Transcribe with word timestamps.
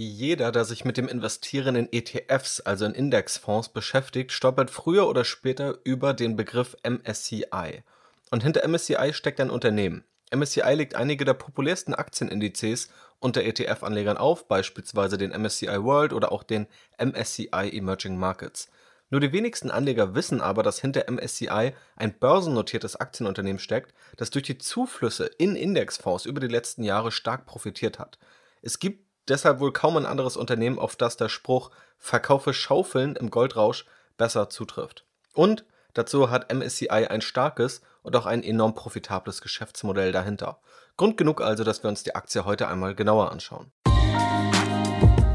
Jeder, 0.00 0.52
der 0.52 0.64
sich 0.64 0.84
mit 0.84 0.96
dem 0.96 1.08
Investieren 1.08 1.74
in 1.74 1.88
ETFs, 1.90 2.60
also 2.60 2.84
in 2.84 2.94
Indexfonds, 2.94 3.70
beschäftigt, 3.70 4.30
stolpert 4.30 4.70
früher 4.70 5.08
oder 5.08 5.24
später 5.24 5.76
über 5.82 6.14
den 6.14 6.36
Begriff 6.36 6.76
MSCI. 6.84 7.82
Und 8.30 8.44
hinter 8.44 8.62
MSCI 8.68 9.12
steckt 9.12 9.40
ein 9.40 9.50
Unternehmen. 9.50 10.04
MSCI 10.32 10.72
legt 10.74 10.94
einige 10.94 11.24
der 11.24 11.34
populärsten 11.34 11.94
Aktienindizes 11.94 12.90
unter 13.18 13.42
ETF-Anlegern 13.42 14.18
auf, 14.18 14.46
beispielsweise 14.46 15.18
den 15.18 15.32
MSCI 15.32 15.82
World 15.82 16.12
oder 16.12 16.30
auch 16.30 16.44
den 16.44 16.68
MSCI 16.96 17.48
Emerging 17.76 18.16
Markets. 18.16 18.70
Nur 19.10 19.20
die 19.20 19.32
wenigsten 19.32 19.72
Anleger 19.72 20.14
wissen 20.14 20.40
aber, 20.40 20.62
dass 20.62 20.80
hinter 20.80 21.10
MSCI 21.10 21.72
ein 21.96 22.12
börsennotiertes 22.20 22.94
Aktienunternehmen 22.94 23.58
steckt, 23.58 23.94
das 24.16 24.30
durch 24.30 24.44
die 24.44 24.58
Zuflüsse 24.58 25.26
in 25.38 25.56
Indexfonds 25.56 26.24
über 26.24 26.38
die 26.38 26.46
letzten 26.46 26.84
Jahre 26.84 27.10
stark 27.10 27.46
profitiert 27.46 27.98
hat. 27.98 28.20
Es 28.62 28.78
gibt 28.78 29.07
deshalb 29.28 29.60
wohl 29.60 29.72
kaum 29.72 29.96
ein 29.96 30.06
anderes 30.06 30.36
Unternehmen, 30.36 30.78
auf 30.78 30.96
das 30.96 31.16
der 31.16 31.28
Spruch 31.28 31.70
Verkaufe 31.98 32.54
Schaufeln 32.54 33.16
im 33.16 33.30
Goldrausch 33.30 33.84
besser 34.16 34.50
zutrifft. 34.50 35.04
Und 35.34 35.64
dazu 35.94 36.30
hat 36.30 36.52
MSCI 36.52 37.06
ein 37.06 37.20
starkes 37.20 37.82
und 38.02 38.16
auch 38.16 38.26
ein 38.26 38.42
enorm 38.42 38.74
profitables 38.74 39.40
Geschäftsmodell 39.40 40.12
dahinter. 40.12 40.60
Grund 40.96 41.16
genug 41.16 41.40
also, 41.40 41.64
dass 41.64 41.82
wir 41.82 41.90
uns 41.90 42.02
die 42.02 42.14
Aktie 42.14 42.44
heute 42.44 42.68
einmal 42.68 42.94
genauer 42.94 43.30
anschauen. 43.30 43.70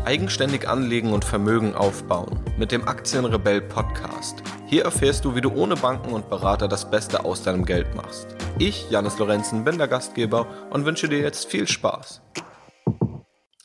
Eigenständig 0.05 0.67
anlegen 0.67 1.13
und 1.13 1.23
Vermögen 1.23 1.75
aufbauen 1.75 2.43
mit 2.57 2.73
dem 2.73 2.85
Aktienrebell 2.87 3.61
Podcast. 3.61 4.43
Hier 4.67 4.83
erfährst 4.83 5.23
du, 5.23 5.35
wie 5.35 5.41
du 5.41 5.53
ohne 5.53 5.77
Banken 5.77 6.11
und 6.11 6.29
Berater 6.29 6.67
das 6.67 6.89
Beste 6.89 7.23
aus 7.23 7.43
deinem 7.43 7.63
Geld 7.63 7.95
machst. 7.95 8.27
Ich, 8.59 8.89
Janis 8.89 9.17
Lorenzen, 9.17 9.63
bin 9.63 9.77
der 9.77 9.87
Gastgeber 9.87 10.45
und 10.71 10.83
wünsche 10.85 11.07
dir 11.07 11.19
jetzt 11.19 11.45
viel 11.45 11.67
Spaß. 11.67 12.21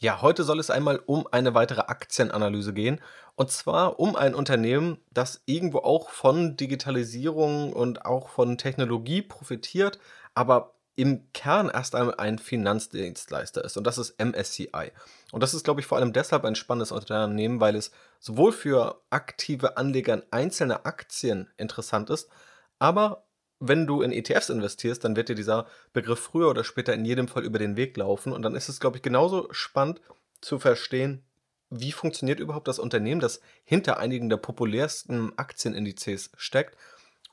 Ja, 0.00 0.22
heute 0.22 0.44
soll 0.44 0.60
es 0.60 0.70
einmal 0.70 1.00
um 1.06 1.26
eine 1.32 1.54
weitere 1.54 1.80
Aktienanalyse 1.80 2.72
gehen. 2.72 3.00
Und 3.34 3.50
zwar 3.50 3.98
um 3.98 4.14
ein 4.14 4.34
Unternehmen, 4.34 4.98
das 5.12 5.42
irgendwo 5.44 5.78
auch 5.78 6.10
von 6.10 6.56
Digitalisierung 6.56 7.72
und 7.72 8.04
auch 8.04 8.28
von 8.28 8.58
Technologie 8.58 9.22
profitiert, 9.22 9.98
aber 10.34 10.74
im 10.94 11.32
Kern 11.32 11.68
erst 11.68 11.96
einmal 11.96 12.14
ein 12.16 12.38
Finanzdienstleister 12.38 13.64
ist. 13.64 13.76
Und 13.76 13.84
das 13.84 13.98
ist 13.98 14.20
MSCI. 14.20 14.92
Und 15.32 15.42
das 15.42 15.54
ist, 15.54 15.64
glaube 15.64 15.80
ich, 15.80 15.86
vor 15.86 15.98
allem 15.98 16.12
deshalb 16.12 16.44
ein 16.44 16.54
spannendes 16.54 16.92
Unternehmen, 16.92 17.60
weil 17.60 17.74
es 17.74 17.90
sowohl 18.20 18.52
für 18.52 19.00
aktive 19.10 19.76
Anleger 19.76 20.14
in 20.14 20.22
einzelne 20.30 20.84
Aktien 20.86 21.50
interessant 21.56 22.10
ist, 22.10 22.28
aber 22.78 23.24
wenn 23.60 23.86
du 23.86 24.02
in 24.02 24.12
ETFs 24.12 24.50
investierst, 24.50 25.04
dann 25.04 25.16
wird 25.16 25.28
dir 25.28 25.34
dieser 25.34 25.66
Begriff 25.92 26.20
früher 26.20 26.48
oder 26.48 26.64
später 26.64 26.94
in 26.94 27.04
jedem 27.04 27.28
Fall 27.28 27.44
über 27.44 27.58
den 27.58 27.76
Weg 27.76 27.96
laufen. 27.96 28.32
Und 28.32 28.42
dann 28.42 28.54
ist 28.54 28.68
es, 28.68 28.80
glaube 28.80 28.96
ich, 28.96 29.02
genauso 29.02 29.48
spannend 29.50 30.00
zu 30.40 30.58
verstehen, 30.58 31.22
wie 31.70 31.92
funktioniert 31.92 32.40
überhaupt 32.40 32.68
das 32.68 32.78
Unternehmen, 32.78 33.20
das 33.20 33.40
hinter 33.64 33.98
einigen 33.98 34.28
der 34.28 34.38
populärsten 34.38 35.36
Aktienindizes 35.36 36.30
steckt. 36.36 36.76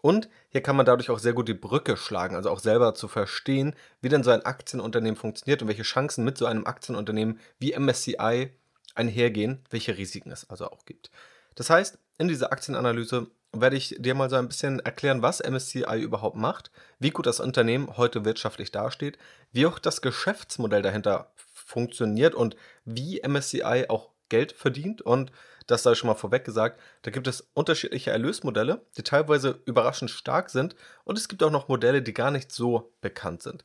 Und 0.02 0.30
hier 0.50 0.62
kann 0.62 0.76
man 0.76 0.86
dadurch 0.86 1.10
auch 1.10 1.20
sehr 1.20 1.34
gut 1.34 1.48
die 1.48 1.54
Brücke 1.54 1.98
schlagen, 1.98 2.36
also 2.36 2.50
auch 2.50 2.60
selber 2.60 2.94
zu 2.94 3.08
verstehen, 3.08 3.76
wie 4.02 4.10
denn 4.10 4.24
so 4.24 4.32
ein 4.32 4.46
Aktienunternehmen 4.46 5.16
funktioniert 5.16 5.62
und 5.62 5.68
welche 5.68 5.84
Chancen 5.84 6.24
mit 6.24 6.38
so 6.38 6.46
einem 6.46 6.66
Aktienunternehmen 6.66 7.40
wie 7.60 7.78
MSCI 7.78 8.52
einhergehen, 8.94 9.64
welche 9.70 9.98
Risiken 9.98 10.32
es 10.32 10.50
also 10.50 10.70
auch 10.70 10.86
gibt. 10.86 11.12
Das 11.56 11.70
heißt, 11.70 11.98
in 12.18 12.28
dieser 12.28 12.52
Aktienanalyse 12.52 13.28
werde 13.62 13.76
ich 13.76 13.96
dir 13.98 14.16
mal 14.16 14.30
so 14.30 14.36
ein 14.36 14.48
bisschen 14.48 14.80
erklären, 14.80 15.22
was 15.22 15.42
MSCI 15.42 16.02
überhaupt 16.02 16.36
macht, 16.36 16.72
wie 17.00 17.10
gut 17.10 17.26
das 17.26 17.40
Unternehmen 17.40 17.98
heute 17.98 18.26
wirtschaftlich 18.26 18.72
dasteht, 18.72 19.18
wie 19.52 19.66
auch 19.66 19.80
das 19.80 20.02
Geschäftsmodell 20.02 20.82
dahinter 20.82 21.32
funktioniert 21.36 22.36
und 22.36 22.56
wie 22.86 23.22
MSCI 23.28 23.86
auch 23.90 24.10
Geld 24.30 24.52
verdient. 24.52 25.02
Und 25.02 25.32
das 25.68 25.84
sei 25.84 25.96
schon 25.96 26.08
mal 26.08 26.16
vorweg 26.16 26.46
gesagt, 26.46 26.80
da 27.02 27.12
gibt 27.12 27.28
es 27.28 27.48
unterschiedliche 27.54 28.12
Erlösmodelle, 28.12 28.82
die 28.98 29.04
teilweise 29.04 29.60
überraschend 29.66 30.12
stark 30.12 30.50
sind 30.50 30.76
und 31.04 31.18
es 31.18 31.28
gibt 31.28 31.42
auch 31.44 31.52
noch 31.52 31.68
Modelle, 31.68 32.02
die 32.02 32.14
gar 32.14 32.32
nicht 32.32 32.52
so 32.52 32.92
bekannt 33.02 33.42
sind. 33.42 33.64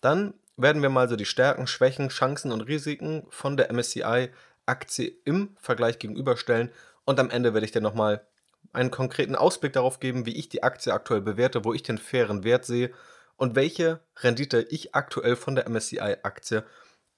Dann 0.00 0.34
werden 0.56 0.82
wir 0.82 0.90
mal 0.90 1.08
so 1.08 1.16
die 1.16 1.24
Stärken, 1.24 1.66
Schwächen, 1.66 2.08
Chancen 2.08 2.52
und 2.52 2.62
Risiken 2.62 3.26
von 3.30 3.56
der 3.56 3.72
MSCI-Aktie 3.72 5.12
im 5.24 5.56
Vergleich 5.58 5.98
gegenüberstellen 5.98 6.70
und 7.04 7.18
am 7.18 7.30
Ende 7.30 7.54
werde 7.54 7.64
ich 7.64 7.72
dir 7.72 7.80
nochmal 7.80 8.26
einen 8.72 8.90
konkreten 8.90 9.34
Ausblick 9.34 9.72
darauf 9.72 10.00
geben, 10.00 10.26
wie 10.26 10.36
ich 10.36 10.48
die 10.48 10.62
Aktie 10.62 10.92
aktuell 10.92 11.20
bewerte, 11.20 11.64
wo 11.64 11.72
ich 11.72 11.82
den 11.82 11.98
fairen 11.98 12.44
Wert 12.44 12.64
sehe 12.64 12.92
und 13.36 13.54
welche 13.54 14.00
Rendite 14.16 14.62
ich 14.62 14.94
aktuell 14.94 15.36
von 15.36 15.54
der 15.54 15.68
MSCI-Aktie 15.68 16.64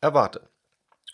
erwarte. 0.01 0.49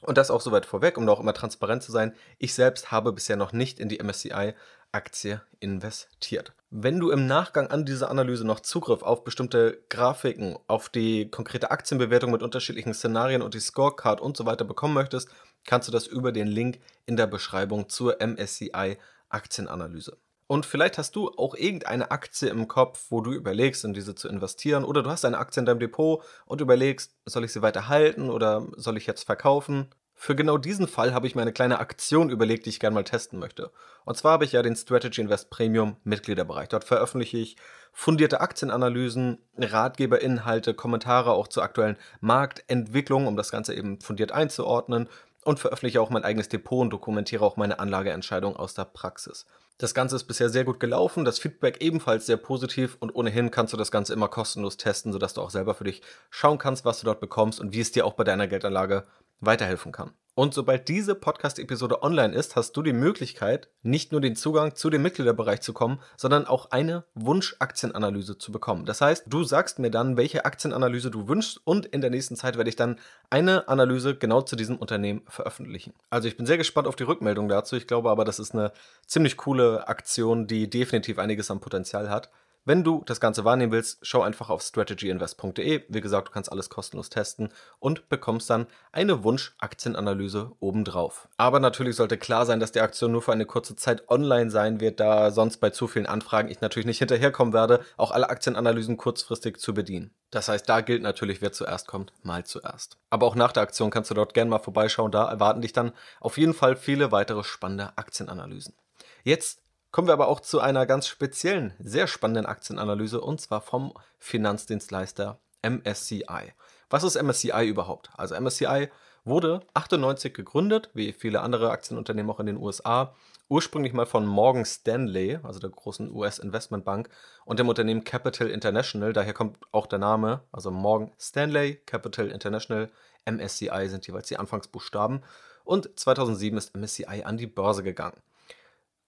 Und 0.03 0.19
das 0.19 0.31
auch 0.31 0.41
soweit 0.41 0.67
vorweg, 0.67 0.99
um 0.99 1.07
da 1.07 1.13
auch 1.13 1.21
immer 1.21 1.33
transparent 1.33 1.83
zu 1.83 1.91
sein. 1.91 2.15
Ich 2.39 2.55
selbst 2.55 2.91
habe 2.91 3.13
bisher 3.13 3.37
noch 3.37 3.53
nicht 3.53 3.79
in 3.79 3.89
die 3.89 4.03
MSCI-Aktie 4.03 5.41
investiert. 5.59 6.53
Wenn 6.71 7.01
du 7.01 7.11
im 7.11 7.27
Nachgang 7.27 7.69
an 7.69 7.87
diese 7.87 8.11
Analyse 8.11 8.45
noch 8.45 8.61
Zugriff 8.61 9.03
auf 9.03 9.25
bestimmte 9.25 9.83
Grafiken, 9.89 10.59
auf 10.67 10.91
die 10.91 11.31
konkrete 11.31 11.71
Aktienbewertung 11.71 12.31
mit 12.31 12.43
unterschiedlichen 12.43 12.93
Szenarien 12.93 13.41
und 13.41 13.55
die 13.55 13.61
Scorecard 13.61 14.21
und 14.21 14.37
so 14.37 14.45
weiter 14.45 14.65
bekommen 14.65 14.95
möchtest, 14.95 15.31
kannst 15.65 15.89
du 15.89 15.93
das 15.93 16.07
über 16.07 16.33
den 16.33 16.49
Link 16.49 16.81
in 17.07 17.17
der 17.17 17.27
Beschreibung 17.27 17.89
zur 17.89 18.21
MSCI 18.21 18.99
Aktienanalyse. 19.29 20.19
Und 20.47 20.65
vielleicht 20.65 20.97
hast 20.99 21.17
du 21.17 21.29
auch 21.31 21.55
irgendeine 21.55 22.11
Aktie 22.11 22.49
im 22.49 22.69
Kopf, 22.69 23.07
wo 23.11 23.21
du 23.21 23.33
überlegst, 23.33 23.84
in 23.84 23.95
diese 23.95 24.15
zu 24.15 24.29
investieren. 24.29 24.84
Oder 24.84 25.03
du 25.03 25.11
hast 25.11 25.25
eine 25.25 25.39
Aktie 25.39 25.61
in 25.61 25.67
deinem 25.67 25.81
Depot 25.81 26.23
und 26.45 26.61
überlegst, 26.61 27.15
soll 27.25 27.45
ich 27.45 27.53
sie 27.53 27.62
weiter 27.62 27.89
halten 27.89 28.31
oder 28.31 28.67
soll 28.77 28.97
ich 28.97 29.06
jetzt 29.06 29.25
verkaufen? 29.25 29.89
Für 30.19 30.35
genau 30.35 30.56
diesen 30.56 30.89
Fall 30.89 31.12
habe 31.12 31.27
ich 31.27 31.35
mir 31.35 31.43
eine 31.43 31.53
kleine 31.53 31.79
Aktion 31.79 32.31
überlegt, 32.31 32.65
die 32.65 32.71
ich 32.71 32.81
gerne 32.81 32.95
mal 32.95 33.05
testen 33.05 33.39
möchte. 33.39 33.71
Und 34.06 34.17
zwar 34.17 34.33
habe 34.33 34.47
ich 34.47 34.53
ja 34.53 34.62
den 34.62 34.75
Strategy 34.75 35.21
Invest 35.21 35.51
Premium 35.51 35.97
Mitgliederbereich. 36.05 36.69
Dort 36.69 36.85
veröffentliche 36.85 37.37
ich 37.37 37.56
fundierte 37.93 38.41
Aktienanalysen, 38.41 39.39
Ratgeberinhalte, 39.59 40.73
Kommentare 40.73 41.33
auch 41.33 41.49
zur 41.49 41.65
aktuellen 41.65 41.99
Marktentwicklung, 42.21 43.27
um 43.27 43.37
das 43.37 43.51
Ganze 43.51 43.75
eben 43.75 44.01
fundiert 44.01 44.33
einzuordnen 44.33 45.09
und 45.47 45.61
veröffentliche 45.61 46.01
auch 46.01 46.11
mein 46.11 46.25
eigenes 46.25 46.49
Depot 46.49 46.81
und 46.81 46.91
dokumentiere 46.91 47.45
auch 47.45 47.57
meine 47.57 47.79
Anlageentscheidung 47.79 48.57
aus 48.57 48.75
der 48.75 48.84
Praxis. 48.84 49.47
Das 49.79 49.95
Ganze 49.95 50.17
ist 50.17 50.25
bisher 50.25 50.49
sehr 50.49 50.65
gut 50.65 50.81
gelaufen, 50.81 51.25
das 51.25 51.39
Feedback 51.39 51.81
ebenfalls 51.81 52.27
sehr 52.27 52.37
positiv 52.37 52.97
und 52.99 53.15
ohnehin 53.15 53.51
kannst 53.51 53.73
du 53.73 53.77
das 53.77 53.91
Ganze 53.91 54.12
immer 54.12 54.29
kostenlos 54.29 54.77
testen, 54.77 55.12
sodass 55.12 55.35
du 55.35 55.43
auch 55.43 55.51
selber 55.51 55.75
für 55.75 55.85
dich 55.85 56.03
schauen 56.31 56.59
kannst, 56.59 56.85
was 56.85 56.99
du 56.99 57.05
dort 57.05 57.21
bekommst 57.21 57.61
und 57.61 57.73
wie 57.73 57.81
es 57.81 57.93
dir 57.93 58.06
auch 58.06 58.15
bei 58.15 58.25
deiner 58.25 58.49
Geldanlage 58.49 59.06
weiterhelfen 59.41 59.93
kann. 59.93 60.12
Und 60.39 60.53
sobald 60.53 60.89
diese 60.89 61.15
Podcast-Episode 61.15 62.03
online 62.03 62.35
ist, 62.35 62.57
hast 62.57 62.77
du 62.77 62.83
die 62.83 62.93
Möglichkeit, 62.93 63.71
nicht 63.83 64.13
nur 64.13 64.21
den 64.21 64.37
Zugang 64.37 64.75
zu 64.75 64.91
dem 64.91 65.01
Mitgliederbereich 65.01 65.63
zu 65.63 65.73
kommen, 65.73 65.99
sondern 66.19 66.47
auch 66.47 66.73
eine 66.73 67.05
Wunsch-Aktienanalyse 67.15 68.37
zu 68.37 68.53
bekommen. 68.53 68.85
Das 68.85 69.01
heißt, 69.01 69.25
du 69.29 69.45
sagst 69.45 69.79
mir 69.79 69.91
dann, 69.91 70.19
welche 70.19 70.45
Aktienanalyse 70.45 71.11
du 71.11 71.27
wünschst 71.27 71.63
und 71.65 71.87
in 71.87 72.03
der 72.03 72.11
nächsten 72.11 72.37
Zeit 72.37 72.59
werde 72.59 72.69
ich 72.69 72.77
dann 72.77 72.99
eine 73.31 73.67
Analyse 73.69 74.15
genau 74.15 74.43
zu 74.43 74.57
diesem 74.57 74.77
Unternehmen 74.77 75.23
veröffentlichen. 75.27 75.95
Also 76.11 76.29
ich 76.29 76.37
bin 76.37 76.45
sehr 76.45 76.59
gespannt 76.59 76.87
auf 76.87 76.97
die 76.97 77.05
Rückmeldung 77.05 77.49
dazu. 77.49 77.75
Ich 77.75 77.87
glaube 77.87 78.11
aber, 78.11 78.27
das 78.27 78.39
ist 78.39 78.53
eine 78.53 78.73
ziemlich 79.07 79.39
coole 79.39 79.89
Aktion, 79.89 80.47
die 80.47 80.69
definitiv 80.69 81.19
einiges 81.19 81.51
an 81.51 81.61
Potenzial 81.61 82.11
hat. 82.11 82.29
Wenn 82.66 82.82
du 82.82 83.04
das 83.06 83.21
Ganze 83.21 83.44
wahrnehmen 83.44 83.71
willst, 83.71 84.00
schau 84.03 84.22
einfach 84.22 84.50
auf 84.50 84.60
strategyinvest.de. 84.60 85.84
Wie 85.88 86.00
gesagt, 86.00 86.27
du 86.27 86.32
kannst 86.32 86.50
alles 86.50 86.69
kostenlos 86.69 87.10
testen 87.10 87.50
und 87.78 88.09
bekommst 88.09 88.50
dann 88.50 88.66
eine 88.91 89.22
Wunsch-Aktienanalyse 89.22 90.50
obendrauf. 90.59 91.28
Aber 91.37 91.60
natürlich 91.60 91.94
sollte 91.94 92.19
klar 92.19 92.44
sein, 92.44 92.59
dass 92.59 92.72
die 92.72 92.81
Aktion 92.81 93.12
nur 93.12 93.22
für 93.22 93.31
eine 93.31 93.47
kurze 93.47 93.76
Zeit 93.76 94.09
online 94.09 94.50
sein 94.50 94.81
wird, 94.81 94.99
da 94.99 95.31
sonst 95.31 95.59
bei 95.59 95.71
zu 95.71 95.87
vielen 95.87 96.06
Anfragen 96.06 96.50
ich 96.50 96.60
natürlich 96.60 96.87
nicht 96.87 96.99
hinterherkommen 96.99 97.55
werde, 97.55 97.84
auch 97.97 98.10
alle 98.10 98.28
Aktienanalysen 98.31 98.97
kurzfristig 98.97 99.59
zu 99.59 99.72
bedienen. 99.72 100.10
Das 100.32 100.49
heißt, 100.49 100.69
da 100.69 100.81
gilt 100.81 101.03
natürlich, 101.03 101.41
wer 101.41 101.53
zuerst 101.53 101.87
kommt, 101.87 102.12
mal 102.25 102.43
zuerst. 102.43 102.99
Aber 103.10 103.26
auch 103.26 103.37
nach 103.37 103.53
der 103.53 103.62
Aktion 103.62 103.93
kannst 103.93 104.10
du 104.10 104.15
dort 104.15 104.34
gerne 104.34 104.50
mal 104.50 104.59
vorbeischauen. 104.59 105.12
Da 105.12 105.31
erwarten 105.31 105.60
dich 105.60 105.72
dann 105.72 105.93
auf 106.19 106.37
jeden 106.37 106.53
Fall 106.53 106.75
viele 106.75 107.12
weitere 107.12 107.44
spannende 107.44 107.96
Aktienanalysen. 107.96 108.75
Jetzt 109.23 109.61
Kommen 109.96 110.08
wir 110.08 110.12
aber 110.12 110.28
auch 110.28 110.40
zu 110.40 110.60
einer 110.60 110.84
ganz 110.84 111.08
speziellen, 111.08 111.72
sehr 111.78 112.06
spannenden 112.06 112.44
Aktienanalyse 112.44 113.19
und 113.19 113.40
zwar 113.40 113.62
vom 113.62 113.94
Finanzdienstleister 114.19 115.38
MSCI. 115.62 116.52
Was 116.90 117.02
ist 117.02 117.16
MSCI 117.16 117.66
überhaupt? 117.66 118.10
Also 118.14 118.38
MSCI 118.38 118.90
wurde 119.25 119.60
98 119.72 120.34
gegründet, 120.34 120.90
wie 120.93 121.14
viele 121.14 121.40
andere 121.40 121.70
Aktienunternehmen 121.70 122.31
auch 122.31 122.40
in 122.40 122.44
den 122.44 122.58
USA, 122.58 123.14
ursprünglich 123.48 123.94
mal 123.94 124.04
von 124.04 124.26
Morgan 124.26 124.66
Stanley, 124.66 125.38
also 125.43 125.60
der 125.60 125.70
großen 125.70 126.14
US-Investmentbank, 126.14 127.08
und 127.46 127.58
dem 127.58 127.70
Unternehmen 127.70 128.04
Capital 128.04 128.50
International. 128.50 129.14
Daher 129.14 129.32
kommt 129.32 129.56
auch 129.72 129.87
der 129.87 129.98
Name, 129.98 130.43
also 130.52 130.70
Morgan 130.70 131.10
Stanley, 131.19 131.76
Capital 131.87 132.31
International, 132.31 132.90
MSCI 133.25 133.88
sind 133.88 134.06
jeweils 134.06 134.28
die 134.28 134.37
Anfangsbuchstaben. 134.37 135.22
Und 135.64 135.98
2007 135.98 136.58
ist 136.58 136.76
MSCI 136.76 137.22
an 137.25 137.38
die 137.38 137.46
Börse 137.46 137.82
gegangen. 137.82 138.20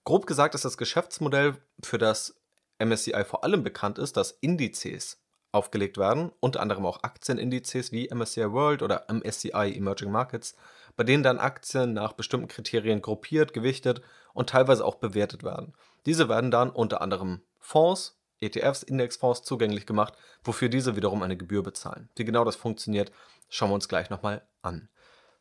Grob 0.09 0.27
gesagt 0.27 0.55
ist 0.55 0.65
das 0.65 0.79
Geschäftsmodell, 0.79 1.59
für 1.83 1.99
das 1.99 2.35
MSCI 2.83 3.25
vor 3.27 3.45
allem 3.45 3.63
bekannt 3.63 3.99
ist, 3.99 4.17
dass 4.17 4.31
Indizes 4.41 5.21
aufgelegt 5.53 5.99
werden, 5.99 6.33
unter 6.41 6.61
anderem 6.61 6.87
auch 6.87 7.03
Aktienindizes 7.03 7.93
wie 7.93 8.09
MSCI 8.09 8.51
World 8.51 8.81
oder 8.81 9.05
MSCI 9.13 9.75
Emerging 9.77 10.11
Markets, 10.11 10.57
bei 10.97 11.05
denen 11.05 11.23
dann 11.23 11.39
Aktien 11.39 11.93
nach 11.93 12.15
bestimmten 12.15 12.49
Kriterien 12.49 13.03
gruppiert, 13.03 13.53
gewichtet 13.53 14.01
und 14.33 14.49
teilweise 14.49 14.83
auch 14.83 14.95
bewertet 14.95 15.45
werden. 15.45 15.75
Diese 16.07 16.31
werden 16.31 16.51
dann 16.51 16.71
unter 16.71 17.03
anderem 17.03 17.43
Fonds, 17.61 18.19
ETFs, 18.41 18.83
Indexfonds 18.83 19.43
zugänglich 19.43 19.85
gemacht, 19.85 20.15
wofür 20.43 20.71
diese 20.71 20.97
wiederum 20.97 21.23
eine 21.23 21.37
Gebühr 21.37 21.63
bezahlen. 21.63 22.09
Wie 22.17 22.25
genau 22.25 22.47
das 22.47 22.57
funktioniert, 22.57 23.13
schauen 23.51 23.69
wir 23.69 23.75
uns 23.75 23.89
gleich 23.89 24.09
nochmal 24.09 24.41
an. 24.63 24.89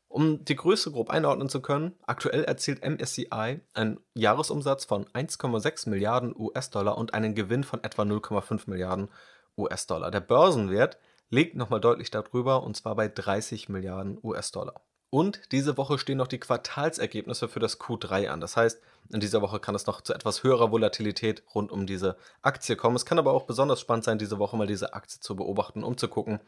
Um 0.10 0.46
die 0.46 0.56
Größe 0.56 0.92
grob 0.92 1.10
einordnen 1.10 1.50
zu 1.50 1.62
können, 1.62 1.96
aktuell 2.06 2.44
erzielt 2.46 2.84
MSCI 2.84 3.60
einen 3.74 4.00
Jahresumsatz 4.14 4.86
von 4.86 5.06
1,6 5.08 5.90
Milliarden 5.90 6.34
US-Dollar 6.38 6.98
und 6.98 7.14
einen 7.14 7.36
Gewinn 7.36 7.64
von 7.64 7.84
etwa 7.84 8.04
0,5 8.04 8.70
Milliarden 8.70 9.10
US-Dollar. 9.58 10.10
Der 10.12 10.22
Börsenwert 10.22 10.98
liegt 11.30 11.56
nochmal 11.56 11.82
deutlich 11.82 12.10
darüber 12.10 12.64
und 12.64 12.78
zwar 12.78 12.96
bei 12.96 13.10
30 13.10 13.70
Milliarden 13.70 14.18
US-Dollar. 14.24 14.82
Und 15.10 15.52
diese 15.52 15.78
Woche 15.78 15.98
stehen 16.00 16.18
noch 16.18 16.28
die 16.28 16.40
Quartalsergebnisse 16.40 17.48
für 17.48 17.60
das 17.60 17.80
Q3 17.80 18.28
an. 18.28 18.42
Das 18.42 18.58
heißt, 18.58 18.82
in 19.10 19.22
dieser 19.22 19.42
Woche 19.42 19.60
kann 19.60 19.76
es 19.76 19.86
noch 19.86 20.02
zu 20.02 20.14
etwas 20.14 20.44
höherer 20.44 20.72
Volatilität 20.72 21.44
rund 21.56 21.72
um 21.72 21.88
diese 21.88 22.18
Aktie 22.42 22.76
kommen. 22.76 22.98
Es 22.98 23.06
kann 23.06 23.20
aber 23.20 23.32
auch 23.32 23.44
besonders 23.44 23.80
spannend 23.80 24.04
sein, 24.04 24.18
diese 24.18 24.38
Woche 24.38 24.58
mal 24.58 24.68
diese 24.68 24.94
Aktie 24.94 25.22
zu 25.22 25.36
beobachten, 25.36 25.84
um 25.84 25.98
zu 25.98 26.10
gucken, 26.10 26.42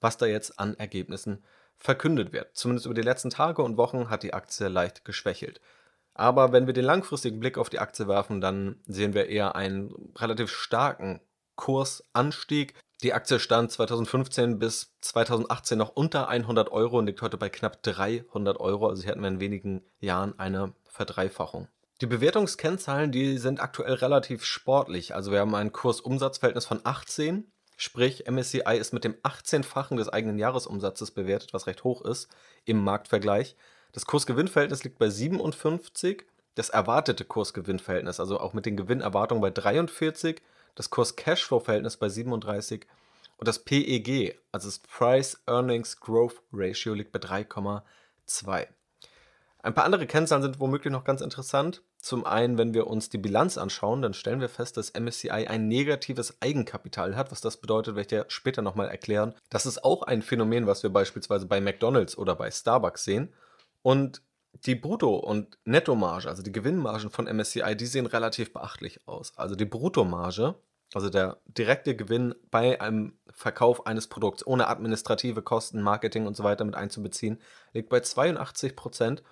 was 0.00 0.16
da 0.16 0.26
jetzt 0.26 0.60
an 0.60 0.74
Ergebnissen 0.74 1.42
verkündet 1.78 2.32
wird. 2.32 2.56
Zumindest 2.56 2.86
über 2.86 2.94
die 2.94 3.02
letzten 3.02 3.30
Tage 3.30 3.62
und 3.62 3.76
Wochen 3.76 4.10
hat 4.10 4.22
die 4.22 4.34
Aktie 4.34 4.68
leicht 4.68 5.04
geschwächelt. 5.04 5.60
Aber 6.14 6.52
wenn 6.52 6.66
wir 6.66 6.74
den 6.74 6.84
langfristigen 6.84 7.40
Blick 7.40 7.58
auf 7.58 7.70
die 7.70 7.80
Aktie 7.80 8.06
werfen, 8.06 8.40
dann 8.40 8.80
sehen 8.86 9.14
wir 9.14 9.28
eher 9.28 9.56
einen 9.56 10.12
relativ 10.16 10.50
starken 10.50 11.20
Kursanstieg. 11.56 12.74
Die 13.02 13.12
Aktie 13.12 13.40
stand 13.40 13.72
2015 13.72 14.58
bis 14.58 14.94
2018 15.00 15.76
noch 15.76 15.90
unter 15.90 16.28
100 16.28 16.70
Euro 16.70 16.98
und 16.98 17.06
liegt 17.06 17.20
heute 17.20 17.36
bei 17.36 17.48
knapp 17.48 17.82
300 17.82 18.58
Euro. 18.60 18.88
Also 18.88 19.02
hier 19.02 19.10
hatten 19.10 19.22
wir 19.22 19.28
in 19.28 19.40
wenigen 19.40 19.82
Jahren 19.98 20.38
eine 20.38 20.72
Verdreifachung. 20.86 21.68
Die 22.00 22.06
Bewertungskennzahlen, 22.06 23.12
die 23.12 23.38
sind 23.38 23.60
aktuell 23.60 23.94
relativ 23.94 24.44
sportlich. 24.44 25.14
Also 25.14 25.32
wir 25.32 25.40
haben 25.40 25.54
ein 25.54 25.72
Kurs-Umsatz-Verhältnis 25.72 26.66
von 26.66 26.80
18, 26.82 27.52
sprich 27.76 28.24
MSCI 28.30 28.76
ist 28.78 28.92
mit 28.92 29.04
dem 29.04 29.14
18-fachen 29.22 29.96
des 29.96 30.08
eigenen 30.08 30.38
Jahresumsatzes 30.38 31.10
bewertet, 31.10 31.52
was 31.52 31.66
recht 31.66 31.84
hoch 31.84 32.02
ist 32.02 32.28
im 32.64 32.82
Marktvergleich. 32.82 33.56
Das 33.92 34.06
Kurs-Gewinn-Verhältnis 34.06 34.84
liegt 34.84 34.98
bei 34.98 35.08
57, 35.08 36.24
das 36.54 36.70
erwartete 36.70 37.24
Kurs-Gewinn-Verhältnis, 37.24 38.20
also 38.20 38.40
auch 38.40 38.52
mit 38.52 38.66
den 38.66 38.76
Gewinnerwartungen 38.76 39.42
bei 39.42 39.50
43 39.50 40.40
das 40.74 40.90
Kurs-Cashflow-Verhältnis 40.90 41.96
bei 41.96 42.08
37 42.08 42.86
und 43.36 43.48
das 43.48 43.58
PEG, 43.58 44.38
also 44.52 44.68
das 44.68 44.78
Price 44.78 45.40
Earnings 45.46 46.00
Growth 46.00 46.42
Ratio, 46.52 46.94
liegt 46.94 47.12
bei 47.12 47.18
3,2. 47.18 48.66
Ein 49.62 49.74
paar 49.74 49.84
andere 49.84 50.06
Kennzahlen 50.06 50.42
sind 50.42 50.60
womöglich 50.60 50.92
noch 50.92 51.04
ganz 51.04 51.20
interessant. 51.20 51.82
Zum 52.04 52.26
einen, 52.26 52.58
wenn 52.58 52.74
wir 52.74 52.86
uns 52.86 53.08
die 53.08 53.16
Bilanz 53.16 53.56
anschauen, 53.56 54.02
dann 54.02 54.12
stellen 54.12 54.42
wir 54.42 54.50
fest, 54.50 54.76
dass 54.76 54.92
MSCI 54.92 55.48
ein 55.48 55.68
negatives 55.68 56.36
Eigenkapital 56.42 57.16
hat. 57.16 57.32
Was 57.32 57.40
das 57.40 57.56
bedeutet, 57.56 57.94
werde 57.94 58.02
ich 58.02 58.08
dir 58.08 58.24
später 58.28 58.60
nochmal 58.60 58.90
erklären. 58.90 59.32
Das 59.48 59.64
ist 59.64 59.82
auch 59.82 60.02
ein 60.02 60.20
Phänomen, 60.20 60.66
was 60.66 60.82
wir 60.82 60.90
beispielsweise 60.90 61.46
bei 61.46 61.62
McDonald's 61.62 62.18
oder 62.18 62.36
bei 62.36 62.50
Starbucks 62.50 63.04
sehen. 63.04 63.32
Und 63.80 64.20
die 64.66 64.74
Brutto- 64.74 65.16
und 65.16 65.56
Nettomarge, 65.64 66.28
also 66.28 66.42
die 66.42 66.52
Gewinnmargen 66.52 67.08
von 67.08 67.24
MSCI, 67.24 67.74
die 67.74 67.86
sehen 67.86 68.04
relativ 68.04 68.52
beachtlich 68.52 69.08
aus. 69.08 69.32
Also 69.38 69.54
die 69.54 69.64
Bruttomarge, 69.64 70.56
also 70.92 71.08
der 71.08 71.38
direkte 71.46 71.96
Gewinn 71.96 72.34
bei 72.50 72.82
einem 72.82 73.14
Verkauf 73.32 73.86
eines 73.86 74.08
Produkts 74.08 74.46
ohne 74.46 74.68
administrative 74.68 75.40
Kosten, 75.40 75.80
Marketing 75.80 76.26
und 76.26 76.36
so 76.36 76.44
weiter 76.44 76.66
mit 76.66 76.74
einzubeziehen, 76.74 77.40
liegt 77.72 77.88
bei 77.88 78.00
82 78.00 78.76
Prozent 78.76 79.22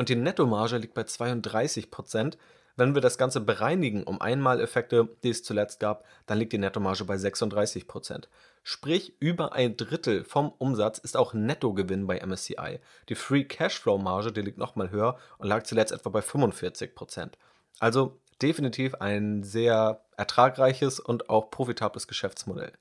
und 0.00 0.08
die 0.08 0.16
Nettomarge 0.16 0.78
liegt 0.78 0.94
bei 0.94 1.04
32 1.04 1.90
Prozent. 1.90 2.38
Wenn 2.74 2.94
wir 2.94 3.02
das 3.02 3.18
Ganze 3.18 3.38
bereinigen 3.38 4.02
um 4.04 4.18
Einmaleffekte, 4.22 5.10
die 5.22 5.28
es 5.28 5.42
zuletzt 5.42 5.78
gab, 5.78 6.06
dann 6.24 6.38
liegt 6.38 6.54
die 6.54 6.58
Nettomarge 6.58 7.04
bei 7.04 7.18
36 7.18 7.86
Prozent. 7.86 8.30
Sprich, 8.62 9.12
über 9.20 9.52
ein 9.52 9.76
Drittel 9.76 10.24
vom 10.24 10.54
Umsatz 10.56 10.96
ist 10.96 11.18
auch 11.18 11.34
Nettogewinn 11.34 12.06
bei 12.06 12.18
MSCI. 12.18 12.80
Die 13.10 13.14
Free 13.14 13.44
Cashflow 13.44 13.98
Marge, 13.98 14.32
die 14.32 14.40
liegt 14.40 14.56
nochmal 14.56 14.90
höher 14.90 15.18
und 15.36 15.48
lag 15.48 15.64
zuletzt 15.64 15.92
etwa 15.92 16.08
bei 16.08 16.22
45 16.22 16.94
Prozent. 16.94 17.36
Also 17.78 18.18
definitiv 18.40 18.94
ein 18.94 19.42
sehr 19.42 20.00
ertragreiches 20.16 20.98
und 20.98 21.28
auch 21.28 21.50
profitables 21.50 22.08
Geschäftsmodell. 22.08 22.72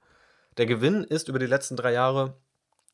Der 0.56 0.68
Gewinn 0.68 1.04
ist 1.04 1.28
über 1.28 1.40
die 1.40 1.48
letzten 1.48 1.76
drei 1.76 1.92
Jahre 1.92 2.38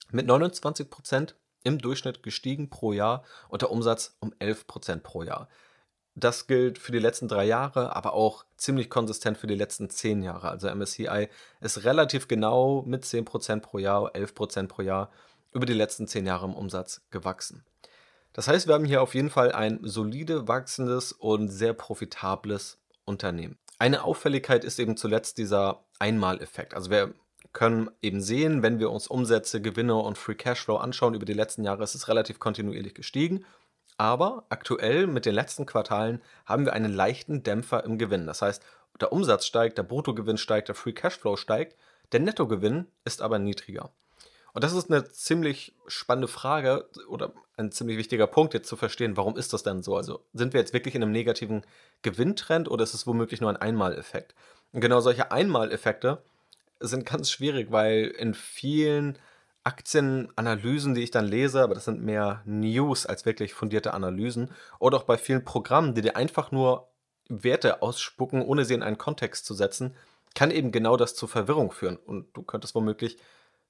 mit 0.10 0.26
29 0.26 0.90
Prozent 0.90 1.36
im 1.66 1.80
Durchschnitt 1.80 2.24
gestiegen 2.24 2.70
pro 2.70 2.94
Jahr 2.94 3.24
und 3.50 3.62
der 3.62 3.72
Umsatz 3.72 4.16
um 4.22 4.34
11 4.40 4.68
Prozent 4.68 5.04
pro 5.04 5.24
Jahr. 5.24 5.50
Das 6.18 6.48
gilt 6.48 6.78
für 6.80 6.94
die 6.94 7.00
letzten 7.00 7.28
drei 7.28 7.44
Jahre, 7.44 7.94
aber 7.94 8.14
auch 8.14 8.46
ziemlich 8.56 8.90
konsistent 8.90 9.38
für 9.38 9.48
die 9.48 9.56
letzten 9.56 9.90
zehn 9.90 10.24
Jahre. 10.24 10.50
Also 10.50 10.74
MSCI 10.74 11.28
ist 11.60 11.84
relativ 11.84 12.30
genau 12.30 12.84
mit 12.84 13.04
10% 13.04 13.60
pro 13.60 13.80
Jahr, 13.80 14.16
11% 14.16 14.68
pro 14.68 14.82
Jahr 14.82 15.12
über 15.52 15.66
die 15.66 15.74
letzten 15.74 16.08
zehn 16.08 16.26
Jahre 16.26 16.46
im 16.46 16.54
Umsatz 16.54 17.02
gewachsen. 17.12 17.66
Das 18.32 18.48
heißt, 18.48 18.68
wir 18.68 18.76
haben 18.76 18.86
hier 18.86 19.02
auf 19.02 19.16
jeden 19.16 19.30
Fall 19.30 19.52
ein 19.52 19.80
solide 19.84 20.48
wachsendes 20.48 21.12
und 21.12 21.50
sehr 21.50 21.74
profitables 21.74 22.78
Unternehmen. 23.04 23.58
Eine 23.78 24.04
Auffälligkeit 24.04 24.64
ist 24.64 24.80
eben 24.80 24.96
zuletzt 24.96 25.38
dieser 25.38 25.84
Einmaleffekt. 26.00 26.74
Also 26.74 26.92
wir 26.92 27.14
können 27.56 27.90
eben 28.04 28.22
sehen, 28.22 28.62
wenn 28.62 28.78
wir 28.78 28.92
uns 28.92 29.08
Umsätze, 29.08 29.60
Gewinne 29.60 29.96
und 29.96 30.20
Free 30.20 30.36
Cashflow 30.36 30.76
anschauen 30.78 31.16
über 31.16 31.26
die 31.26 31.34
letzten 31.34 31.64
Jahre, 31.64 31.84
ist 31.84 31.96
es 31.96 32.08
relativ 32.08 32.38
kontinuierlich 32.38 32.94
gestiegen 32.94 33.44
aber 33.98 34.44
aktuell 34.50 35.08
mit 35.08 35.26
den 35.26 35.36
letzten 35.36 35.66
Quartalen 35.66 36.22
haben 36.46 36.66
wir 36.66 36.74
einen 36.74 36.94
leichten 36.94 37.44
Dämpfer 37.44 37.84
im 37.84 37.98
Gewinn. 37.98 38.28
Das 38.28 38.42
heißt, 38.42 38.62
der 39.00 39.12
Umsatz 39.12 39.46
steigt, 39.46 39.78
der 39.78 39.84
Bruttogewinn 39.84 40.38
steigt, 40.38 40.68
der 40.68 40.76
Free 40.76 40.94
Cashflow 40.94 41.38
steigt, 41.38 41.76
der 42.12 42.20
Nettogewinn 42.20 42.88
ist 43.04 43.22
aber 43.22 43.40
niedriger. 43.40 43.92
Und 44.54 44.64
das 44.64 44.74
ist 44.74 44.90
eine 44.90 45.04
ziemlich 45.10 45.76
spannende 45.88 46.30
Frage 46.30 46.88
oder 47.10 47.34
ein 47.58 47.72
ziemlich 47.72 47.98
wichtiger 47.98 48.28
Punkt 48.28 48.54
jetzt 48.54 48.70
zu 48.70 48.78
verstehen, 48.78 49.18
warum 49.18 49.36
ist 49.36 49.52
das 49.52 49.64
denn 49.64 49.84
so? 49.84 49.98
Also 49.98 50.24
sind 50.34 50.54
wir 50.54 50.62
jetzt 50.62 50.74
wirklich 50.74 50.96
in 50.96 51.04
einem 51.04 51.12
negativen 51.12 51.66
Gewinntrend 52.04 52.70
oder 52.70 52.84
ist 52.84 52.94
es 52.94 53.06
womöglich 53.06 53.42
nur 53.42 53.50
ein 53.50 53.58
Einmaleffekt? 53.58 54.34
Und 54.72 54.80
genau 54.82 55.02
solche 55.02 55.32
Einmaleffekte 55.32 56.22
sind 56.80 57.06
ganz 57.06 57.30
schwierig, 57.30 57.72
weil 57.72 58.06
in 58.06 58.34
vielen 58.34 59.18
Aktienanalysen, 59.64 60.94
die 60.94 61.02
ich 61.02 61.12
dann 61.12 61.26
lese, 61.26 61.64
aber 61.64 61.74
das 61.74 61.86
sind 61.86 62.02
mehr 62.02 62.42
News 62.46 63.06
als 63.06 63.26
wirklich 63.26 63.54
fundierte 63.54 63.94
Analysen. 63.94 64.52
Oder 64.80 64.98
auch 64.98 65.04
bei 65.04 65.18
vielen 65.18 65.44
Programmen, 65.44 65.96
die 65.96 66.02
dir 66.02 66.16
einfach 66.16 66.52
nur 66.52 66.90
Werte 67.28 67.82
ausspucken, 67.82 68.44
ohne 68.44 68.66
sie 68.66 68.76
in 68.76 68.84
einen 68.84 69.00
Kontext 69.00 69.46
zu 69.46 69.56
setzen, 69.56 69.96
kann 70.36 70.52
eben 70.52 70.72
genau 70.72 70.98
das 70.98 71.16
zu 71.16 71.26
Verwirrung 71.26 71.72
führen. 71.72 71.98
Und 71.98 72.36
du 72.38 72.44
könntest 72.44 72.76
womöglich 72.76 73.18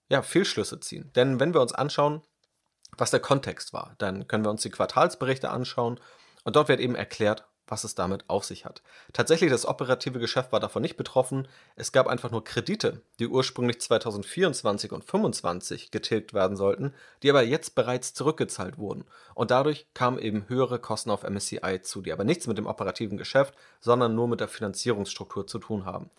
ja, 0.10 0.22
Fehlschlüsse 0.22 0.80
ziehen. 0.80 1.12
Denn 1.16 1.40
wenn 1.40 1.54
wir 1.54 1.62
uns 1.62 1.74
anschauen, 1.74 2.22
was 2.98 3.12
der 3.12 3.20
Kontext 3.20 3.74
war, 3.74 3.96
dann 3.98 4.28
können 4.28 4.44
wir 4.46 4.52
uns 4.52 4.62
die 4.62 4.70
Quartalsberichte 4.70 5.50
anschauen 5.50 6.00
und 6.44 6.56
dort 6.56 6.68
wird 6.70 6.80
eben 6.80 6.96
erklärt, 6.96 7.48
was 7.68 7.84
es 7.84 7.96
damit 7.96 8.26
auf 8.28 8.46
sich 8.46 8.66
hat. 8.66 8.82
Tatsächlich, 9.14 9.50
das 9.50 9.66
operative 9.66 10.20
Geschäft 10.20 10.52
war 10.52 10.60
davon 10.60 10.82
nicht 10.82 10.98
betroffen. 10.98 11.48
Es 11.76 11.92
gab 11.92 12.08
einfach 12.08 12.32
nur 12.32 12.44
Kredite, 12.44 13.02
die 13.20 13.28
ursprünglich 13.28 13.82
2024 13.82 14.92
und 14.92 15.04
2025 15.04 15.92
getilgt 15.92 16.34
werden 16.34 16.58
sollten, 16.58 16.94
die 17.24 17.30
aber 17.30 17.44
jetzt 17.44 17.76
bereits 17.76 18.14
zurückgezahlt 18.14 18.78
wurden. 18.78 19.06
Und 19.34 19.52
dadurch 19.52 19.88
kamen 19.94 20.20
eben 20.20 20.48
höhere 20.48 20.80
Kosten 20.80 21.10
auf 21.10 21.24
MSCI 21.24 21.82
zu, 21.82 22.02
die 22.02 22.12
aber 22.12 22.24
nichts 22.24 22.48
mit 22.48 22.58
dem 22.58 22.68
operativen 22.68 23.18
Geschäft, 23.18 23.54
sondern 23.80 24.16
nur 24.16 24.28
mit 24.28 24.40
der 24.40 24.48
Finanzierungsstruktur 24.48 25.48
zu 25.48 25.60
tun 25.60 25.86
haben. 25.86 26.10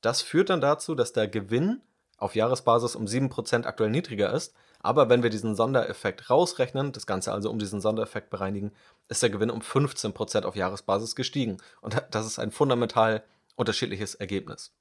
Das 0.00 0.20
führt 0.20 0.50
dann 0.50 0.60
dazu, 0.60 0.94
dass 0.94 1.12
der 1.12 1.28
Gewinn 1.28 1.80
auf 2.18 2.34
Jahresbasis 2.34 2.94
um 2.94 3.06
7% 3.06 3.64
aktuell 3.64 3.90
niedriger 3.90 4.32
ist, 4.32 4.54
aber 4.82 5.08
wenn 5.08 5.22
wir 5.22 5.30
diesen 5.30 5.54
Sondereffekt 5.54 6.28
rausrechnen, 6.28 6.92
das 6.92 7.06
Ganze 7.06 7.32
also 7.32 7.50
um 7.50 7.58
diesen 7.58 7.80
Sondereffekt 7.80 8.30
bereinigen, 8.30 8.72
ist 9.08 9.22
der 9.22 9.30
Gewinn 9.30 9.50
um 9.50 9.60
15% 9.60 10.44
auf 10.44 10.56
Jahresbasis 10.56 11.14
gestiegen. 11.14 11.58
Und 11.80 12.02
das 12.10 12.26
ist 12.26 12.38
ein 12.38 12.50
fundamental 12.50 13.22
unterschiedliches 13.54 14.16
Ergebnis. 14.16 14.72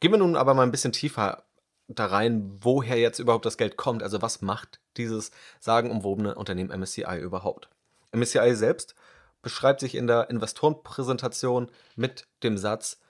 Gehen 0.00 0.12
wir 0.12 0.18
nun 0.18 0.36
aber 0.36 0.54
mal 0.54 0.62
ein 0.62 0.70
bisschen 0.70 0.92
tiefer 0.92 1.44
da 1.88 2.06
rein, 2.06 2.58
woher 2.60 2.96
jetzt 2.96 3.18
überhaupt 3.18 3.44
das 3.44 3.58
Geld 3.58 3.76
kommt. 3.76 4.02
Also 4.02 4.22
was 4.22 4.40
macht 4.40 4.80
dieses 4.96 5.30
sagenumwobene 5.60 6.34
Unternehmen 6.34 6.70
MSCI 6.70 7.18
überhaupt? 7.20 7.68
MSCI 8.12 8.54
selbst 8.54 8.94
beschreibt 9.42 9.80
sich 9.80 9.96
in 9.96 10.06
der 10.06 10.30
Investorenpräsentation 10.30 11.70
mit 11.96 12.26
dem 12.42 12.56
Satz 12.56 13.00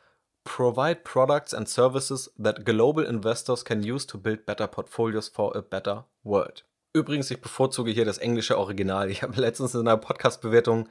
Provide 0.44 1.02
products 1.04 1.54
and 1.54 1.68
services 1.68 2.32
that 2.42 2.64
global 2.64 3.04
investors 3.04 3.64
can 3.64 3.82
use 3.82 4.06
to 4.06 4.18
build 4.18 4.44
better 4.44 4.66
portfolios 4.66 5.28
for 5.28 5.56
a 5.56 5.60
better 5.60 6.04
world. 6.24 6.64
Übrigens, 6.94 7.30
ich 7.30 7.40
bevorzuge 7.40 7.90
hier 7.90 8.04
das 8.04 8.18
englische 8.18 8.58
Original. 8.58 9.10
Ich 9.10 9.22
habe 9.22 9.40
letztens 9.40 9.74
in 9.74 9.80
einer 9.80 9.96
Podcast-Bewertung 9.96 10.88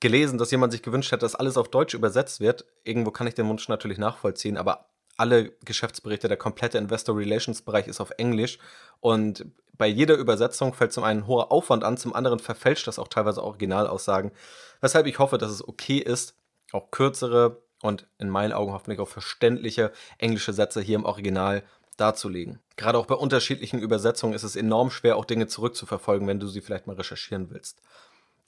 gelesen, 0.00 0.38
dass 0.38 0.50
jemand 0.50 0.72
sich 0.72 0.82
gewünscht 0.82 1.12
hat, 1.12 1.22
dass 1.22 1.36
alles 1.36 1.56
auf 1.56 1.68
Deutsch 1.68 1.94
übersetzt 1.94 2.40
wird. 2.40 2.64
Irgendwo 2.82 3.12
kann 3.12 3.28
ich 3.28 3.34
den 3.34 3.48
Wunsch 3.48 3.68
natürlich 3.68 3.98
nachvollziehen, 3.98 4.56
aber 4.56 4.86
alle 5.16 5.52
Geschäftsberichte, 5.64 6.28
der 6.28 6.36
komplette 6.36 6.78
Investor 6.78 7.16
Relations 7.16 7.62
Bereich 7.62 7.86
ist 7.86 8.00
auf 8.00 8.10
Englisch 8.18 8.58
und 9.00 9.46
bei 9.78 9.86
jeder 9.86 10.16
Übersetzung 10.16 10.74
fällt 10.74 10.92
zum 10.92 11.04
einen 11.04 11.26
hoher 11.26 11.52
Aufwand 11.52 11.84
an, 11.84 11.96
zum 11.96 12.14
anderen 12.14 12.38
verfälscht 12.38 12.86
das 12.86 12.98
auch 12.98 13.08
teilweise 13.08 13.42
Originalaussagen, 13.42 14.32
weshalb 14.80 15.06
ich 15.06 15.18
hoffe, 15.18 15.38
dass 15.38 15.50
es 15.50 15.66
okay 15.66 15.98
ist, 15.98 16.34
auch 16.72 16.90
kürzere 16.90 17.62
und 17.86 18.06
in 18.18 18.28
meinen 18.28 18.52
Augen 18.52 18.72
hoffentlich 18.72 19.00
auch 19.00 19.08
verständliche 19.08 19.92
englische 20.18 20.52
Sätze 20.52 20.80
hier 20.80 20.96
im 20.96 21.04
Original 21.04 21.62
darzulegen. 21.96 22.60
Gerade 22.76 22.98
auch 22.98 23.06
bei 23.06 23.14
unterschiedlichen 23.14 23.80
Übersetzungen 23.80 24.34
ist 24.34 24.42
es 24.42 24.56
enorm 24.56 24.90
schwer, 24.90 25.16
auch 25.16 25.24
Dinge 25.24 25.46
zurückzuverfolgen, 25.46 26.28
wenn 26.28 26.40
du 26.40 26.46
sie 26.46 26.60
vielleicht 26.60 26.86
mal 26.86 26.96
recherchieren 26.96 27.50
willst. 27.50 27.80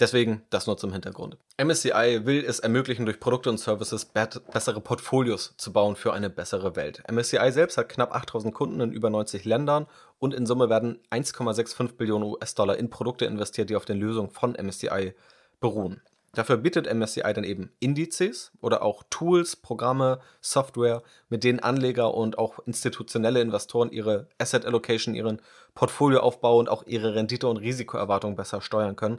Deswegen 0.00 0.42
das 0.50 0.68
nur 0.68 0.76
zum 0.76 0.92
Hintergrund. 0.92 1.38
MSCI 1.56 2.20
will 2.24 2.44
es 2.44 2.60
ermöglichen, 2.60 3.04
durch 3.04 3.18
Produkte 3.18 3.50
und 3.50 3.58
Services 3.58 4.04
bessere 4.04 4.80
Portfolios 4.80 5.54
zu 5.56 5.72
bauen 5.72 5.96
für 5.96 6.12
eine 6.12 6.30
bessere 6.30 6.76
Welt. 6.76 7.02
MSCI 7.10 7.50
selbst 7.50 7.78
hat 7.78 7.88
knapp 7.88 8.14
8000 8.14 8.54
Kunden 8.54 8.80
in 8.80 8.92
über 8.92 9.10
90 9.10 9.44
Ländern 9.44 9.86
und 10.20 10.34
in 10.34 10.46
Summe 10.46 10.68
werden 10.68 11.00
1,65 11.10 11.96
Billionen 11.96 12.28
US-Dollar 12.28 12.76
in 12.76 12.90
Produkte 12.90 13.24
investiert, 13.24 13.70
die 13.70 13.76
auf 13.76 13.86
den 13.86 13.98
Lösungen 13.98 14.30
von 14.30 14.52
MSCI 14.52 15.14
beruhen. 15.58 16.00
Dafür 16.38 16.56
bietet 16.56 16.86
MSCI 16.86 17.32
dann 17.34 17.42
eben 17.42 17.72
Indizes 17.80 18.52
oder 18.60 18.82
auch 18.82 19.02
Tools, 19.10 19.56
Programme, 19.56 20.20
Software, 20.40 21.02
mit 21.28 21.42
denen 21.42 21.58
Anleger 21.58 22.14
und 22.14 22.38
auch 22.38 22.60
institutionelle 22.64 23.40
Investoren 23.40 23.90
ihre 23.90 24.28
Asset 24.38 24.64
Allocation, 24.64 25.16
ihren 25.16 25.42
Portfolioaufbau 25.74 26.60
und 26.60 26.68
auch 26.68 26.86
ihre 26.86 27.16
Rendite- 27.16 27.48
und 27.48 27.56
Risikoerwartung 27.56 28.36
besser 28.36 28.60
steuern 28.60 28.94
können. 28.94 29.18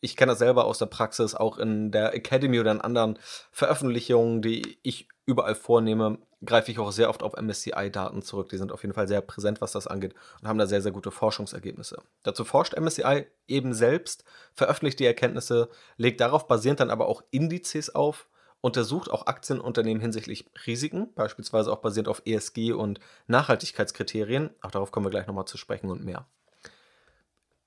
Ich 0.00 0.16
kenne 0.16 0.32
das 0.32 0.40
selber 0.40 0.64
aus 0.64 0.78
der 0.78 0.86
Praxis, 0.86 1.36
auch 1.36 1.58
in 1.58 1.92
der 1.92 2.12
Academy 2.12 2.58
oder 2.58 2.72
in 2.72 2.80
anderen 2.80 3.20
Veröffentlichungen, 3.52 4.42
die 4.42 4.78
ich 4.82 5.06
überall 5.26 5.54
vornehme, 5.54 6.18
greife 6.44 6.70
ich 6.70 6.78
auch 6.78 6.92
sehr 6.92 7.08
oft 7.08 7.22
auf 7.22 7.34
MSCI-Daten 7.40 8.22
zurück. 8.22 8.48
Die 8.48 8.56
sind 8.56 8.72
auf 8.72 8.82
jeden 8.82 8.94
Fall 8.94 9.08
sehr 9.08 9.20
präsent, 9.20 9.60
was 9.60 9.72
das 9.72 9.86
angeht 9.86 10.14
und 10.40 10.48
haben 10.48 10.58
da 10.58 10.66
sehr, 10.66 10.82
sehr 10.82 10.92
gute 10.92 11.10
Forschungsergebnisse. 11.10 12.02
Dazu 12.22 12.44
forscht 12.44 12.76
MSCI 12.78 13.26
eben 13.46 13.74
selbst, 13.74 14.24
veröffentlicht 14.52 14.98
die 15.00 15.06
Erkenntnisse, 15.06 15.68
legt 15.96 16.20
darauf 16.20 16.46
basierend 16.46 16.80
dann 16.80 16.90
aber 16.90 17.06
auch 17.06 17.22
Indizes 17.30 17.94
auf, 17.94 18.28
untersucht 18.60 19.10
auch 19.10 19.26
Aktienunternehmen 19.26 20.00
hinsichtlich 20.00 20.46
Risiken, 20.66 21.12
beispielsweise 21.14 21.72
auch 21.72 21.78
basierend 21.78 22.08
auf 22.08 22.22
ESG 22.24 22.72
und 22.72 23.00
Nachhaltigkeitskriterien. 23.26 24.50
Auch 24.62 24.70
darauf 24.70 24.92
kommen 24.92 25.06
wir 25.06 25.10
gleich 25.10 25.26
nochmal 25.26 25.46
zu 25.46 25.58
sprechen 25.58 25.90
und 25.90 26.04
mehr. 26.04 26.26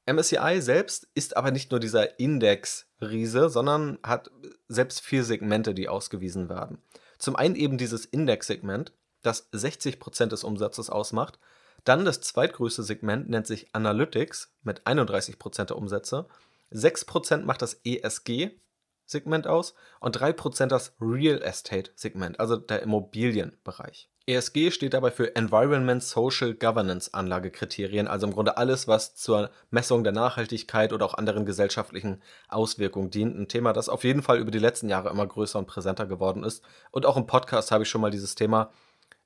MSCI 0.08 0.62
selbst 0.62 1.08
ist 1.16 1.36
aber 1.36 1.52
nicht 1.52 1.72
nur 1.72 1.80
dieser 1.80 2.20
Index-Riese, 2.20 3.50
sondern 3.50 3.98
hat 4.04 4.30
selbst 4.68 5.02
vier 5.02 5.24
Segmente, 5.24 5.74
die 5.74 5.90
ausgewiesen 5.90 6.48
werden. 6.48 6.82
Zum 7.18 7.36
einen 7.36 7.56
eben 7.56 7.78
dieses 7.78 8.06
Index-Segment, 8.06 8.92
das 9.22 9.52
60% 9.52 10.28
des 10.28 10.44
Umsatzes 10.44 10.90
ausmacht. 10.90 11.40
Dann 11.84 12.06
das 12.06 12.22
zweitgrößte 12.22 12.84
Segment 12.84 13.30
nennt 13.30 13.48
sich 13.48 13.68
Analytics 13.74 14.54
mit 14.64 14.86
31% 14.88 15.66
der 15.66 15.78
Umsätze. 15.78 16.28
6% 16.72 17.44
macht 17.44 17.62
das 17.62 17.80
ESG-Segment 17.84 19.48
aus 19.48 19.76
und 20.00 20.18
3% 20.18 20.68
das 20.68 20.94
Real 21.00 21.42
Estate-Segment, 21.42 22.40
also 22.40 22.58
der 22.58 22.82
Immobilienbereich. 22.82 24.10
ESG 24.28 24.72
steht 24.72 24.96
dabei 24.96 25.12
für 25.12 25.36
Environment 25.36 26.02
Social 26.02 26.56
Governance 26.56 27.14
Anlagekriterien, 27.14 28.08
also 28.08 28.26
im 28.26 28.34
Grunde 28.34 28.58
alles, 28.58 28.88
was 28.88 29.14
zur 29.14 29.52
Messung 29.70 30.04
der 30.04 30.14
Nachhaltigkeit 30.14 30.94
oder 30.94 31.06
auch 31.06 31.14
anderen 31.14 31.46
gesellschaftlichen 31.46 32.24
Auswirkungen 32.50 33.12
dient. 33.12 33.38
Ein 33.38 33.48
Thema, 33.48 33.72
das 33.72 33.88
auf 33.88 34.04
jeden 34.04 34.24
Fall 34.24 34.40
über 34.40 34.50
die 34.50 34.58
letzten 34.58 34.90
Jahre 34.90 35.12
immer 35.12 35.28
größer 35.28 35.60
und 35.60 35.68
präsenter 35.68 36.08
geworden 36.08 36.44
ist. 36.44 36.64
Und 36.90 37.06
auch 37.06 37.18
im 37.18 37.28
Podcast 37.28 37.70
habe 37.70 37.84
ich 37.84 37.90
schon 37.90 38.02
mal 38.02 38.10
dieses 38.10 38.34
Thema 38.34 38.72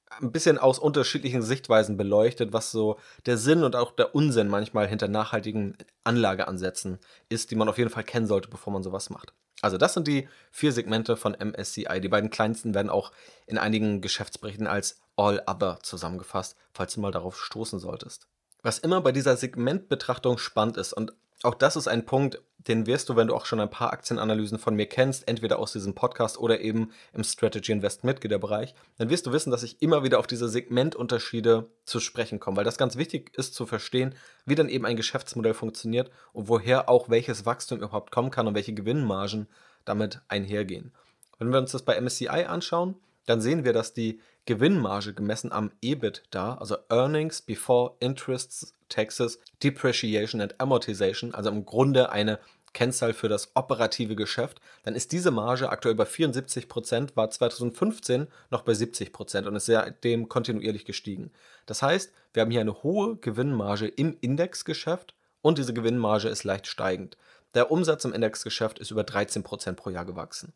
ein 0.10 0.32
bisschen 0.32 0.58
aus 0.58 0.80
unterschiedlichen 0.80 1.42
Sichtweisen 1.42 1.98
beleuchtet, 1.98 2.52
was 2.52 2.72
so 2.72 2.98
der 3.26 3.38
Sinn 3.38 3.64
und 3.64 3.76
auch 3.76 3.92
der 3.92 4.16
Unsinn 4.16 4.48
manchmal 4.48 4.88
hinter 4.88 5.08
nachhaltigen 5.08 5.78
Anlageansätzen 6.04 7.00
ist, 7.30 7.52
die 7.52 7.56
man 7.56 7.70
auf 7.70 7.78
jeden 7.78 7.90
Fall 7.90 8.04
kennen 8.04 8.28
sollte, 8.28 8.50
bevor 8.50 8.74
man 8.74 8.84
sowas 8.84 9.10
macht. 9.10 9.34
Also 9.62 9.78
das 9.78 9.94
sind 9.94 10.08
die 10.08 10.28
vier 10.52 10.72
Segmente 10.72 11.18
von 11.18 11.36
MSCI. 11.36 12.00
Die 12.02 12.08
beiden 12.08 12.30
kleinsten 12.30 12.74
werden 12.74 12.90
auch 12.90 13.12
in 13.46 13.58
einigen 13.58 14.02
Geschäftsberichten 14.02 14.68
als 14.68 15.02
All 15.16 15.44
Other 15.48 15.80
zusammengefasst, 15.84 16.56
falls 16.74 16.94
du 16.94 17.02
mal 17.02 17.12
darauf 17.12 17.42
stoßen 17.42 17.80
solltest. 17.80 18.28
Was 18.62 18.80
immer 18.80 19.02
bei 19.02 19.12
dieser 19.12 19.38
Segmentbetrachtung 19.38 20.38
spannend 20.38 20.78
ist 20.78 20.94
und 20.94 21.14
auch 21.44 21.56
das 21.56 21.76
ist 21.76 21.88
ein 21.88 22.06
Punkt, 22.06 22.42
den 22.68 22.86
wirst 22.86 23.08
du, 23.08 23.16
wenn 23.16 23.28
du 23.28 23.36
auch 23.36 23.46
schon 23.46 23.62
ein 23.62 23.70
paar 23.70 23.94
Aktienanalysen 23.94 24.60
von 24.60 24.76
mir 24.76 24.86
kennst, 24.86 25.28
entweder 25.28 25.60
aus 25.60 25.72
diesem 25.72 25.96
Podcast 25.96 26.38
oder 26.38 26.60
eben 26.60 26.92
im 27.14 27.24
Strategy 27.24 27.72
Invest 27.72 28.04
Mitgliederbereich, 28.04 28.76
dann 28.98 29.10
wirst 29.10 29.26
du 29.26 29.32
wissen, 29.32 29.50
dass 29.50 29.64
ich 29.64 29.82
immer 29.82 30.04
wieder 30.04 30.20
auf 30.20 30.28
diese 30.28 30.50
Segmentunterschiede 30.50 31.70
zu 31.86 32.00
sprechen 32.02 32.40
komme, 32.40 32.58
weil 32.58 32.66
das 32.66 32.78
ganz 32.78 32.98
wichtig 32.98 33.32
ist 33.38 33.54
zu 33.54 33.66
verstehen, 33.66 34.14
wie 34.46 34.56
dann 34.56 34.68
eben 34.68 34.86
ein 34.86 34.98
Geschäftsmodell 34.98 35.54
funktioniert 35.54 36.12
und 36.34 36.50
woher 36.50 36.90
auch 36.90 37.10
welches 37.10 37.46
Wachstum 37.46 37.80
überhaupt 37.80 38.12
kommen 38.12 38.32
kann 38.32 38.48
und 38.48 38.56
welche 38.56 38.74
Gewinnmargen 38.74 39.48
damit 39.86 40.22
einhergehen. 40.28 40.92
Wenn 41.38 41.52
wir 41.54 41.60
uns 41.60 41.72
das 41.72 41.84
bei 41.84 42.00
MSCI 42.00 42.28
anschauen, 42.28 42.96
dann 43.26 43.40
sehen 43.40 43.64
wir, 43.64 43.72
dass 43.72 43.94
die 43.94 44.20
Gewinnmarge 44.50 45.14
gemessen 45.14 45.52
am 45.52 45.72
EBIT 45.80 46.24
da, 46.32 46.56
also 46.56 46.76
Earnings 46.90 47.40
Before 47.40 47.94
Interests, 48.00 48.74
Taxes, 48.90 49.38
Depreciation 49.62 50.42
and 50.42 50.60
Amortization, 50.60 51.36
also 51.36 51.52
im 51.52 51.68
Grunde 51.68 52.12
eine 52.12 52.40
Kennzahl 52.74 53.14
für 53.14 53.30
das 53.30 53.52
operative 53.54 54.16
Geschäft, 54.16 54.60
dann 54.82 54.96
ist 54.96 55.12
diese 55.12 55.30
Marge 55.30 55.70
aktuell 55.70 55.94
bei 55.94 56.06
74%, 56.06 57.16
war 57.16 57.30
2015 57.30 58.26
noch 58.50 58.64
bei 58.64 58.72
70% 58.72 59.46
und 59.46 59.56
ist 59.56 59.68
seitdem 59.68 60.30
kontinuierlich 60.30 60.84
gestiegen. 60.84 61.30
Das 61.68 61.84
heißt, 61.84 62.12
wir 62.34 62.42
haben 62.42 62.50
hier 62.50 62.62
eine 62.62 62.82
hohe 62.82 63.18
Gewinnmarge 63.18 63.88
im 63.88 64.18
Indexgeschäft 64.20 65.14
und 65.44 65.60
diese 65.60 65.76
Gewinnmarge 65.76 66.28
ist 66.28 66.44
leicht 66.44 66.66
steigend. 66.66 67.18
Der 67.54 67.70
Umsatz 67.70 68.04
im 68.04 68.14
Indexgeschäft 68.14 68.80
ist 68.80 68.90
über 68.90 69.04
13% 69.04 69.74
pro 69.74 69.92
Jahr 69.92 70.06
gewachsen. 70.06 70.54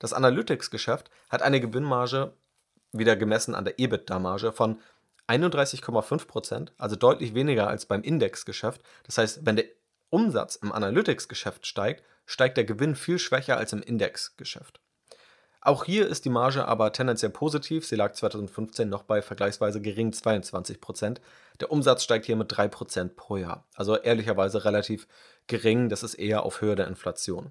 Das 0.00 0.12
Analytics-Geschäft 0.12 1.08
hat 1.28 1.42
eine 1.42 1.60
Gewinnmarge, 1.60 2.32
wieder 2.92 3.16
gemessen 3.16 3.54
an 3.54 3.64
der 3.64 3.78
EBITDA-Marge, 3.78 4.52
von 4.52 4.80
31,5%, 5.28 6.70
also 6.78 6.96
deutlich 6.96 7.34
weniger 7.34 7.68
als 7.68 7.86
beim 7.86 8.02
Indexgeschäft. 8.02 8.82
Das 9.04 9.18
heißt, 9.18 9.44
wenn 9.44 9.56
der 9.56 9.66
Umsatz 10.10 10.56
im 10.56 10.72
Analytics-Geschäft 10.72 11.66
steigt, 11.66 12.02
steigt 12.24 12.56
der 12.56 12.64
Gewinn 12.64 12.94
viel 12.94 13.18
schwächer 13.18 13.56
als 13.56 13.72
im 13.72 13.82
Indexgeschäft. 13.82 14.80
Auch 15.60 15.84
hier 15.84 16.06
ist 16.06 16.24
die 16.24 16.30
Marge 16.30 16.66
aber 16.66 16.92
tendenziell 16.92 17.30
positiv. 17.30 17.84
Sie 17.84 17.96
lag 17.96 18.12
2015 18.12 18.88
noch 18.88 19.02
bei 19.02 19.20
vergleichsweise 19.20 19.80
gering 19.80 20.12
22%. 20.12 21.18
Der 21.60 21.72
Umsatz 21.72 22.04
steigt 22.04 22.26
hier 22.26 22.36
mit 22.36 22.52
3% 22.52 23.16
pro 23.16 23.36
Jahr. 23.36 23.66
Also 23.74 23.96
ehrlicherweise 23.96 24.64
relativ 24.64 25.08
gering. 25.46 25.88
Das 25.88 26.02
ist 26.02 26.14
eher 26.14 26.44
auf 26.44 26.60
Höhe 26.60 26.76
der 26.76 26.86
Inflation. 26.86 27.50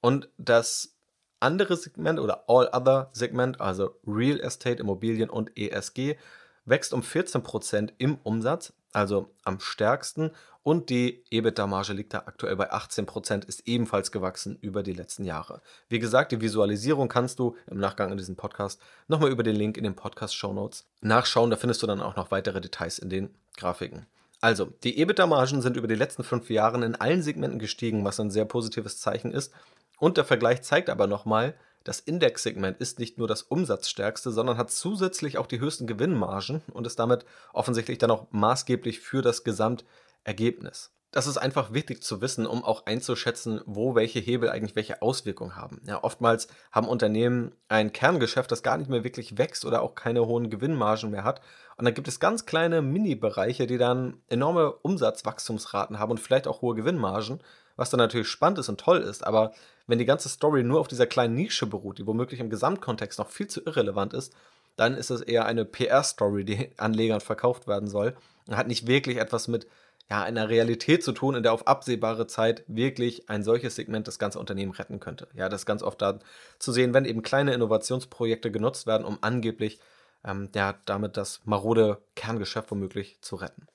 Und 0.00 0.28
das 0.38 0.95
andere 1.40 1.76
Segment 1.76 2.18
oder 2.18 2.44
All 2.48 2.68
Other 2.72 3.10
Segment, 3.12 3.60
also 3.60 3.96
Real 4.06 4.40
Estate, 4.40 4.80
Immobilien 4.80 5.30
und 5.30 5.56
ESG, 5.56 6.16
wächst 6.64 6.92
um 6.92 7.02
14% 7.02 7.92
im 7.98 8.18
Umsatz, 8.22 8.72
also 8.92 9.30
am 9.44 9.60
stärksten. 9.60 10.30
Und 10.62 10.90
die 10.90 11.22
EBITDA-Marge 11.30 11.92
liegt 11.92 12.12
da 12.12 12.24
aktuell 12.26 12.56
bei 12.56 12.72
18%, 12.72 13.46
ist 13.46 13.68
ebenfalls 13.68 14.10
gewachsen 14.10 14.58
über 14.60 14.82
die 14.82 14.94
letzten 14.94 15.24
Jahre. 15.24 15.62
Wie 15.88 16.00
gesagt, 16.00 16.32
die 16.32 16.40
Visualisierung 16.40 17.08
kannst 17.08 17.38
du 17.38 17.54
im 17.68 17.78
Nachgang 17.78 18.10
in 18.10 18.18
diesem 18.18 18.34
Podcast 18.34 18.80
nochmal 19.06 19.30
über 19.30 19.44
den 19.44 19.54
Link 19.54 19.76
in 19.76 19.84
den 19.84 19.94
Podcast-Show 19.94 20.52
Notes 20.52 20.84
nachschauen. 21.02 21.50
Da 21.50 21.56
findest 21.56 21.84
du 21.84 21.86
dann 21.86 22.00
auch 22.00 22.16
noch 22.16 22.32
weitere 22.32 22.60
Details 22.60 22.98
in 22.98 23.10
den 23.10 23.30
Grafiken. 23.56 24.06
Also, 24.40 24.66
die 24.82 24.98
EBITDA-Margen 24.98 25.62
sind 25.62 25.76
über 25.76 25.86
die 25.86 25.94
letzten 25.94 26.24
fünf 26.24 26.50
Jahre 26.50 26.84
in 26.84 26.96
allen 26.96 27.22
Segmenten 27.22 27.58
gestiegen, 27.60 28.04
was 28.04 28.18
ein 28.18 28.30
sehr 28.30 28.44
positives 28.44 28.98
Zeichen 28.98 29.32
ist. 29.32 29.52
Und 29.98 30.16
der 30.16 30.24
Vergleich 30.24 30.62
zeigt 30.62 30.90
aber 30.90 31.06
nochmal, 31.06 31.54
das 31.84 32.00
Indexsegment 32.00 32.78
ist 32.78 32.98
nicht 32.98 33.16
nur 33.16 33.28
das 33.28 33.42
umsatzstärkste, 33.42 34.32
sondern 34.32 34.58
hat 34.58 34.72
zusätzlich 34.72 35.38
auch 35.38 35.46
die 35.46 35.60
höchsten 35.60 35.86
Gewinnmargen 35.86 36.62
und 36.72 36.86
ist 36.86 36.98
damit 36.98 37.24
offensichtlich 37.52 37.98
dann 37.98 38.10
auch 38.10 38.26
maßgeblich 38.32 39.00
für 39.00 39.22
das 39.22 39.44
Gesamtergebnis. 39.44 40.90
Das 41.12 41.28
ist 41.28 41.38
einfach 41.38 41.72
wichtig 41.72 42.02
zu 42.02 42.20
wissen, 42.20 42.44
um 42.46 42.64
auch 42.64 42.84
einzuschätzen, 42.84 43.60
wo 43.64 43.94
welche 43.94 44.18
Hebel 44.18 44.50
eigentlich 44.50 44.74
welche 44.76 45.00
Auswirkungen 45.00 45.56
haben. 45.56 45.80
Ja, 45.86 46.02
oftmals 46.02 46.48
haben 46.72 46.88
Unternehmen 46.88 47.52
ein 47.68 47.92
Kerngeschäft, 47.92 48.50
das 48.50 48.62
gar 48.64 48.76
nicht 48.76 48.90
mehr 48.90 49.04
wirklich 49.04 49.38
wächst 49.38 49.64
oder 49.64 49.80
auch 49.80 49.94
keine 49.94 50.26
hohen 50.26 50.50
Gewinnmargen 50.50 51.10
mehr 51.10 51.24
hat. 51.24 51.40
Und 51.76 51.84
dann 51.84 51.94
gibt 51.94 52.08
es 52.08 52.20
ganz 52.20 52.46
kleine 52.46 52.82
Mini-Bereiche, 52.82 53.66
die 53.66 53.78
dann 53.78 54.20
enorme 54.28 54.72
Umsatzwachstumsraten 54.72 55.98
haben 55.98 56.10
und 56.10 56.20
vielleicht 56.20 56.48
auch 56.48 56.62
hohe 56.62 56.74
Gewinnmargen, 56.74 57.40
was 57.76 57.90
dann 57.90 57.98
natürlich 57.98 58.28
spannend 58.28 58.58
ist 58.58 58.68
und 58.68 58.80
toll 58.80 58.98
ist. 58.98 59.24
Aber 59.24 59.52
wenn 59.86 59.98
die 59.98 60.04
ganze 60.04 60.28
Story 60.28 60.62
nur 60.62 60.80
auf 60.80 60.88
dieser 60.88 61.06
kleinen 61.06 61.34
Nische 61.34 61.66
beruht, 61.66 61.98
die 61.98 62.06
womöglich 62.06 62.40
im 62.40 62.50
Gesamtkontext 62.50 63.18
noch 63.18 63.30
viel 63.30 63.46
zu 63.46 63.62
irrelevant 63.64 64.14
ist, 64.14 64.34
dann 64.76 64.94
ist 64.94 65.10
es 65.10 65.20
eher 65.22 65.46
eine 65.46 65.64
PR-Story, 65.64 66.44
die 66.44 66.70
Anlegern 66.76 67.20
verkauft 67.20 67.66
werden 67.66 67.88
soll 67.88 68.16
und 68.46 68.56
hat 68.56 68.68
nicht 68.68 68.86
wirklich 68.86 69.18
etwas 69.18 69.48
mit 69.48 69.66
ja, 70.08 70.22
einer 70.22 70.48
Realität 70.48 71.02
zu 71.02 71.12
tun, 71.12 71.34
in 71.34 71.42
der 71.42 71.52
auf 71.52 71.66
absehbare 71.66 72.26
Zeit 72.26 72.62
wirklich 72.68 73.28
ein 73.28 73.42
solches 73.42 73.74
Segment 73.74 74.06
das 74.06 74.20
ganze 74.20 74.38
Unternehmen 74.38 74.70
retten 74.72 75.00
könnte. 75.00 75.26
Ja, 75.34 75.48
das 75.48 75.62
ist 75.62 75.66
ganz 75.66 75.82
oft 75.82 76.00
da 76.00 76.20
zu 76.58 76.70
sehen, 76.72 76.94
wenn 76.94 77.04
eben 77.04 77.22
kleine 77.22 77.54
Innovationsprojekte 77.54 78.52
genutzt 78.52 78.86
werden, 78.86 79.04
um 79.04 79.18
angeblich 79.22 79.80
ähm, 80.24 80.48
ja, 80.54 80.74
damit 80.84 81.16
das 81.16 81.40
marode 81.44 81.98
Kerngeschäft 82.14 82.70
womöglich 82.70 83.18
zu 83.20 83.36
retten. 83.36 83.66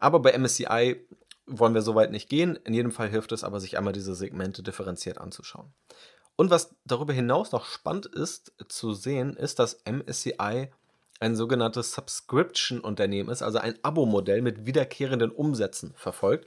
Aber 0.00 0.20
bei 0.20 0.36
MSCI 0.36 0.96
wollen 1.48 1.74
wir 1.74 1.82
soweit 1.82 2.10
nicht 2.10 2.28
gehen. 2.28 2.56
In 2.64 2.74
jedem 2.74 2.92
Fall 2.92 3.08
hilft 3.08 3.32
es 3.32 3.44
aber, 3.44 3.60
sich 3.60 3.76
einmal 3.76 3.92
diese 3.92 4.14
Segmente 4.14 4.62
differenziert 4.62 5.18
anzuschauen. 5.18 5.72
Und 6.36 6.50
was 6.50 6.76
darüber 6.84 7.12
hinaus 7.12 7.50
noch 7.50 7.64
spannend 7.64 8.06
ist 8.06 8.52
zu 8.68 8.92
sehen, 8.92 9.34
ist, 9.34 9.58
dass 9.58 9.82
MSCI 9.84 10.70
ein 11.20 11.34
sogenanntes 11.34 11.92
Subscription-Unternehmen 11.92 13.28
ist, 13.30 13.42
also 13.42 13.58
ein 13.58 13.74
Abo-Modell 13.82 14.40
mit 14.40 14.64
wiederkehrenden 14.64 15.32
Umsätzen 15.32 15.92
verfolgt. 15.96 16.46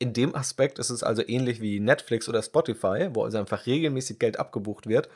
In 0.00 0.12
dem 0.12 0.34
Aspekt 0.34 0.78
ist 0.78 0.90
es 0.90 1.02
also 1.04 1.22
ähnlich 1.24 1.60
wie 1.60 1.78
Netflix 1.78 2.28
oder 2.28 2.42
Spotify, 2.42 3.10
wo 3.12 3.24
also 3.24 3.38
einfach 3.38 3.66
regelmäßig 3.66 4.18
Geld 4.18 4.38
abgebucht 4.38 4.88
wird. 4.88 5.08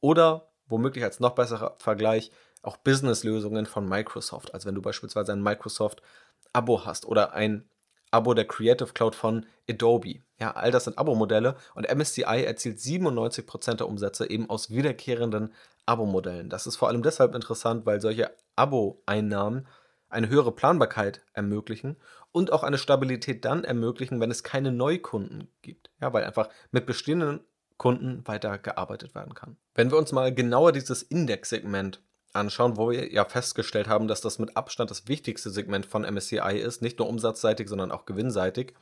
Oder 0.00 0.48
womöglich 0.66 1.04
als 1.04 1.20
noch 1.20 1.34
besserer 1.34 1.74
Vergleich 1.78 2.30
auch 2.62 2.76
Business-Lösungen 2.76 3.66
von 3.66 3.88
Microsoft. 3.88 4.54
Also 4.54 4.68
wenn 4.68 4.74
du 4.74 4.82
beispielsweise 4.82 5.32
ein 5.32 5.42
Microsoft-Abo 5.42 6.84
hast 6.84 7.06
oder 7.06 7.34
ein 7.34 7.68
Abo 8.14 8.32
der 8.32 8.46
Creative 8.46 8.92
Cloud 8.92 9.16
von 9.16 9.44
Adobe. 9.68 10.20
Ja, 10.38 10.52
all 10.52 10.70
das 10.70 10.84
sind 10.84 10.98
Abo-Modelle 10.98 11.56
und 11.74 11.92
MSCI 11.92 12.44
erzielt 12.44 12.78
97% 12.78 13.74
der 13.74 13.88
Umsätze 13.88 14.30
eben 14.30 14.48
aus 14.48 14.70
wiederkehrenden 14.70 15.52
Abo-Modellen. 15.84 16.48
Das 16.48 16.68
ist 16.68 16.76
vor 16.76 16.88
allem 16.88 17.02
deshalb 17.02 17.34
interessant, 17.34 17.86
weil 17.86 18.00
solche 18.00 18.30
Abo-Einnahmen 18.54 19.66
eine 20.08 20.28
höhere 20.28 20.52
Planbarkeit 20.52 21.22
ermöglichen 21.32 21.96
und 22.30 22.52
auch 22.52 22.62
eine 22.62 22.78
Stabilität 22.78 23.44
dann 23.44 23.64
ermöglichen, 23.64 24.20
wenn 24.20 24.30
es 24.30 24.44
keine 24.44 24.70
Neukunden 24.70 25.48
gibt. 25.62 25.90
Ja, 26.00 26.12
weil 26.12 26.24
einfach 26.24 26.48
mit 26.70 26.86
bestehenden 26.86 27.40
Kunden 27.78 28.24
weiter 28.28 28.58
gearbeitet 28.58 29.16
werden 29.16 29.34
kann. 29.34 29.56
Wenn 29.74 29.90
wir 29.90 29.98
uns 29.98 30.12
mal 30.12 30.32
genauer 30.32 30.70
dieses 30.70 31.02
Index-Segment 31.02 32.00
anschauen, 32.34 32.76
wo 32.76 32.90
wir 32.90 33.12
ja 33.12 33.24
festgestellt 33.24 33.88
haben, 33.88 34.08
dass 34.08 34.20
das 34.20 34.38
mit 34.38 34.56
Abstand 34.56 34.90
das 34.90 35.08
wichtigste 35.08 35.50
Segment 35.50 35.86
von 35.86 36.02
MSCI 36.02 36.58
ist, 36.58 36.82
nicht 36.82 36.98
nur 36.98 37.08
umsatzseitig, 37.08 37.68
sondern 37.68 37.92
auch 37.92 38.04
gewinnseitig, 38.04 38.74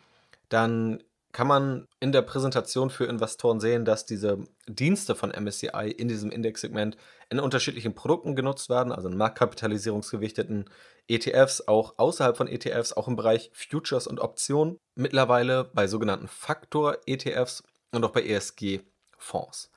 dann 0.48 1.02
kann 1.32 1.46
man 1.46 1.88
in 1.98 2.12
der 2.12 2.22
Präsentation 2.22 2.90
für 2.90 3.06
Investoren 3.06 3.58
sehen, 3.58 3.86
dass 3.86 4.04
diese 4.04 4.38
Dienste 4.68 5.14
von 5.14 5.30
MSCI 5.30 5.90
in 5.96 6.08
diesem 6.08 6.30
Indexsegment 6.30 6.96
in 7.30 7.40
unterschiedlichen 7.40 7.94
Produkten 7.94 8.36
genutzt 8.36 8.68
werden, 8.68 8.92
also 8.92 9.08
in 9.08 9.16
marktkapitalisierungsgewichteten 9.16 10.68
ETFs, 11.08 11.66
auch 11.66 11.94
außerhalb 11.98 12.36
von 12.36 12.48
ETFs, 12.48 12.92
auch 12.92 13.08
im 13.08 13.16
Bereich 13.16 13.50
Futures 13.54 14.06
und 14.06 14.20
Optionen, 14.20 14.78
mittlerweile 14.94 15.64
bei 15.72 15.86
sogenannten 15.86 16.28
Faktor-ETFs 16.28 17.62
und 17.92 18.04
auch 18.04 18.12
bei 18.12 18.22
ESG-Fonds. 18.22 19.70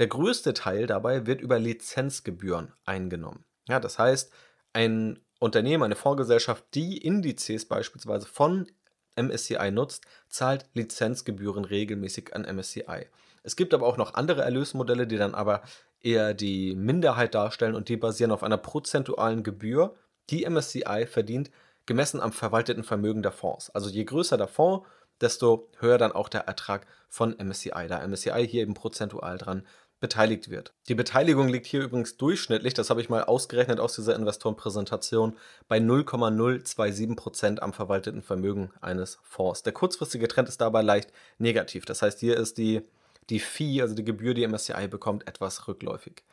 Der 0.00 0.06
größte 0.06 0.54
Teil 0.54 0.86
dabei 0.86 1.26
wird 1.26 1.42
über 1.42 1.58
Lizenzgebühren 1.58 2.72
eingenommen. 2.86 3.44
Ja, 3.68 3.80
das 3.80 3.98
heißt, 3.98 4.32
ein 4.72 5.20
Unternehmen, 5.38 5.82
eine 5.82 5.94
Fondsgesellschaft, 5.94 6.64
die 6.72 6.96
Indizes 6.96 7.68
beispielsweise 7.68 8.26
von 8.26 8.66
MSCI 9.14 9.70
nutzt, 9.70 10.06
zahlt 10.30 10.64
Lizenzgebühren 10.72 11.66
regelmäßig 11.66 12.34
an 12.34 12.46
MSCI. 12.46 13.08
Es 13.42 13.56
gibt 13.56 13.74
aber 13.74 13.86
auch 13.86 13.98
noch 13.98 14.14
andere 14.14 14.40
Erlösmodelle, 14.40 15.06
die 15.06 15.18
dann 15.18 15.34
aber 15.34 15.60
eher 16.00 16.32
die 16.32 16.74
Minderheit 16.74 17.34
darstellen 17.34 17.74
und 17.74 17.90
die 17.90 17.98
basieren 17.98 18.32
auf 18.32 18.42
einer 18.42 18.56
prozentualen 18.56 19.42
Gebühr, 19.42 19.94
die 20.30 20.48
MSCI 20.48 21.06
verdient, 21.06 21.50
gemessen 21.84 22.20
am 22.20 22.32
verwalteten 22.32 22.84
Vermögen 22.84 23.22
der 23.22 23.32
Fonds. 23.32 23.68
Also 23.68 23.90
je 23.90 24.04
größer 24.04 24.38
der 24.38 24.48
Fonds, 24.48 24.86
desto 25.20 25.68
höher 25.78 25.98
dann 25.98 26.12
auch 26.12 26.30
der 26.30 26.42
Ertrag 26.42 26.86
von 27.10 27.36
MSCI, 27.38 27.86
da 27.88 28.06
MSCI 28.06 28.48
hier 28.48 28.62
eben 28.62 28.72
prozentual 28.72 29.36
dran 29.36 29.66
beteiligt 30.00 30.50
wird. 30.50 30.72
Die 30.88 30.94
Beteiligung 30.94 31.48
liegt 31.48 31.66
hier 31.66 31.82
übrigens 31.82 32.16
durchschnittlich, 32.16 32.74
das 32.74 32.90
habe 32.90 33.00
ich 33.02 33.10
mal 33.10 33.22
ausgerechnet 33.22 33.78
aus 33.78 33.94
dieser 33.94 34.16
Investorenpräsentation, 34.16 35.36
bei 35.68 35.78
0,027% 35.78 37.60
am 37.60 37.72
verwalteten 37.72 38.22
Vermögen 38.22 38.70
eines 38.80 39.18
Fonds. 39.22 39.62
Der 39.62 39.74
kurzfristige 39.74 40.26
Trend 40.26 40.48
ist 40.48 40.60
dabei 40.60 40.82
leicht 40.82 41.12
negativ. 41.38 41.84
Das 41.84 42.02
heißt, 42.02 42.18
hier 42.18 42.36
ist 42.36 42.56
die, 42.58 42.80
die 43.28 43.40
Fee, 43.40 43.82
also 43.82 43.94
die 43.94 44.04
Gebühr, 44.04 44.34
die 44.34 44.46
MSCI 44.46 44.88
bekommt, 44.88 45.28
etwas 45.28 45.68
rückläufig. 45.68 46.24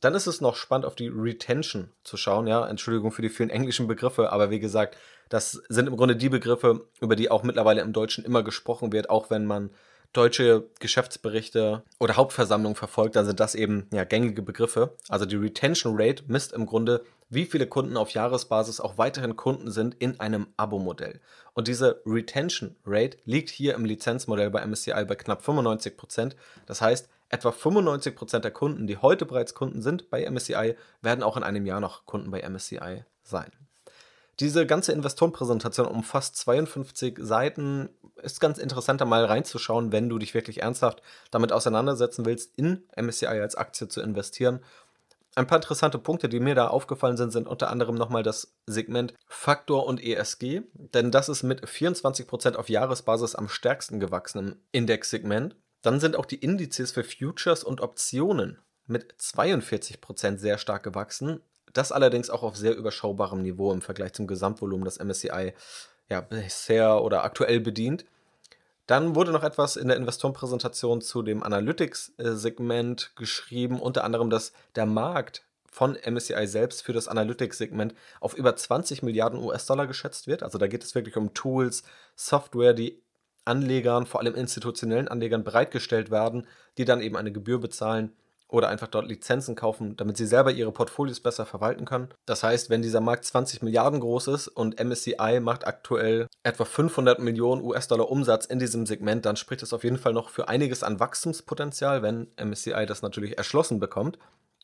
Dann 0.00 0.14
ist 0.14 0.26
es 0.26 0.40
noch 0.40 0.54
spannend, 0.54 0.84
auf 0.84 0.94
die 0.94 1.08
Retention 1.08 1.90
zu 2.04 2.16
schauen. 2.16 2.46
Ja, 2.46 2.66
Entschuldigung 2.68 3.10
für 3.10 3.22
die 3.22 3.28
vielen 3.28 3.50
englischen 3.50 3.86
Begriffe, 3.88 4.32
aber 4.32 4.50
wie 4.50 4.60
gesagt, 4.60 4.96
das 5.30 5.62
sind 5.68 5.88
im 5.88 5.96
Grunde 5.96 6.14
die 6.14 6.28
Begriffe, 6.28 6.86
über 7.00 7.16
die 7.16 7.30
auch 7.30 7.42
mittlerweile 7.42 7.80
im 7.80 7.92
Deutschen 7.92 8.24
immer 8.24 8.42
gesprochen 8.42 8.92
wird, 8.92 9.10
auch 9.10 9.30
wenn 9.30 9.46
man 9.46 9.70
deutsche 10.14 10.70
Geschäftsberichte 10.80 11.82
oder 12.00 12.16
Hauptversammlungen 12.16 12.76
verfolgt, 12.76 13.16
dann 13.16 13.26
sind 13.26 13.40
das 13.40 13.54
eben 13.54 13.86
ja, 13.92 14.04
gängige 14.04 14.40
Begriffe. 14.40 14.96
Also 15.08 15.26
die 15.26 15.36
Retention 15.36 15.94
Rate 15.96 16.24
misst 16.28 16.52
im 16.52 16.64
Grunde, 16.64 17.04
wie 17.28 17.44
viele 17.44 17.66
Kunden 17.66 17.96
auf 17.96 18.10
Jahresbasis 18.10 18.80
auch 18.80 18.96
weiterhin 18.96 19.36
Kunden 19.36 19.70
sind 19.70 19.94
in 19.98 20.20
einem 20.20 20.46
Abo-Modell. 20.56 21.20
Und 21.52 21.68
diese 21.68 22.00
Retention 22.06 22.76
Rate 22.86 23.18
liegt 23.24 23.50
hier 23.50 23.74
im 23.74 23.84
Lizenzmodell 23.84 24.50
bei 24.50 24.64
MSCI 24.64 25.04
bei 25.04 25.16
knapp 25.16 25.42
95%. 25.42 25.96
Prozent. 25.96 26.36
Das 26.66 26.80
heißt, 26.80 27.08
etwa 27.28 27.50
95 27.50 28.14
Prozent 28.14 28.44
der 28.44 28.52
Kunden, 28.52 28.86
die 28.86 28.98
heute 28.98 29.26
bereits 29.26 29.54
Kunden 29.54 29.82
sind 29.82 30.10
bei 30.10 30.28
MSCI, 30.28 30.76
werden 31.02 31.24
auch 31.24 31.36
in 31.36 31.42
einem 31.42 31.66
Jahr 31.66 31.80
noch 31.80 32.06
Kunden 32.06 32.30
bei 32.30 32.48
MSCI 32.48 33.04
sein. 33.22 33.50
Diese 34.40 34.66
ganze 34.66 34.92
Investorenpräsentation 34.92 35.86
umfasst 35.86 36.36
52 36.36 37.18
Seiten. 37.20 37.88
Ist 38.22 38.40
ganz 38.40 38.58
interessant, 38.58 39.00
da 39.00 39.04
mal 39.04 39.24
reinzuschauen, 39.24 39.92
wenn 39.92 40.08
du 40.08 40.18
dich 40.18 40.34
wirklich 40.34 40.62
ernsthaft 40.62 41.02
damit 41.30 41.52
auseinandersetzen 41.52 42.24
willst, 42.24 42.56
in 42.56 42.82
MSCI 42.96 43.26
als 43.26 43.54
Aktie 43.54 43.88
zu 43.88 44.00
investieren. 44.00 44.60
Ein 45.36 45.48
paar 45.48 45.58
interessante 45.58 45.98
Punkte, 45.98 46.28
die 46.28 46.38
mir 46.38 46.54
da 46.54 46.68
aufgefallen 46.68 47.16
sind, 47.16 47.32
sind 47.32 47.48
unter 47.48 47.68
anderem 47.70 47.96
nochmal 47.96 48.22
das 48.22 48.54
Segment 48.66 49.14
Faktor 49.26 49.86
und 49.86 50.02
ESG, 50.02 50.62
denn 50.74 51.10
das 51.10 51.28
ist 51.28 51.42
mit 51.42 51.66
24% 51.66 52.54
auf 52.54 52.68
Jahresbasis 52.68 53.34
am 53.34 53.48
stärksten 53.48 53.98
gewachsen 53.98 54.38
im 54.38 54.56
Indexsegment. 54.70 55.56
Dann 55.82 55.98
sind 55.98 56.16
auch 56.16 56.26
die 56.26 56.36
Indizes 56.36 56.92
für 56.92 57.02
Futures 57.02 57.64
und 57.64 57.80
Optionen 57.80 58.58
mit 58.86 59.14
42% 59.14 60.38
sehr 60.38 60.58
stark 60.58 60.84
gewachsen. 60.84 61.40
Das 61.74 61.92
allerdings 61.92 62.30
auch 62.30 62.42
auf 62.42 62.56
sehr 62.56 62.74
überschaubarem 62.74 63.42
Niveau 63.42 63.72
im 63.72 63.82
Vergleich 63.82 64.14
zum 64.14 64.26
Gesamtvolumen, 64.26 64.84
das 64.84 64.98
MSCI 64.98 65.52
ja, 66.08 66.20
bisher 66.22 67.02
oder 67.02 67.24
aktuell 67.24 67.60
bedient. 67.60 68.06
Dann 68.86 69.14
wurde 69.14 69.32
noch 69.32 69.42
etwas 69.42 69.76
in 69.76 69.88
der 69.88 69.96
Investorenpräsentation 69.96 71.00
zu 71.00 71.22
dem 71.22 71.42
Analytics-Segment 71.42 73.12
geschrieben, 73.16 73.80
unter 73.80 74.04
anderem, 74.04 74.30
dass 74.30 74.52
der 74.76 74.86
Markt 74.86 75.44
von 75.70 75.96
MSCI 75.96 76.46
selbst 76.46 76.82
für 76.82 76.92
das 76.92 77.08
Analytics-Segment 77.08 77.94
auf 78.20 78.34
über 78.34 78.54
20 78.54 79.02
Milliarden 79.02 79.42
US-Dollar 79.42 79.86
geschätzt 79.86 80.28
wird. 80.28 80.42
Also 80.42 80.58
da 80.58 80.68
geht 80.68 80.84
es 80.84 80.94
wirklich 80.94 81.16
um 81.16 81.34
Tools, 81.34 81.82
Software, 82.14 82.74
die 82.74 83.02
Anlegern, 83.44 84.06
vor 84.06 84.20
allem 84.20 84.34
institutionellen 84.34 85.08
Anlegern 85.08 85.42
bereitgestellt 85.42 86.10
werden, 86.10 86.46
die 86.78 86.84
dann 86.84 87.00
eben 87.00 87.16
eine 87.16 87.32
Gebühr 87.32 87.60
bezahlen 87.60 88.12
oder 88.54 88.68
einfach 88.68 88.86
dort 88.86 89.08
Lizenzen 89.08 89.56
kaufen, 89.56 89.96
damit 89.96 90.16
sie 90.16 90.26
selber 90.26 90.52
ihre 90.52 90.70
Portfolios 90.70 91.18
besser 91.18 91.44
verwalten 91.44 91.84
können. 91.84 92.08
Das 92.24 92.44
heißt, 92.44 92.70
wenn 92.70 92.82
dieser 92.82 93.00
Markt 93.00 93.24
20 93.24 93.62
Milliarden 93.62 93.98
groß 93.98 94.28
ist 94.28 94.48
und 94.48 94.82
MSCI 94.82 95.40
macht 95.40 95.66
aktuell 95.66 96.28
etwa 96.44 96.64
500 96.64 97.18
Millionen 97.18 97.62
US-Dollar 97.62 98.08
Umsatz 98.08 98.46
in 98.46 98.60
diesem 98.60 98.86
Segment, 98.86 99.26
dann 99.26 99.36
spricht 99.36 99.64
es 99.64 99.72
auf 99.72 99.82
jeden 99.82 99.98
Fall 99.98 100.12
noch 100.12 100.30
für 100.30 100.48
einiges 100.48 100.84
an 100.84 101.00
Wachstumspotenzial, 101.00 102.02
wenn 102.02 102.28
MSCI 102.40 102.86
das 102.86 103.02
natürlich 103.02 103.36
erschlossen 103.36 103.80
bekommt. 103.80 104.18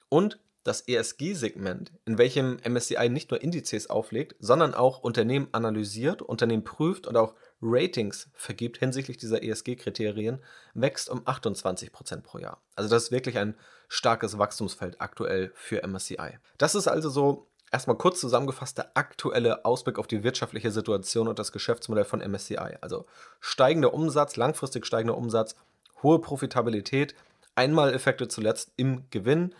Und 0.08 0.38
das 0.62 0.82
ESG-Segment, 0.86 1.92
in 2.04 2.18
welchem 2.18 2.58
MSCI 2.68 3.08
nicht 3.08 3.30
nur 3.30 3.42
Indizes 3.42 3.88
auflegt, 3.88 4.36
sondern 4.40 4.74
auch 4.74 5.00
Unternehmen 5.00 5.48
analysiert, 5.52 6.22
Unternehmen 6.22 6.64
prüft 6.64 7.06
und 7.06 7.16
auch 7.16 7.34
Ratings 7.62 8.30
vergibt 8.34 8.78
hinsichtlich 8.78 9.18
dieser 9.18 9.42
ESG-Kriterien, 9.42 10.40
wächst 10.74 11.10
um 11.10 11.20
28% 11.20 12.22
pro 12.22 12.38
Jahr. 12.38 12.62
Also 12.74 12.88
das 12.88 13.04
ist 13.04 13.12
wirklich 13.12 13.38
ein 13.38 13.54
starkes 13.88 14.38
Wachstumsfeld 14.38 15.00
aktuell 15.00 15.52
für 15.54 15.86
MSCI. 15.86 16.38
Das 16.58 16.74
ist 16.74 16.88
also 16.88 17.10
so 17.10 17.48
erstmal 17.70 17.96
kurz 17.96 18.20
zusammengefasst 18.20 18.78
der 18.78 18.96
aktuelle 18.96 19.64
Ausblick 19.64 19.98
auf 19.98 20.06
die 20.06 20.22
wirtschaftliche 20.22 20.70
Situation 20.70 21.28
und 21.28 21.38
das 21.38 21.52
Geschäftsmodell 21.52 22.04
von 22.04 22.20
MSCI. 22.20 22.78
Also 22.80 23.06
steigender 23.40 23.94
Umsatz, 23.94 24.36
langfristig 24.36 24.86
steigender 24.86 25.16
Umsatz, 25.16 25.54
hohe 26.02 26.18
Profitabilität, 26.20 27.14
Einmaleffekte 27.54 28.28
zuletzt 28.28 28.72
im 28.76 29.04
Gewinn, 29.10 29.54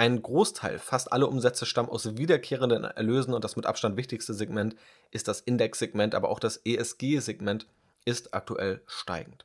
ein 0.00 0.22
Großteil, 0.22 0.78
fast 0.78 1.12
alle 1.12 1.26
Umsätze 1.26 1.66
stammen 1.66 1.90
aus 1.90 2.16
wiederkehrenden 2.16 2.84
Erlösen 2.84 3.34
und 3.34 3.44
das 3.44 3.56
mit 3.56 3.66
Abstand 3.66 3.98
wichtigste 3.98 4.32
Segment 4.32 4.74
ist 5.10 5.28
das 5.28 5.42
Index-Segment, 5.42 6.14
aber 6.14 6.30
auch 6.30 6.38
das 6.38 6.56
ESG-Segment 6.64 7.66
ist 8.06 8.32
aktuell 8.32 8.80
steigend. 8.86 9.44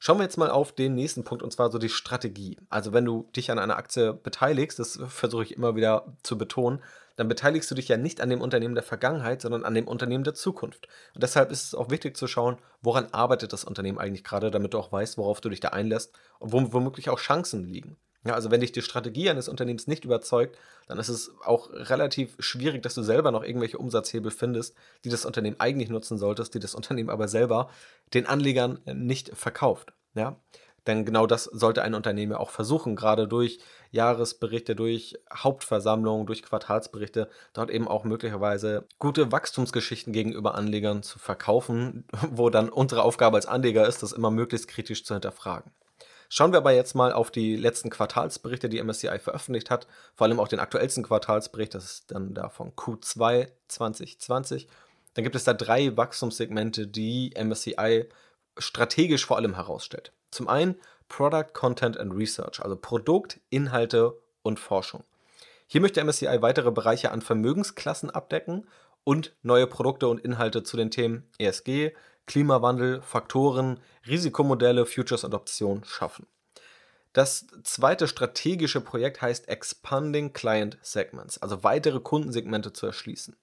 Schauen 0.00 0.18
wir 0.18 0.24
jetzt 0.24 0.36
mal 0.36 0.50
auf 0.50 0.72
den 0.72 0.96
nächsten 0.96 1.22
Punkt 1.22 1.44
und 1.44 1.52
zwar 1.52 1.70
so 1.70 1.78
die 1.78 1.90
Strategie. 1.90 2.58
Also 2.68 2.92
wenn 2.92 3.04
du 3.04 3.28
dich 3.36 3.52
an 3.52 3.60
einer 3.60 3.76
Aktie 3.76 4.14
beteiligst, 4.14 4.80
das 4.80 4.98
versuche 5.08 5.44
ich 5.44 5.54
immer 5.54 5.76
wieder 5.76 6.12
zu 6.24 6.36
betonen, 6.36 6.82
dann 7.14 7.28
beteiligst 7.28 7.70
du 7.70 7.76
dich 7.76 7.86
ja 7.86 7.96
nicht 7.96 8.20
an 8.20 8.30
dem 8.30 8.40
Unternehmen 8.40 8.74
der 8.74 8.82
Vergangenheit, 8.82 9.42
sondern 9.42 9.64
an 9.64 9.74
dem 9.74 9.86
Unternehmen 9.86 10.24
der 10.24 10.34
Zukunft. 10.34 10.88
Und 11.14 11.22
deshalb 11.22 11.52
ist 11.52 11.62
es 11.62 11.74
auch 11.76 11.88
wichtig 11.88 12.16
zu 12.16 12.26
schauen, 12.26 12.58
woran 12.82 13.06
arbeitet 13.12 13.52
das 13.52 13.62
Unternehmen 13.62 13.98
eigentlich 13.98 14.24
gerade, 14.24 14.50
damit 14.50 14.74
du 14.74 14.78
auch 14.78 14.90
weißt, 14.90 15.18
worauf 15.18 15.40
du 15.40 15.50
dich 15.50 15.60
da 15.60 15.68
einlässt 15.68 16.18
und 16.40 16.50
wo 16.50 16.72
womöglich 16.72 17.10
auch 17.10 17.20
Chancen 17.20 17.62
liegen. 17.62 17.96
Ja, 18.28 18.34
also 18.34 18.50
wenn 18.50 18.60
dich 18.60 18.72
die 18.72 18.82
Strategie 18.82 19.30
eines 19.30 19.48
Unternehmens 19.48 19.86
nicht 19.86 20.04
überzeugt, 20.04 20.58
dann 20.86 20.98
ist 20.98 21.08
es 21.08 21.32
auch 21.46 21.70
relativ 21.72 22.36
schwierig, 22.38 22.82
dass 22.82 22.94
du 22.94 23.02
selber 23.02 23.30
noch 23.30 23.42
irgendwelche 23.42 23.78
Umsatzhebel 23.78 24.30
findest, 24.30 24.76
die 25.02 25.08
das 25.08 25.24
Unternehmen 25.24 25.58
eigentlich 25.60 25.88
nutzen 25.88 26.18
solltest, 26.18 26.52
die 26.52 26.58
das 26.58 26.74
Unternehmen 26.74 27.08
aber 27.08 27.26
selber 27.26 27.70
den 28.12 28.26
Anlegern 28.26 28.80
nicht 28.84 29.34
verkauft. 29.34 29.94
Ja? 30.12 30.36
Denn 30.86 31.06
genau 31.06 31.26
das 31.26 31.44
sollte 31.44 31.80
ein 31.80 31.94
Unternehmen 31.94 32.32
ja 32.32 32.38
auch 32.38 32.50
versuchen, 32.50 32.96
gerade 32.96 33.26
durch 33.26 33.60
Jahresberichte, 33.92 34.76
durch 34.76 35.18
Hauptversammlungen, 35.32 36.26
durch 36.26 36.42
Quartalsberichte, 36.42 37.30
dort 37.54 37.70
eben 37.70 37.88
auch 37.88 38.04
möglicherweise 38.04 38.86
gute 38.98 39.32
Wachstumsgeschichten 39.32 40.12
gegenüber 40.12 40.54
Anlegern 40.54 41.02
zu 41.02 41.18
verkaufen, 41.18 42.04
wo 42.30 42.50
dann 42.50 42.68
unsere 42.68 43.04
Aufgabe 43.04 43.38
als 43.38 43.46
Anleger 43.46 43.88
ist, 43.88 44.02
das 44.02 44.12
immer 44.12 44.30
möglichst 44.30 44.68
kritisch 44.68 45.02
zu 45.06 45.14
hinterfragen. 45.14 45.72
Schauen 46.28 46.52
wir 46.52 46.58
aber 46.58 46.72
jetzt 46.72 46.94
mal 46.94 47.12
auf 47.12 47.30
die 47.30 47.56
letzten 47.56 47.88
Quartalsberichte, 47.88 48.68
die 48.68 48.82
MSCI 48.82 49.18
veröffentlicht 49.18 49.70
hat, 49.70 49.86
vor 50.14 50.26
allem 50.26 50.40
auch 50.40 50.48
den 50.48 50.60
aktuellsten 50.60 51.02
Quartalsbericht, 51.02 51.74
das 51.74 51.84
ist 51.84 52.10
dann 52.10 52.34
der 52.34 52.50
von 52.50 52.72
Q2 52.72 53.48
2020. 53.68 54.68
Dann 55.14 55.24
gibt 55.24 55.36
es 55.36 55.44
da 55.44 55.54
drei 55.54 55.96
Wachstumssegmente, 55.96 56.86
die 56.86 57.34
MSCI 57.34 58.08
strategisch 58.58 59.24
vor 59.24 59.38
allem 59.38 59.54
herausstellt. 59.54 60.12
Zum 60.30 60.48
einen 60.48 60.76
Product, 61.08 61.54
Content 61.54 61.96
and 61.96 62.12
Research, 62.14 62.60
also 62.62 62.76
Produkt, 62.76 63.40
Inhalte 63.48 64.20
und 64.42 64.60
Forschung. 64.60 65.04
Hier 65.66 65.80
möchte 65.80 66.04
MSCI 66.04 66.42
weitere 66.42 66.70
Bereiche 66.70 67.10
an 67.10 67.22
Vermögensklassen 67.22 68.10
abdecken 68.10 68.68
und 69.04 69.34
neue 69.42 69.66
Produkte 69.66 70.08
und 70.08 70.20
Inhalte 70.20 70.62
zu 70.62 70.76
den 70.76 70.90
Themen 70.90 71.30
ESG, 71.38 71.92
Klimawandel, 72.28 73.02
Faktoren, 73.02 73.80
Risikomodelle, 74.06 74.86
Futures 74.86 75.24
und 75.24 75.34
Optionen 75.34 75.82
schaffen. 75.84 76.26
Das 77.12 77.48
zweite 77.64 78.06
strategische 78.06 78.80
Projekt 78.80 79.20
heißt 79.20 79.48
Expanding 79.48 80.32
Client 80.32 80.78
Segments, 80.82 81.42
also 81.42 81.64
weitere 81.64 81.98
Kundensegmente 81.98 82.72
zu 82.72 82.86
erschließen. 82.86 83.34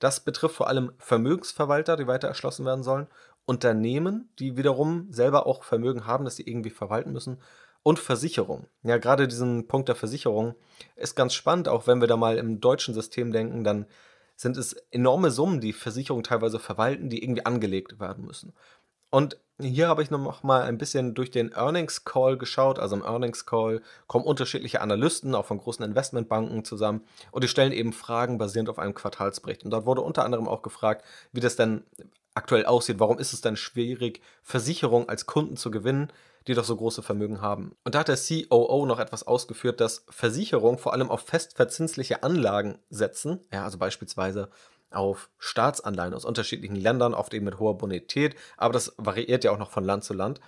Das 0.00 0.20
betrifft 0.20 0.56
vor 0.56 0.68
allem 0.68 0.92
Vermögensverwalter, 0.98 1.96
die 1.96 2.06
weiter 2.06 2.28
erschlossen 2.28 2.66
werden 2.66 2.82
sollen, 2.82 3.06
Unternehmen, 3.46 4.28
die 4.38 4.56
wiederum 4.56 5.06
selber 5.12 5.46
auch 5.46 5.62
Vermögen 5.62 6.04
haben, 6.04 6.24
das 6.24 6.36
sie 6.36 6.42
irgendwie 6.42 6.70
verwalten 6.70 7.12
müssen, 7.12 7.40
und 7.82 8.00
Versicherung. 8.00 8.66
Ja, 8.82 8.98
gerade 8.98 9.28
diesen 9.28 9.68
Punkt 9.68 9.88
der 9.88 9.94
Versicherung 9.94 10.56
ist 10.96 11.14
ganz 11.14 11.32
spannend, 11.34 11.68
auch 11.68 11.86
wenn 11.86 12.00
wir 12.00 12.08
da 12.08 12.16
mal 12.16 12.36
im 12.36 12.60
deutschen 12.60 12.92
System 12.92 13.30
denken, 13.30 13.62
dann 13.62 13.86
sind 14.36 14.56
es 14.56 14.74
enorme 14.90 15.30
Summen, 15.30 15.60
die 15.60 15.72
Versicherungen 15.72 16.24
teilweise 16.24 16.58
verwalten, 16.58 17.08
die 17.08 17.22
irgendwie 17.22 17.46
angelegt 17.46 17.98
werden 17.98 18.24
müssen. 18.24 18.52
Und 19.10 19.38
hier 19.58 19.88
habe 19.88 20.02
ich 20.02 20.10
noch 20.10 20.42
mal 20.42 20.62
ein 20.62 20.76
bisschen 20.76 21.14
durch 21.14 21.30
den 21.30 21.52
Earnings 21.52 22.04
Call 22.04 22.36
geschaut. 22.36 22.78
Also 22.78 22.96
im 22.96 23.02
Earnings 23.02 23.46
Call 23.46 23.80
kommen 24.06 24.24
unterschiedliche 24.24 24.82
Analysten, 24.82 25.34
auch 25.34 25.46
von 25.46 25.58
großen 25.58 25.84
Investmentbanken 25.84 26.64
zusammen 26.64 27.02
und 27.30 27.42
die 27.42 27.48
stellen 27.48 27.72
eben 27.72 27.92
Fragen 27.92 28.36
basierend 28.36 28.68
auf 28.68 28.78
einem 28.78 28.94
Quartalsbericht. 28.94 29.64
Und 29.64 29.70
dort 29.70 29.86
wurde 29.86 30.02
unter 30.02 30.24
anderem 30.24 30.48
auch 30.48 30.62
gefragt, 30.62 31.04
wie 31.32 31.40
das 31.40 31.56
denn 31.56 31.84
aktuell 32.36 32.66
aussieht. 32.66 33.00
Warum 33.00 33.18
ist 33.18 33.32
es 33.32 33.40
denn 33.40 33.56
schwierig, 33.56 34.20
Versicherungen 34.42 35.08
als 35.08 35.26
Kunden 35.26 35.56
zu 35.56 35.70
gewinnen, 35.70 36.12
die 36.46 36.54
doch 36.54 36.64
so 36.64 36.76
große 36.76 37.02
Vermögen 37.02 37.40
haben? 37.40 37.74
Und 37.84 37.94
da 37.94 38.00
hat 38.00 38.08
der 38.08 38.16
COO 38.16 38.86
noch 38.86 38.98
etwas 38.98 39.26
ausgeführt, 39.26 39.80
dass 39.80 40.04
Versicherungen 40.08 40.78
vor 40.78 40.92
allem 40.92 41.10
auf 41.10 41.22
festverzinsliche 41.22 42.22
Anlagen 42.22 42.78
setzen. 42.90 43.40
Ja, 43.52 43.64
also 43.64 43.78
beispielsweise 43.78 44.50
auf 44.90 45.30
Staatsanleihen 45.38 46.14
aus 46.14 46.24
unterschiedlichen 46.24 46.76
Ländern, 46.76 47.14
oft 47.14 47.34
eben 47.34 47.44
mit 47.44 47.58
hoher 47.58 47.76
Bonität, 47.76 48.36
aber 48.56 48.72
das 48.72 48.94
variiert 48.98 49.44
ja 49.44 49.50
auch 49.50 49.58
noch 49.58 49.70
von 49.70 49.84
Land 49.84 50.04
zu 50.04 50.14
Land. 50.14 50.40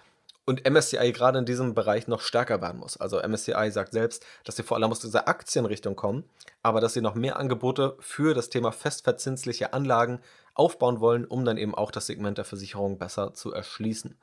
Und 0.45 0.67
MSCI 0.67 1.13
gerade 1.13 1.41
in 1.41 1.45
diesem 1.45 1.75
Bereich 1.75 2.09
noch 2.09 2.23
stärker 2.23 2.63
werden 2.63 2.79
muss. 2.79 2.97
Also 2.97 3.21
MSCI 3.21 3.71
sagt 3.71 3.93
selbst, 3.93 4.25
dass 4.45 4.57
sie 4.57 4.63
vor 4.63 4.79
allem 4.79 4.91
aus 4.91 5.01
dieser 5.01 5.29
Aktienrichtung 5.29 5.95
kommen, 5.95 6.25
aber 6.63 6.81
dass 6.81 6.95
sie 6.95 7.03
noch 7.03 7.15
mehr 7.15 7.37
Angebote 7.37 7.99
für 8.01 8.33
das 8.33 8.49
Thema 8.49 8.73
festverzinsliche 8.73 9.75
Anlagen 9.75 10.21
aufbauen 10.59 11.01
wollen, 11.01 11.25
um 11.25 11.45
dann 11.45 11.57
eben 11.57 11.75
auch 11.75 11.91
das 11.91 12.07
Segment 12.07 12.39
der 12.39 12.45
Versicherung 12.45 12.99
besser 12.99 13.35
zu 13.35 13.53
erschließen. 13.53 14.17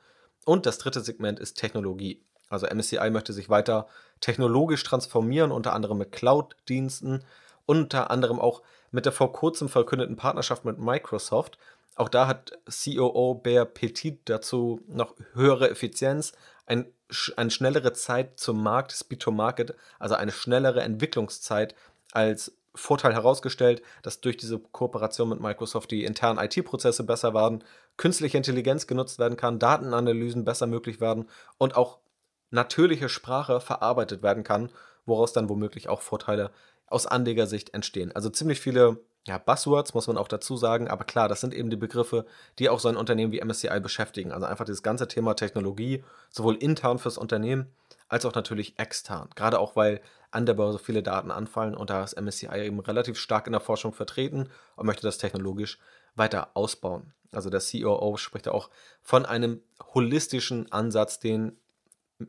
Und 0.45 0.65
das 0.65 0.77
dritte 0.77 1.01
Segment 1.01 1.39
ist 1.39 1.55
Technologie. 1.55 2.21
Also 2.49 2.67
MSCI 2.67 3.09
möchte 3.09 3.33
sich 3.33 3.49
weiter 3.49 3.87
technologisch 4.19 4.83
transformieren, 4.83 5.51
unter 5.51 5.73
anderem 5.73 5.97
mit 5.97 6.11
Cloud-Diensten, 6.11 7.23
unter 7.65 8.11
anderem 8.11 8.39
auch 8.39 8.61
mit 8.91 9.05
der 9.05 9.11
vor 9.11 9.33
kurzem 9.33 9.69
verkündeten 9.69 10.15
Partnerschaft 10.15 10.65
mit 10.65 10.77
Microsoft. 10.77 11.57
Auch 11.95 12.09
da 12.09 12.27
hat 12.27 12.57
COO 12.65 13.35
Bear 13.35 13.65
Petit 13.65 14.19
dazu 14.25 14.81
noch 14.87 15.15
höhere 15.33 15.69
Effizienz, 15.69 16.33
ein, 16.65 16.85
eine 17.35 17.51
schnellere 17.51 17.93
Zeit 17.93 18.39
zum 18.39 18.61
Markt, 18.61 18.91
Speed 18.91 19.21
to 19.21 19.31
Market, 19.31 19.75
also 19.97 20.15
eine 20.15 20.31
schnellere 20.31 20.81
Entwicklungszeit 20.81 21.75
als 22.11 22.55
Vorteil 22.75 23.13
herausgestellt, 23.13 23.81
dass 24.03 24.21
durch 24.21 24.37
diese 24.37 24.59
Kooperation 24.59 25.29
mit 25.29 25.39
Microsoft 25.39 25.91
die 25.91 26.03
internen 26.03 26.39
IT-Prozesse 26.39 27.03
besser 27.03 27.33
werden, 27.33 27.63
künstliche 27.97 28.37
Intelligenz 28.37 28.87
genutzt 28.87 29.17
werden 29.19 29.37
kann, 29.37 29.59
Datenanalysen 29.59 30.45
besser 30.45 30.67
möglich 30.67 30.99
werden 30.99 31.29
und 31.57 31.75
auch 31.75 31.99
natürliche 32.51 33.09
Sprache 33.09 33.59
verarbeitet 33.59 34.21
werden 34.21 34.43
kann, 34.43 34.71
woraus 35.05 35.33
dann 35.33 35.49
womöglich 35.49 35.89
auch 35.89 36.01
Vorteile 36.01 36.51
aus 36.87 37.07
Anlegersicht 37.07 37.73
entstehen. 37.73 38.11
Also 38.13 38.29
ziemlich 38.29 38.59
viele 38.59 38.99
ja, 39.27 39.39
Buzzwords, 39.39 39.95
muss 39.95 40.07
man 40.07 40.17
auch 40.17 40.27
dazu 40.27 40.55
sagen, 40.55 40.87
aber 40.87 41.03
klar, 41.03 41.27
das 41.27 41.41
sind 41.41 41.53
eben 41.53 41.71
die 41.71 41.77
Begriffe, 41.77 42.25
die 42.59 42.69
auch 42.69 42.79
so 42.79 42.89
ein 42.89 42.95
Unternehmen 42.95 43.31
wie 43.31 43.43
MSCI 43.43 43.79
beschäftigen. 43.79 44.31
Also 44.31 44.45
einfach 44.45 44.65
dieses 44.65 44.83
ganze 44.83 45.07
Thema 45.07 45.33
Technologie, 45.33 46.03
sowohl 46.29 46.55
intern 46.55 46.99
fürs 46.99 47.17
Unternehmen 47.17 47.71
als 48.07 48.25
auch 48.25 48.33
natürlich 48.33 48.77
extern. 48.79 49.29
Gerade 49.35 49.59
auch, 49.59 49.75
weil 49.75 50.01
an 50.31 50.45
der 50.45 50.53
Börse 50.53 50.79
viele 50.79 51.01
Daten 51.01 51.31
anfallen 51.31 51.75
und 51.75 51.89
da 51.89 52.03
ist 52.03 52.19
MSCI 52.19 52.65
eben 52.65 52.79
relativ 52.79 53.17
stark 53.17 53.47
in 53.47 53.53
der 53.53 53.61
Forschung 53.61 53.93
vertreten 53.93 54.49
und 54.75 54.85
möchte 54.85 55.03
das 55.03 55.17
technologisch 55.17 55.79
weiter 56.15 56.49
ausbauen. 56.53 57.13
Also 57.31 57.49
der 57.49 57.61
COO 57.61 58.17
spricht 58.17 58.47
auch 58.47 58.69
von 59.01 59.25
einem 59.25 59.61
holistischen 59.93 60.71
Ansatz, 60.71 61.19
den 61.19 61.57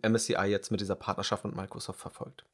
MSCI 0.02 0.46
jetzt 0.46 0.70
mit 0.70 0.80
dieser 0.80 0.96
Partnerschaft 0.96 1.44
mit 1.44 1.54
Microsoft 1.54 2.00
verfolgt. 2.00 2.44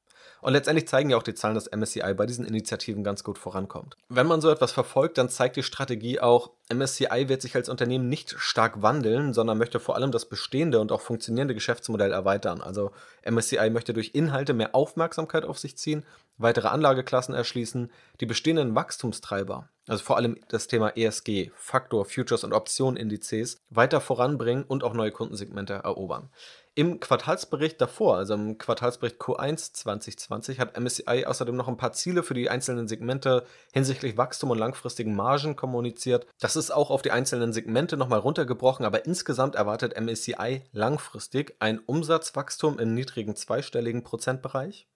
Und 0.41 0.53
letztendlich 0.53 0.89
zeigen 0.89 1.11
ja 1.11 1.17
auch 1.17 1.23
die 1.23 1.35
Zahlen, 1.35 1.55
dass 1.55 1.71
MSCI 1.71 2.15
bei 2.15 2.27
diesen 2.27 2.45
Initiativen 2.45 3.05
ganz 3.05 3.25
gut 3.25 3.39
vorankommt. 3.39 3.97
Wenn 4.09 4.27
man 4.27 4.41
so 4.41 4.51
etwas 4.51 4.73
verfolgt, 4.73 5.19
dann 5.19 5.29
zeigt 5.29 5.57
die 5.57 5.63
Strategie 5.63 6.21
auch, 6.21 6.51
MSCI 6.73 7.29
wird 7.29 7.43
sich 7.43 7.55
als 7.55 7.69
Unternehmen 7.69 8.09
nicht 8.09 8.35
stark 8.39 8.83
wandeln, 8.83 9.35
sondern 9.35 9.59
möchte 9.59 9.81
vor 9.81 9.95
allem 9.95 10.11
das 10.11 10.27
bestehende 10.27 10.81
und 10.81 10.91
auch 10.91 11.01
funktionierende 11.01 11.55
Geschäftsmodell 11.55 12.13
erweitern. 12.13 12.61
Also 12.61 12.93
MSCI 13.29 13.71
möchte 13.71 13.93
durch 13.93 14.11
Inhalte 14.15 14.55
mehr 14.55 14.75
Aufmerksamkeit 14.75 15.45
auf 15.45 15.59
sich 15.59 15.77
ziehen, 15.77 16.05
weitere 16.39 16.69
Anlageklassen 16.69 17.35
erschließen, 17.35 17.91
die 18.21 18.27
bestehenden 18.27 18.75
Wachstumstreiber, 18.75 19.69
also 19.87 20.03
vor 20.03 20.17
allem 20.17 20.39
das 20.49 20.67
Thema 20.67 20.97
ESG, 20.97 21.51
Faktor, 21.55 22.05
Futures 22.05 22.45
und 22.45 22.53
Optionenindizes, 22.53 23.61
weiter 23.71 24.01
voranbringen 24.01 24.65
und 24.65 24.85
auch 24.85 24.95
neue 24.95 25.13
Kundensegmente 25.13 25.75
erobern. 25.75 26.31
Im 26.75 27.01
Quartalsbericht 27.01 27.79
davor, 27.83 28.17
also 28.17 28.33
im 28.33 28.57
Quartalsbericht 28.57 29.21
Q1 29.21 29.75
2020, 29.75 30.59
hat 30.59 30.75
MSCI 30.81 31.27
außerdem 31.27 31.55
noch 31.55 31.69
ein 31.69 31.77
paar 31.77 31.93
Ziele 31.93 32.23
für 32.23 32.33
die 32.33 32.49
einzelnen 32.49 32.89
Segmente 32.89 33.45
hinsichtlich 33.75 34.17
Wachstum 34.17 34.53
und 34.53 34.59
langfristigen 34.59 35.15
Margen 35.15 35.55
kommuniziert. 35.55 36.27
Das 36.41 36.57
ist 36.57 36.71
auch 36.71 36.91
auf 36.91 37.03
die 37.03 37.11
einzelnen 37.11 37.53
Segmente 37.53 37.99
nochmal 37.99 38.21
runtergebrochen, 38.21 38.87
aber 38.87 39.05
insgesamt 39.05 39.55
erwartet 39.55 40.01
MSCI 40.01 40.63
langfristig 40.73 41.57
ein 41.59 41.79
Umsatzwachstum 41.79 42.79
im 42.79 42.95
niedrigen 42.95 43.37
zweistelligen 43.37 44.03
Prozentbereich, 44.03 44.89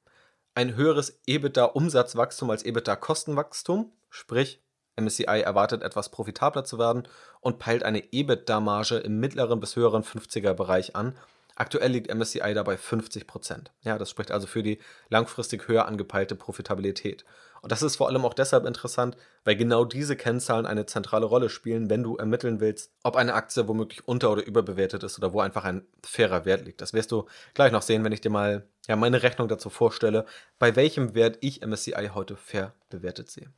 ein 0.54 0.76
höheres 0.76 1.20
EBITDA-Umsatzwachstum 1.26 2.48
als 2.48 2.64
EBITDA-Kostenwachstum, 2.64 3.92
sprich 4.08 4.62
MSCI 4.98 5.42
erwartet 5.42 5.82
etwas 5.82 6.10
profitabler 6.10 6.64
zu 6.64 6.78
werden 6.78 7.06
und 7.42 7.58
peilt 7.58 7.82
eine 7.82 7.98
EBITDA-Marge 7.98 8.96
im 8.96 9.20
mittleren 9.20 9.60
bis 9.60 9.76
höheren 9.76 10.04
50er-Bereich 10.04 10.96
an 10.96 11.18
Aktuell 11.56 11.90
liegt 11.90 12.14
MSCI 12.14 12.52
dabei 12.54 12.76
50 12.76 13.26
Prozent. 13.26 13.72
Ja, 13.82 13.96
das 13.96 14.10
spricht 14.10 14.30
also 14.30 14.46
für 14.46 14.62
die 14.62 14.78
langfristig 15.08 15.68
höher 15.68 15.86
angepeilte 15.86 16.36
Profitabilität. 16.36 17.24
Und 17.62 17.72
das 17.72 17.82
ist 17.82 17.96
vor 17.96 18.08
allem 18.08 18.24
auch 18.26 18.34
deshalb 18.34 18.66
interessant, 18.66 19.16
weil 19.42 19.56
genau 19.56 19.86
diese 19.86 20.16
Kennzahlen 20.16 20.66
eine 20.66 20.84
zentrale 20.84 21.24
Rolle 21.24 21.48
spielen, 21.48 21.88
wenn 21.88 22.02
du 22.02 22.16
ermitteln 22.16 22.60
willst, 22.60 22.92
ob 23.02 23.16
eine 23.16 23.32
Aktie 23.32 23.66
womöglich 23.66 24.06
unter- 24.06 24.30
oder 24.30 24.46
überbewertet 24.46 25.02
ist 25.02 25.18
oder 25.18 25.32
wo 25.32 25.40
einfach 25.40 25.64
ein 25.64 25.86
fairer 26.04 26.44
Wert 26.44 26.66
liegt. 26.66 26.82
Das 26.82 26.92
wirst 26.92 27.10
du 27.10 27.26
gleich 27.54 27.72
noch 27.72 27.82
sehen, 27.82 28.04
wenn 28.04 28.12
ich 28.12 28.20
dir 28.20 28.30
mal 28.30 28.68
ja, 28.86 28.94
meine 28.94 29.22
Rechnung 29.22 29.48
dazu 29.48 29.70
vorstelle, 29.70 30.26
bei 30.58 30.76
welchem 30.76 31.14
Wert 31.14 31.38
ich 31.40 31.66
MSCI 31.66 32.10
heute 32.14 32.36
fair 32.36 32.74
bewertet 32.90 33.30
sehe. 33.30 33.50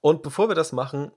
Und 0.00 0.22
bevor 0.22 0.48
wir 0.48 0.54
das 0.54 0.72
machen, 0.72 1.10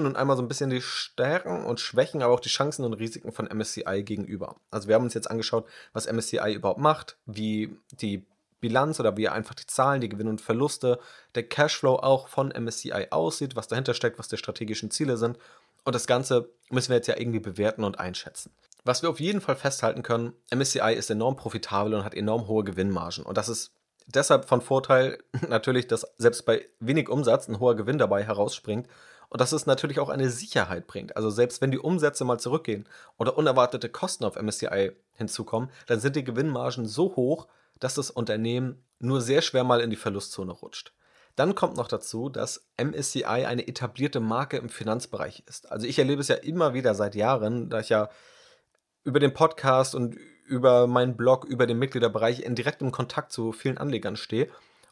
wir 0.00 0.04
nun 0.04 0.16
einmal 0.16 0.36
so 0.36 0.42
ein 0.42 0.48
bisschen 0.48 0.70
die 0.70 0.82
Stärken 0.82 1.64
und 1.64 1.80
Schwächen, 1.80 2.22
aber 2.22 2.34
auch 2.34 2.40
die 2.40 2.48
Chancen 2.48 2.84
und 2.84 2.94
Risiken 2.94 3.32
von 3.32 3.46
MSCI 3.46 4.02
gegenüber. 4.04 4.56
Also 4.70 4.88
wir 4.88 4.94
haben 4.94 5.04
uns 5.04 5.14
jetzt 5.14 5.30
angeschaut, 5.30 5.66
was 5.92 6.10
MSCI 6.10 6.54
überhaupt 6.54 6.80
macht, 6.80 7.16
wie 7.26 7.76
die 7.92 8.26
Bilanz 8.60 9.00
oder 9.00 9.16
wie 9.16 9.28
einfach 9.28 9.54
die 9.54 9.66
Zahlen, 9.66 10.00
die 10.00 10.08
Gewinne 10.08 10.30
und 10.30 10.40
Verluste, 10.40 11.00
der 11.34 11.48
Cashflow 11.48 11.96
auch 11.96 12.28
von 12.28 12.48
MSCI 12.48 13.06
aussieht, 13.10 13.56
was 13.56 13.68
dahinter 13.68 13.94
steckt, 13.94 14.18
was 14.18 14.28
die 14.28 14.36
strategischen 14.36 14.90
Ziele 14.90 15.16
sind. 15.16 15.38
Und 15.84 15.94
das 15.94 16.06
Ganze 16.06 16.50
müssen 16.68 16.90
wir 16.90 16.96
jetzt 16.96 17.06
ja 17.06 17.16
irgendwie 17.16 17.40
bewerten 17.40 17.84
und 17.84 17.98
einschätzen. 17.98 18.52
Was 18.84 19.02
wir 19.02 19.10
auf 19.10 19.20
jeden 19.20 19.40
Fall 19.40 19.56
festhalten 19.56 20.02
können, 20.02 20.34
MSCI 20.54 20.94
ist 20.94 21.10
enorm 21.10 21.36
profitabel 21.36 21.94
und 21.94 22.04
hat 22.04 22.14
enorm 22.14 22.48
hohe 22.48 22.64
Gewinnmargen. 22.64 23.24
Und 23.24 23.36
das 23.38 23.48
ist 23.48 23.72
deshalb 24.06 24.46
von 24.46 24.60
Vorteil 24.60 25.18
natürlich, 25.48 25.86
dass 25.86 26.06
selbst 26.18 26.44
bei 26.44 26.66
wenig 26.80 27.08
Umsatz 27.08 27.48
ein 27.48 27.60
hoher 27.60 27.76
Gewinn 27.76 27.98
dabei 27.98 28.24
herausspringt 28.24 28.88
und 29.30 29.40
dass 29.40 29.52
es 29.52 29.64
natürlich 29.64 30.00
auch 30.00 30.10
eine 30.10 30.28
Sicherheit 30.28 30.86
bringt. 30.86 31.16
Also 31.16 31.30
selbst 31.30 31.62
wenn 31.62 31.70
die 31.70 31.78
Umsätze 31.78 32.24
mal 32.24 32.38
zurückgehen 32.38 32.86
oder 33.16 33.38
unerwartete 33.38 33.88
Kosten 33.88 34.24
auf 34.24 34.40
MSCI 34.40 34.92
hinzukommen, 35.14 35.70
dann 35.86 36.00
sind 36.00 36.16
die 36.16 36.24
Gewinnmargen 36.24 36.86
so 36.86 37.16
hoch, 37.16 37.46
dass 37.78 37.94
das 37.94 38.10
Unternehmen 38.10 38.84
nur 38.98 39.22
sehr 39.22 39.40
schwer 39.40 39.64
mal 39.64 39.80
in 39.80 39.90
die 39.90 39.96
Verlustzone 39.96 40.52
rutscht. 40.52 40.92
Dann 41.36 41.54
kommt 41.54 41.76
noch 41.76 41.88
dazu, 41.88 42.28
dass 42.28 42.66
MSCI 42.76 43.24
eine 43.24 43.66
etablierte 43.66 44.20
Marke 44.20 44.58
im 44.58 44.68
Finanzbereich 44.68 45.44
ist. 45.46 45.70
Also 45.70 45.86
ich 45.86 45.98
erlebe 45.98 46.20
es 46.20 46.28
ja 46.28 46.34
immer 46.34 46.74
wieder 46.74 46.94
seit 46.94 47.14
Jahren, 47.14 47.70
da 47.70 47.80
ich 47.80 47.88
ja 47.88 48.10
über 49.04 49.20
den 49.20 49.32
Podcast 49.32 49.94
und 49.94 50.16
über 50.44 50.88
meinen 50.88 51.16
Blog, 51.16 51.44
über 51.44 51.66
den 51.66 51.78
Mitgliederbereich 51.78 52.40
in 52.40 52.56
direktem 52.56 52.90
Kontakt 52.90 53.32
zu 53.32 53.52
vielen 53.52 53.78
Anlegern 53.78 54.16
stehe. 54.16 54.50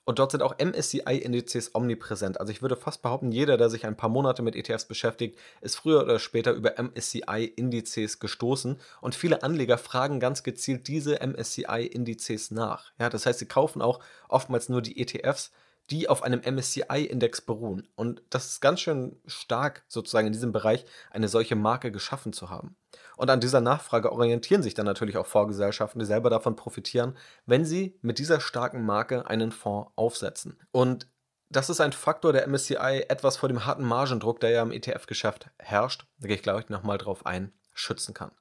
Und 0.08 0.18
dort 0.18 0.30
sind 0.30 0.42
auch 0.42 0.56
MSCI-Indizes 0.58 1.74
omnipräsent. 1.74 2.40
Also 2.40 2.50
ich 2.50 2.62
würde 2.62 2.76
fast 2.76 3.02
behaupten, 3.02 3.30
jeder, 3.30 3.58
der 3.58 3.68
sich 3.68 3.84
ein 3.84 3.94
paar 3.94 4.08
Monate 4.08 4.40
mit 4.40 4.56
ETFs 4.56 4.86
beschäftigt, 4.86 5.38
ist 5.60 5.76
früher 5.76 6.02
oder 6.02 6.18
später 6.18 6.52
über 6.52 6.76
MSCI-Indizes 6.78 8.18
gestoßen. 8.18 8.80
Und 9.02 9.14
viele 9.14 9.42
Anleger 9.42 9.76
fragen 9.76 10.18
ganz 10.18 10.42
gezielt 10.42 10.88
diese 10.88 11.20
MSCI-Indizes 11.20 12.50
nach. 12.52 12.90
Ja, 12.98 13.10
das 13.10 13.26
heißt, 13.26 13.38
sie 13.38 13.48
kaufen 13.48 13.82
auch 13.82 14.00
oftmals 14.30 14.70
nur 14.70 14.80
die 14.80 14.98
ETFs, 14.98 15.52
die 15.90 16.08
auf 16.08 16.22
einem 16.22 16.40
MSCI-Index 16.40 17.40
beruhen. 17.40 17.88
Und 17.96 18.22
das 18.30 18.46
ist 18.46 18.60
ganz 18.60 18.80
schön 18.80 19.16
stark, 19.26 19.84
sozusagen 19.88 20.26
in 20.26 20.32
diesem 20.32 20.52
Bereich 20.52 20.84
eine 21.10 21.28
solche 21.28 21.56
Marke 21.56 21.90
geschaffen 21.90 22.32
zu 22.32 22.50
haben. 22.50 22.76
Und 23.16 23.30
an 23.30 23.40
dieser 23.40 23.60
Nachfrage 23.60 24.12
orientieren 24.12 24.62
sich 24.62 24.74
dann 24.74 24.86
natürlich 24.86 25.16
auch 25.16 25.26
Fondsgesellschaften, 25.26 25.98
die 25.98 26.06
selber 26.06 26.30
davon 26.30 26.56
profitieren, 26.56 27.16
wenn 27.46 27.64
sie 27.64 27.98
mit 28.02 28.18
dieser 28.18 28.40
starken 28.40 28.84
Marke 28.84 29.26
einen 29.26 29.50
Fonds 29.50 29.90
aufsetzen. 29.96 30.58
Und 30.70 31.08
das 31.50 31.70
ist 31.70 31.80
ein 31.80 31.92
Faktor 31.92 32.32
der 32.32 32.46
MSCI 32.46 33.06
etwas 33.08 33.38
vor 33.38 33.48
dem 33.48 33.64
harten 33.64 33.84
Margendruck, 33.84 34.40
der 34.40 34.50
ja 34.50 34.62
im 34.62 34.72
ETF-Geschäft 34.72 35.48
herrscht, 35.58 36.04
da 36.18 36.28
gehe 36.28 36.36
ich 36.36 36.42
gleich 36.42 36.68
nochmal 36.68 36.98
drauf 36.98 37.24
ein, 37.24 37.52
schützen 37.72 38.12
kann. 38.12 38.32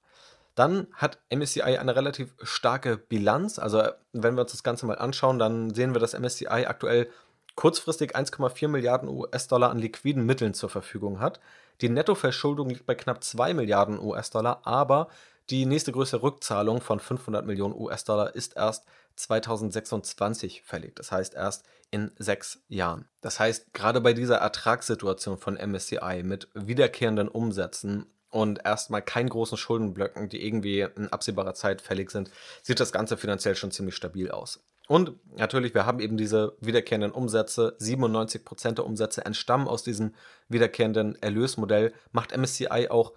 Dann 0.55 0.88
hat 0.93 1.19
MSCI 1.29 1.77
eine 1.77 1.95
relativ 1.95 2.33
starke 2.41 2.97
Bilanz. 2.97 3.60
Also 3.60 3.83
wenn 4.12 4.36
wir 4.36 4.41
uns 4.41 4.53
das 4.53 4.63
Ganze 4.63 4.88
mal 4.88 4.97
anschauen, 4.97 5.38
dann 5.38 5.73
sehen 5.73 5.93
wir, 5.93 5.99
dass 5.99 6.17
MSCI 6.17 6.65
aktuell 6.65 7.10
kurzfristig 7.58 8.15
1,4 8.15 8.67
Milliarden 8.67 9.10
US-Dollar 9.10 9.72
an 9.72 9.80
liquiden 9.80 10.26
Mitteln 10.26 10.54
zur 10.54 10.70
Verfügung 10.70 11.20
hat. 11.20 11.41
Die 11.82 11.89
Nettoverschuldung 11.89 12.70
liegt 12.70 12.86
bei 12.86 12.96
knapp 12.96 13.24
2 13.24 13.56
Milliarden 13.56 14.00
US-Dollar, 14.00 14.62
aber 14.63 15.10
die 15.50 15.65
nächste 15.65 15.91
größere 15.91 16.22
Rückzahlung 16.22 16.82
von 16.82 17.00
500 17.00 17.46
Millionen 17.46 17.74
US-Dollar 17.74 18.36
ist 18.36 18.56
erst 18.56 18.86
2026 19.15 20.62
fällig. 20.62 20.96
Das 20.96 21.12
heißt 21.12 21.34
erst 21.34 21.65
in 21.89 22.12
sechs 22.20 22.62
Jahren. 22.67 23.10
Das 23.22 23.39
heißt, 23.39 23.74
gerade 23.74 24.02
bei 24.02 24.13
dieser 24.13 24.38
Ertragssituation 24.38 25.39
von 25.39 25.56
MSCI 25.56 26.22
mit 26.24 26.50
wiederkehrenden 26.54 27.28
Umsätzen 27.28 28.06
und 28.30 28.65
erstmal 28.65 29.02
keinen 29.02 29.30
großen 29.30 29.58
Schuldenblöcken, 29.58 30.30
die 30.30 30.46
irgendwie 30.46 30.82
in 30.82 31.12
absehbarer 31.12 31.56
Zeit 31.56 31.82
fällig 31.82 32.12
sind, 32.12 32.30
sieht 32.62 32.80
das 32.80 32.91
Ganze 32.91 33.17
finanziell 33.17 33.56
schon 33.56 33.72
ziemlich 33.72 33.96
stabil 33.96 34.30
aus. 34.30 34.60
Und 34.88 35.15
natürlich, 35.38 35.73
wir 35.73 35.86
haben 35.86 36.00
eben 36.00 36.15
diese 36.15 36.56
wiederkehrenden 36.62 37.12
Umsätze. 37.12 37.76
97% 37.80 38.76
der 38.76 38.86
Umsätze 38.86 39.26
entstammen 39.26 39.67
aus 39.67 39.84
diesem 39.84 40.15
wiederkehrenden 40.47 41.21
Erlösmodell. 41.21 41.93
Macht 42.13 42.36
MSCI 42.36 42.88
auch 42.89 43.12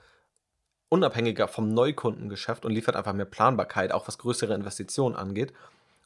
unabhängiger 0.89 1.47
vom 1.47 1.73
Neukundengeschäft 1.73 2.65
und 2.65 2.73
liefert 2.73 2.97
einfach 2.97 3.13
mehr 3.13 3.25
Planbarkeit, 3.25 3.93
auch 3.93 4.09
was 4.09 4.19
größere 4.19 4.53
Investitionen 4.53 5.15
angeht. 5.15 5.53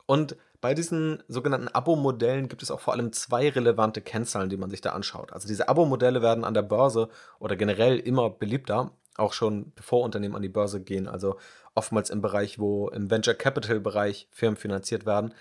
Und 0.05 0.37
bei 0.61 0.75
diesen 0.75 1.23
sogenannten 1.29 1.69
Abo-Modellen 1.69 2.49
gibt 2.49 2.63
es 2.63 2.71
auch 2.71 2.81
vor 2.81 2.93
allem 2.93 3.13
zwei 3.13 3.49
relevante 3.49 4.03
Kennzahlen, 4.03 4.51
die 4.51 4.59
man 4.59 4.69
sich 4.69 4.83
da 4.83 4.91
anschaut. 4.93 5.33
Also 5.33 5.49
diese 5.49 5.71
Abo-Modelle 5.71 6.21
werden 6.21 6.45
an 6.45 6.53
der 6.53 6.63
Börse 6.63 7.09
oder 7.39 7.57
generell 7.57 7.99
immer 7.99 8.29
beliebter, 8.29 8.91
auch 9.17 9.33
schon 9.33 9.73
bevor 9.75 10.03
Unternehmen 10.03 10.37
an 10.37 10.43
die 10.43 10.51
Börse 10.51 10.83
gehen. 10.83 11.09
Also 11.09 11.37
oftmals 11.75 12.11
im 12.11 12.21
Bereich, 12.21 12.59
wo 12.59 12.89
im 12.89 13.11
Venture 13.11 13.35
Capital 13.35 13.81
Bereich 13.81 14.29
Firmen 14.31 14.59
finanziert 14.59 15.07
werden 15.07 15.33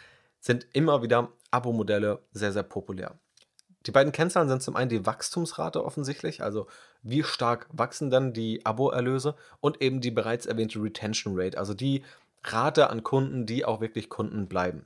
sind 0.43 0.67
immer 0.73 1.01
wieder 1.01 1.29
Abo-Modelle 1.51 2.19
sehr, 2.33 2.51
sehr 2.51 2.63
populär. 2.63 3.17
Die 3.85 3.91
beiden 3.91 4.11
Kennzahlen 4.11 4.49
sind 4.49 4.61
zum 4.61 4.75
einen 4.75 4.89
die 4.89 5.05
Wachstumsrate 5.05 5.83
offensichtlich, 5.83 6.43
also 6.43 6.67
wie 7.01 7.23
stark 7.23 7.67
wachsen 7.71 8.09
dann 8.09 8.33
die 8.33 8.65
Abo-Erlöse 8.65 9.35
und 9.61 9.81
eben 9.81 10.01
die 10.01 10.11
bereits 10.11 10.45
erwähnte 10.45 10.81
Retention 10.81 11.33
Rate, 11.37 11.57
also 11.57 11.73
die 11.73 12.03
Rate 12.43 12.89
an 12.89 13.03
Kunden, 13.03 13.45
die 13.45 13.63
auch 13.63 13.79
wirklich 13.79 14.09
Kunden 14.09 14.47
bleiben. 14.47 14.85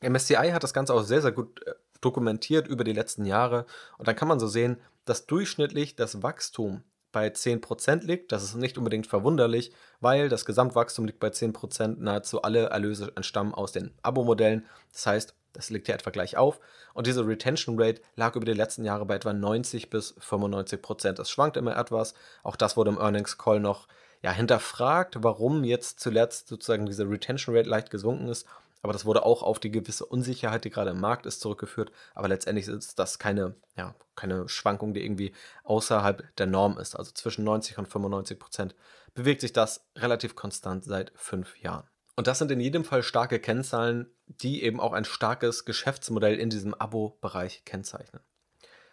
MSCI 0.00 0.50
hat 0.52 0.62
das 0.62 0.74
Ganze 0.74 0.94
auch 0.94 1.02
sehr, 1.02 1.22
sehr 1.22 1.32
gut 1.32 1.66
äh, 1.66 1.74
dokumentiert 2.00 2.68
über 2.68 2.84
die 2.84 2.92
letzten 2.92 3.24
Jahre 3.24 3.66
und 3.98 4.06
dann 4.06 4.16
kann 4.16 4.28
man 4.28 4.38
so 4.38 4.46
sehen, 4.46 4.76
dass 5.06 5.26
durchschnittlich 5.26 5.96
das 5.96 6.22
Wachstum 6.22 6.82
bei 7.14 7.28
10% 7.28 8.04
liegt. 8.04 8.32
Das 8.32 8.42
ist 8.42 8.56
nicht 8.56 8.76
unbedingt 8.76 9.06
verwunderlich, 9.06 9.72
weil 10.00 10.28
das 10.28 10.44
Gesamtwachstum 10.44 11.06
liegt 11.06 11.20
bei 11.20 11.28
10%. 11.28 11.96
Nahezu 12.00 12.42
alle 12.42 12.66
Erlöse 12.66 13.12
entstammen 13.14 13.54
aus 13.54 13.72
den 13.72 13.92
Abo-Modellen. 14.02 14.66
Das 14.92 15.06
heißt, 15.06 15.34
das 15.52 15.70
liegt 15.70 15.86
ja 15.86 15.94
etwa 15.94 16.10
gleich 16.10 16.36
auf. 16.36 16.58
Und 16.92 17.06
diese 17.06 17.26
Retention 17.26 17.80
Rate 17.80 18.02
lag 18.16 18.34
über 18.34 18.44
die 18.44 18.52
letzten 18.52 18.84
Jahre 18.84 19.06
bei 19.06 19.14
etwa 19.14 19.32
90 19.32 19.88
bis 19.90 20.16
95 20.18 20.82
Prozent. 20.82 21.18
Das 21.20 21.30
schwankt 21.30 21.56
immer 21.56 21.76
etwas. 21.76 22.14
Auch 22.42 22.56
das 22.56 22.76
wurde 22.76 22.90
im 22.90 22.98
Earnings 22.98 23.38
Call 23.38 23.60
noch 23.60 23.86
ja, 24.20 24.32
hinterfragt, 24.32 25.18
warum 25.22 25.62
jetzt 25.62 26.00
zuletzt 26.00 26.48
sozusagen 26.48 26.86
diese 26.86 27.08
Retention 27.08 27.56
Rate 27.56 27.68
leicht 27.68 27.90
gesunken 27.90 28.26
ist. 28.28 28.46
Aber 28.84 28.92
das 28.92 29.06
wurde 29.06 29.24
auch 29.24 29.42
auf 29.42 29.60
die 29.60 29.70
gewisse 29.70 30.04
Unsicherheit, 30.04 30.66
die 30.66 30.68
gerade 30.68 30.90
im 30.90 31.00
Markt 31.00 31.24
ist, 31.24 31.40
zurückgeführt. 31.40 31.90
Aber 32.14 32.28
letztendlich 32.28 32.68
ist 32.68 32.98
das 32.98 33.18
keine, 33.18 33.54
ja, 33.78 33.94
keine 34.14 34.46
Schwankung, 34.46 34.92
die 34.92 35.02
irgendwie 35.02 35.32
außerhalb 35.62 36.36
der 36.36 36.44
Norm 36.44 36.76
ist. 36.76 36.94
Also 36.94 37.10
zwischen 37.12 37.44
90 37.44 37.78
und 37.78 37.88
95 37.88 38.38
Prozent 38.38 38.74
bewegt 39.14 39.40
sich 39.40 39.54
das 39.54 39.86
relativ 39.96 40.36
konstant 40.36 40.84
seit 40.84 41.12
fünf 41.16 41.58
Jahren. 41.60 41.88
Und 42.14 42.26
das 42.26 42.38
sind 42.38 42.50
in 42.50 42.60
jedem 42.60 42.84
Fall 42.84 43.02
starke 43.02 43.40
Kennzahlen, 43.40 44.06
die 44.26 44.62
eben 44.62 44.80
auch 44.80 44.92
ein 44.92 45.06
starkes 45.06 45.64
Geschäftsmodell 45.64 46.38
in 46.38 46.50
diesem 46.50 46.74
Abo-Bereich 46.74 47.64
kennzeichnen. 47.64 48.20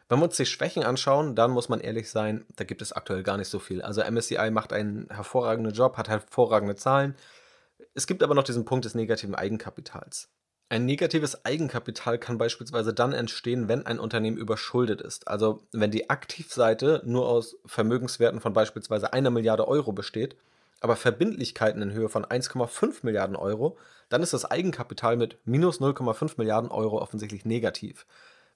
Wenn 0.08 0.20
wir 0.20 0.24
uns 0.24 0.38
die 0.38 0.46
Schwächen 0.46 0.84
anschauen, 0.84 1.36
dann 1.36 1.52
muss 1.52 1.68
man 1.68 1.82
ehrlich 1.82 2.10
sein, 2.10 2.46
da 2.56 2.64
gibt 2.64 2.82
es 2.82 2.94
aktuell 2.94 3.24
gar 3.24 3.36
nicht 3.36 3.50
so 3.50 3.60
viel. 3.60 3.82
Also 3.82 4.02
MSCI 4.10 4.52
macht 4.52 4.72
einen 4.72 5.10
hervorragenden 5.10 5.74
Job, 5.74 5.98
hat 5.98 6.08
hervorragende 6.08 6.78
Zahlen, 6.78 7.16
es 7.94 8.08
gibt 8.08 8.24
aber 8.24 8.36
noch 8.36 8.44
diesen 8.44 8.66
Punkt 8.66 8.86
des 8.86 8.96
negativen 8.96 9.36
Eigenkapitals. 9.36 10.30
Ein 10.70 10.86
negatives 10.86 11.44
Eigenkapital 11.44 12.18
kann 12.18 12.38
beispielsweise 12.38 12.94
dann 12.94 13.12
entstehen, 13.12 13.68
wenn 13.68 13.86
ein 13.86 14.00
Unternehmen 14.00 14.38
überschuldet 14.38 15.02
ist. 15.02 15.28
Also 15.28 15.68
wenn 15.74 15.92
die 15.92 16.10
Aktivseite 16.10 17.02
nur 17.04 17.28
aus 17.28 17.58
Vermögenswerten 17.66 18.40
von 18.40 18.54
beispielsweise 18.54 19.12
einer 19.12 19.32
Milliarde 19.32 19.68
Euro 19.68 19.92
besteht, 19.92 20.38
aber 20.80 20.96
Verbindlichkeiten 20.96 21.82
in 21.82 21.92
Höhe 21.92 22.08
von 22.08 22.26
1,5 22.26 23.00
Milliarden 23.04 23.36
Euro, 23.36 23.78
dann 24.08 24.24
ist 24.24 24.32
das 24.32 24.46
Eigenkapital 24.46 25.18
mit 25.18 25.38
minus 25.44 25.82
0,5 25.82 26.36
Milliarden 26.38 26.72
Euro 26.72 27.02
offensichtlich 27.02 27.44
negativ. 27.44 28.06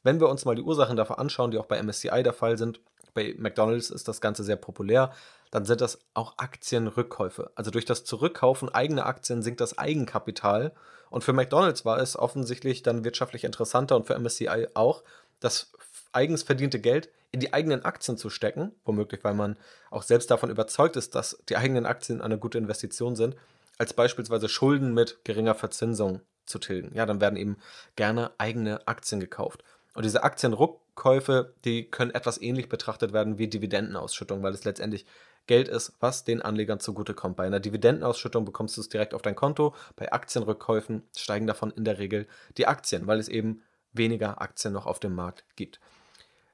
Wenn 0.01 0.21
wir 0.21 0.29
uns 0.29 0.45
mal 0.45 0.55
die 0.55 0.61
Ursachen 0.61 0.95
dafür 0.95 1.19
anschauen, 1.19 1.51
die 1.51 1.57
auch 1.57 1.65
bei 1.65 1.81
MSCI 1.81 2.23
der 2.23 2.33
Fall 2.33 2.57
sind, 2.57 2.79
bei 3.15 3.33
McDonald's 3.39 3.89
ist 3.89 4.07
das 4.07 4.21
Ganze 4.21 4.43
sehr 4.43 4.57
populär, 4.57 5.11
dann 5.49 5.65
sind 5.65 5.81
das 5.81 5.99
auch 6.13 6.37
Aktienrückkäufe. 6.37 7.49
Also 7.55 7.71
durch 7.71 7.85
das 7.85 8.03
Zurückkaufen 8.03 8.69
eigener 8.69 9.07
Aktien 9.07 9.41
sinkt 9.41 9.61
das 9.61 9.77
Eigenkapital. 9.79 10.73
Und 11.09 11.23
für 11.23 11.33
McDonald's 11.33 11.85
war 11.85 11.99
es 11.99 12.15
offensichtlich 12.17 12.83
dann 12.83 13.03
wirtschaftlich 13.03 13.43
interessanter 13.43 13.95
und 13.95 14.05
für 14.05 14.19
MSCI 14.19 14.67
auch, 14.75 15.03
das 15.39 15.71
eigens 16.11 16.43
verdiente 16.43 16.79
Geld 16.79 17.09
in 17.31 17.39
die 17.39 17.53
eigenen 17.53 17.83
Aktien 17.83 18.17
zu 18.17 18.29
stecken, 18.29 18.71
womöglich 18.85 19.23
weil 19.23 19.33
man 19.33 19.57
auch 19.89 20.03
selbst 20.03 20.31
davon 20.31 20.49
überzeugt 20.49 20.95
ist, 20.95 21.15
dass 21.15 21.37
die 21.49 21.57
eigenen 21.57 21.85
Aktien 21.85 22.21
eine 22.21 22.37
gute 22.37 22.57
Investition 22.57 23.15
sind, 23.15 23.35
als 23.77 23.93
beispielsweise 23.93 24.47
Schulden 24.47 24.93
mit 24.93 25.19
geringer 25.23 25.55
Verzinsung 25.55 26.21
zu 26.45 26.59
tilgen. 26.59 26.91
Ja, 26.93 27.05
dann 27.05 27.21
werden 27.21 27.37
eben 27.37 27.57
gerne 27.95 28.31
eigene 28.37 28.87
Aktien 28.87 29.19
gekauft. 29.19 29.63
Und 29.95 30.03
diese 30.03 30.23
Aktienrückkäufe, 30.23 31.53
die 31.63 31.89
können 31.89 32.11
etwas 32.11 32.41
ähnlich 32.41 32.69
betrachtet 32.69 33.13
werden 33.13 33.37
wie 33.37 33.47
Dividendenausschüttung, 33.47 34.43
weil 34.43 34.53
es 34.53 34.65
letztendlich 34.65 35.05
Geld 35.47 35.67
ist, 35.67 35.93
was 35.99 36.23
den 36.25 36.41
Anlegern 36.41 36.79
zugutekommt. 36.79 37.37
Bei 37.37 37.45
einer 37.45 37.59
Dividendenausschüttung 37.59 38.45
bekommst 38.45 38.75
du 38.75 38.81
es 38.81 38.89
direkt 38.89 39.13
auf 39.13 39.21
dein 39.21 39.35
Konto. 39.35 39.73
Bei 39.95 40.11
Aktienrückkäufen 40.11 41.03
steigen 41.15 41.47
davon 41.47 41.71
in 41.71 41.85
der 41.85 41.97
Regel 41.97 42.27
die 42.57 42.67
Aktien, 42.67 43.07
weil 43.07 43.19
es 43.19 43.29
eben 43.29 43.61
weniger 43.93 44.41
Aktien 44.41 44.73
noch 44.73 44.85
auf 44.85 44.99
dem 44.99 45.15
Markt 45.15 45.45
gibt. 45.55 45.79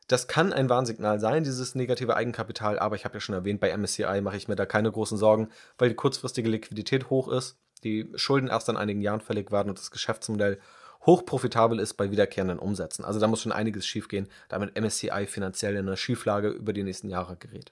Das 0.07 0.27
kann 0.27 0.51
ein 0.53 0.69
Warnsignal 0.69 1.19
sein, 1.19 1.43
dieses 1.43 1.73
negative 1.73 2.15
Eigenkapital, 2.15 2.77
aber 2.77 2.95
ich 2.95 3.05
habe 3.05 3.15
ja 3.15 3.21
schon 3.21 3.33
erwähnt, 3.33 3.61
bei 3.61 3.75
MSCI 3.75 4.21
mache 4.21 4.37
ich 4.37 4.47
mir 4.47 4.57
da 4.57 4.65
keine 4.65 4.91
großen 4.91 5.17
Sorgen, 5.17 5.49
weil 5.77 5.89
die 5.89 5.95
kurzfristige 5.95 6.49
Liquidität 6.49 7.09
hoch 7.09 7.29
ist, 7.29 7.57
die 7.83 8.11
Schulden 8.15 8.49
erst 8.49 8.67
in 8.67 8.77
einigen 8.77 9.01
Jahren 9.01 9.21
fällig 9.21 9.51
werden 9.51 9.69
und 9.69 9.79
das 9.79 9.89
Geschäftsmodell 9.89 10.59
hochprofitabel 11.05 11.79
ist 11.79 11.95
bei 11.95 12.11
wiederkehrenden 12.11 12.59
Umsätzen. 12.59 13.05
Also 13.05 13.19
da 13.19 13.27
muss 13.27 13.41
schon 13.41 13.51
einiges 13.51 13.85
schiefgehen, 13.85 14.27
damit 14.49 14.79
MSCI 14.79 15.25
finanziell 15.27 15.75
in 15.75 15.87
eine 15.87 15.97
Schieflage 15.97 16.49
über 16.49 16.73
die 16.73 16.83
nächsten 16.83 17.09
Jahre 17.09 17.35
gerät. 17.35 17.71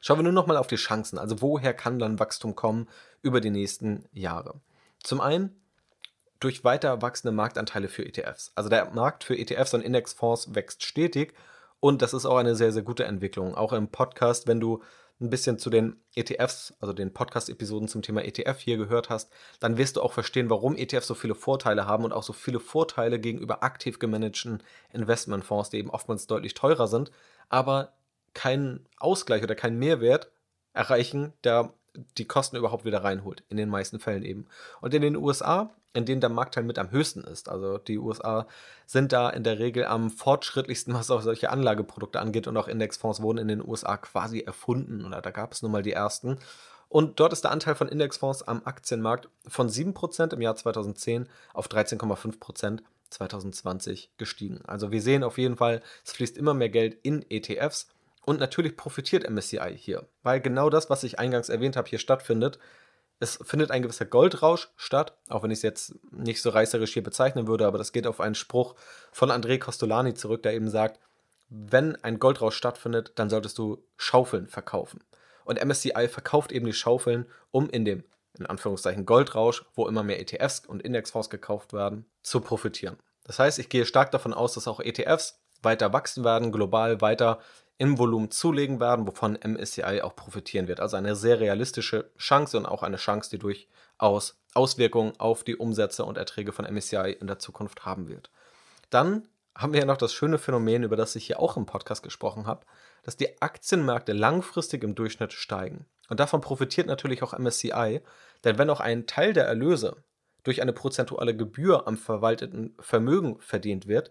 Schauen 0.00 0.18
wir 0.18 0.22
nur 0.22 0.32
noch 0.32 0.46
mal 0.46 0.56
auf 0.56 0.66
die 0.66 0.76
Chancen. 0.76 1.18
Also 1.18 1.40
woher 1.40 1.74
kann 1.74 1.98
dann 1.98 2.18
Wachstum 2.18 2.54
kommen 2.54 2.88
über 3.22 3.40
die 3.40 3.50
nächsten 3.50 4.04
Jahre? 4.12 4.60
Zum 5.02 5.20
einen 5.20 5.54
durch 6.40 6.64
weiter 6.64 7.00
wachsende 7.00 7.32
Marktanteile 7.32 7.88
für 7.88 8.04
ETFs. 8.04 8.52
Also 8.54 8.68
der 8.68 8.90
Markt 8.90 9.24
für 9.24 9.36
ETFs 9.36 9.72
und 9.72 9.80
Indexfonds 9.80 10.54
wächst 10.54 10.82
stetig 10.82 11.32
und 11.80 12.02
das 12.02 12.14
ist 12.14 12.26
auch 12.26 12.36
eine 12.36 12.54
sehr, 12.54 12.72
sehr 12.72 12.82
gute 12.82 13.04
Entwicklung. 13.04 13.54
Auch 13.54 13.72
im 13.72 13.88
Podcast, 13.88 14.46
wenn 14.46 14.60
du 14.60 14.82
ein 15.24 15.30
bisschen 15.30 15.58
zu 15.58 15.70
den 15.70 15.96
ETFs, 16.14 16.74
also 16.80 16.92
den 16.92 17.12
Podcast-Episoden 17.12 17.88
zum 17.88 18.02
Thema 18.02 18.24
ETF 18.24 18.58
hier 18.60 18.76
gehört 18.76 19.10
hast, 19.10 19.32
dann 19.58 19.78
wirst 19.78 19.96
du 19.96 20.02
auch 20.02 20.12
verstehen, 20.12 20.50
warum 20.50 20.76
ETFs 20.76 21.06
so 21.06 21.14
viele 21.14 21.34
Vorteile 21.34 21.86
haben 21.86 22.04
und 22.04 22.12
auch 22.12 22.22
so 22.22 22.32
viele 22.32 22.60
Vorteile 22.60 23.18
gegenüber 23.18 23.62
aktiv 23.62 23.98
gemanagten 23.98 24.62
Investmentfonds, 24.92 25.70
die 25.70 25.78
eben 25.78 25.90
oftmals 25.90 26.26
deutlich 26.26 26.54
teurer 26.54 26.86
sind, 26.86 27.10
aber 27.48 27.92
keinen 28.34 28.86
Ausgleich 28.98 29.42
oder 29.42 29.54
keinen 29.54 29.78
Mehrwert 29.78 30.30
erreichen, 30.72 31.32
der 31.44 31.72
die 32.18 32.26
Kosten 32.26 32.56
überhaupt 32.56 32.84
wieder 32.84 33.04
reinholt. 33.04 33.44
In 33.48 33.56
den 33.56 33.68
meisten 33.68 34.00
Fällen 34.00 34.24
eben. 34.24 34.46
Und 34.80 34.92
in 34.94 35.02
den 35.02 35.16
USA, 35.16 35.74
in 35.94 36.04
denen 36.04 36.20
der 36.20 36.30
Marktteil 36.30 36.64
mit 36.64 36.78
am 36.78 36.90
höchsten 36.90 37.22
ist, 37.24 37.48
also 37.48 37.78
die 37.78 37.98
USA 37.98 38.46
sind 38.86 39.12
da 39.12 39.30
in 39.30 39.44
der 39.44 39.58
Regel 39.58 39.86
am 39.86 40.10
fortschrittlichsten, 40.10 40.92
was 40.92 41.10
auch 41.10 41.22
solche 41.22 41.50
Anlageprodukte 41.50 42.20
angeht. 42.20 42.46
Und 42.46 42.56
auch 42.56 42.68
Indexfonds 42.68 43.22
wurden 43.22 43.38
in 43.38 43.48
den 43.48 43.66
USA 43.66 43.96
quasi 43.96 44.40
erfunden. 44.40 45.04
Oder 45.04 45.22
da 45.22 45.30
gab 45.30 45.52
es 45.52 45.62
nun 45.62 45.72
mal 45.72 45.82
die 45.82 45.92
ersten. 45.92 46.38
Und 46.88 47.18
dort 47.18 47.32
ist 47.32 47.44
der 47.44 47.50
Anteil 47.50 47.74
von 47.74 47.88
Indexfonds 47.88 48.42
am 48.42 48.62
Aktienmarkt 48.64 49.28
von 49.48 49.68
7% 49.68 50.34
im 50.34 50.40
Jahr 50.42 50.56
2010 50.56 51.28
auf 51.52 51.68
13,5% 51.68 52.80
2020 53.10 54.10
gestiegen. 54.16 54.60
Also 54.66 54.90
wir 54.90 55.00
sehen 55.00 55.24
auf 55.24 55.38
jeden 55.38 55.56
Fall, 55.56 55.82
es 56.04 56.12
fließt 56.12 56.36
immer 56.36 56.54
mehr 56.54 56.68
Geld 56.68 56.98
in 57.02 57.24
ETFs 57.30 57.88
und 58.24 58.40
natürlich 58.40 58.76
profitiert 58.76 59.28
MSCI 59.28 59.76
hier, 59.76 60.06
weil 60.22 60.40
genau 60.40 60.70
das, 60.70 60.90
was 60.90 61.04
ich 61.04 61.18
eingangs 61.18 61.48
erwähnt 61.48 61.76
habe, 61.76 61.88
hier 61.88 61.98
stattfindet. 61.98 62.58
Es 63.24 63.38
findet 63.42 63.70
ein 63.70 63.80
gewisser 63.80 64.04
Goldrausch 64.04 64.68
statt, 64.76 65.16
auch 65.30 65.42
wenn 65.42 65.50
ich 65.50 65.60
es 65.60 65.62
jetzt 65.62 65.94
nicht 66.12 66.42
so 66.42 66.50
reißerisch 66.50 66.92
hier 66.92 67.02
bezeichnen 67.02 67.46
würde, 67.46 67.66
aber 67.66 67.78
das 67.78 67.92
geht 67.92 68.06
auf 68.06 68.20
einen 68.20 68.34
Spruch 68.34 68.74
von 69.12 69.30
André 69.30 69.58
Costolani 69.58 70.12
zurück, 70.12 70.42
der 70.42 70.52
eben 70.52 70.68
sagt, 70.68 71.00
wenn 71.48 71.96
ein 72.04 72.18
Goldrausch 72.18 72.54
stattfindet, 72.54 73.12
dann 73.14 73.30
solltest 73.30 73.56
du 73.56 73.82
Schaufeln 73.96 74.46
verkaufen. 74.46 75.00
Und 75.46 75.64
MSCI 75.64 76.08
verkauft 76.08 76.52
eben 76.52 76.66
die 76.66 76.74
Schaufeln, 76.74 77.24
um 77.50 77.70
in 77.70 77.86
dem, 77.86 78.04
in 78.38 78.44
Anführungszeichen, 78.44 79.06
Goldrausch, 79.06 79.64
wo 79.74 79.88
immer 79.88 80.02
mehr 80.02 80.20
ETFs 80.20 80.60
und 80.66 80.82
Indexfonds 80.82 81.30
gekauft 81.30 81.72
werden, 81.72 82.04
zu 82.22 82.42
profitieren. 82.42 82.98
Das 83.24 83.38
heißt, 83.38 83.58
ich 83.58 83.70
gehe 83.70 83.86
stark 83.86 84.10
davon 84.10 84.34
aus, 84.34 84.52
dass 84.52 84.68
auch 84.68 84.80
ETFs 84.80 85.40
weiter 85.62 85.94
wachsen 85.94 86.24
werden, 86.24 86.52
global 86.52 87.00
weiter 87.00 87.38
im 87.78 87.98
Volumen 87.98 88.30
zulegen 88.30 88.80
werden, 88.80 89.06
wovon 89.06 89.38
MSCI 89.42 90.02
auch 90.02 90.14
profitieren 90.14 90.68
wird. 90.68 90.80
Also 90.80 90.96
eine 90.96 91.16
sehr 91.16 91.40
realistische 91.40 92.10
Chance 92.18 92.56
und 92.56 92.66
auch 92.66 92.82
eine 92.82 92.96
Chance, 92.96 93.30
die 93.30 93.38
durchaus 93.38 94.36
Auswirkungen 94.54 95.12
auf 95.18 95.44
die 95.44 95.56
Umsätze 95.56 96.04
und 96.04 96.16
Erträge 96.16 96.52
von 96.52 96.64
MSCI 96.72 97.16
in 97.20 97.26
der 97.26 97.38
Zukunft 97.38 97.84
haben 97.84 98.08
wird. 98.08 98.30
Dann 98.90 99.28
haben 99.56 99.72
wir 99.72 99.80
ja 99.80 99.86
noch 99.86 99.96
das 99.96 100.12
schöne 100.12 100.38
Phänomen, 100.38 100.82
über 100.82 100.96
das 100.96 101.16
ich 101.16 101.26
hier 101.26 101.40
auch 101.40 101.56
im 101.56 101.66
Podcast 101.66 102.02
gesprochen 102.02 102.46
habe, 102.46 102.66
dass 103.02 103.16
die 103.16 103.40
Aktienmärkte 103.40 104.12
langfristig 104.12 104.82
im 104.82 104.94
Durchschnitt 104.94 105.32
steigen. 105.32 105.86
Und 106.08 106.20
davon 106.20 106.40
profitiert 106.40 106.86
natürlich 106.86 107.22
auch 107.22 107.36
MSCI, 107.38 108.00
denn 108.42 108.58
wenn 108.58 108.70
auch 108.70 108.80
ein 108.80 109.06
Teil 109.06 109.32
der 109.32 109.46
Erlöse 109.46 109.96
durch 110.42 110.60
eine 110.60 110.72
prozentuale 110.72 111.34
Gebühr 111.36 111.86
am 111.86 111.96
verwalteten 111.96 112.74
Vermögen 112.78 113.40
verdient 113.40 113.88
wird, 113.88 114.10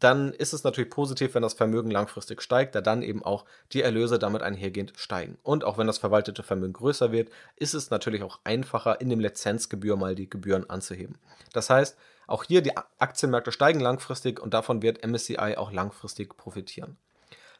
dann 0.00 0.32
ist 0.32 0.52
es 0.52 0.64
natürlich 0.64 0.90
positiv, 0.90 1.34
wenn 1.34 1.42
das 1.42 1.54
Vermögen 1.54 1.90
langfristig 1.90 2.42
steigt, 2.42 2.74
da 2.74 2.80
dann 2.80 3.02
eben 3.02 3.24
auch 3.24 3.44
die 3.72 3.82
Erlöse 3.82 4.18
damit 4.18 4.42
einhergehend 4.42 4.92
steigen. 4.96 5.38
Und 5.42 5.64
auch 5.64 5.78
wenn 5.78 5.86
das 5.86 5.98
verwaltete 5.98 6.42
Vermögen 6.42 6.72
größer 6.72 7.12
wird, 7.12 7.30
ist 7.56 7.74
es 7.74 7.90
natürlich 7.90 8.22
auch 8.22 8.40
einfacher, 8.44 9.00
in 9.00 9.10
dem 9.10 9.20
Lizenzgebühr 9.20 9.96
mal 9.96 10.14
die 10.14 10.28
Gebühren 10.28 10.68
anzuheben. 10.68 11.18
Das 11.52 11.70
heißt, 11.70 11.96
auch 12.26 12.44
hier 12.44 12.62
die 12.62 12.76
Aktienmärkte 12.76 13.52
steigen 13.52 13.80
langfristig 13.80 14.40
und 14.40 14.54
davon 14.54 14.82
wird 14.82 15.04
MSCI 15.06 15.56
auch 15.56 15.72
langfristig 15.72 16.36
profitieren. 16.36 16.96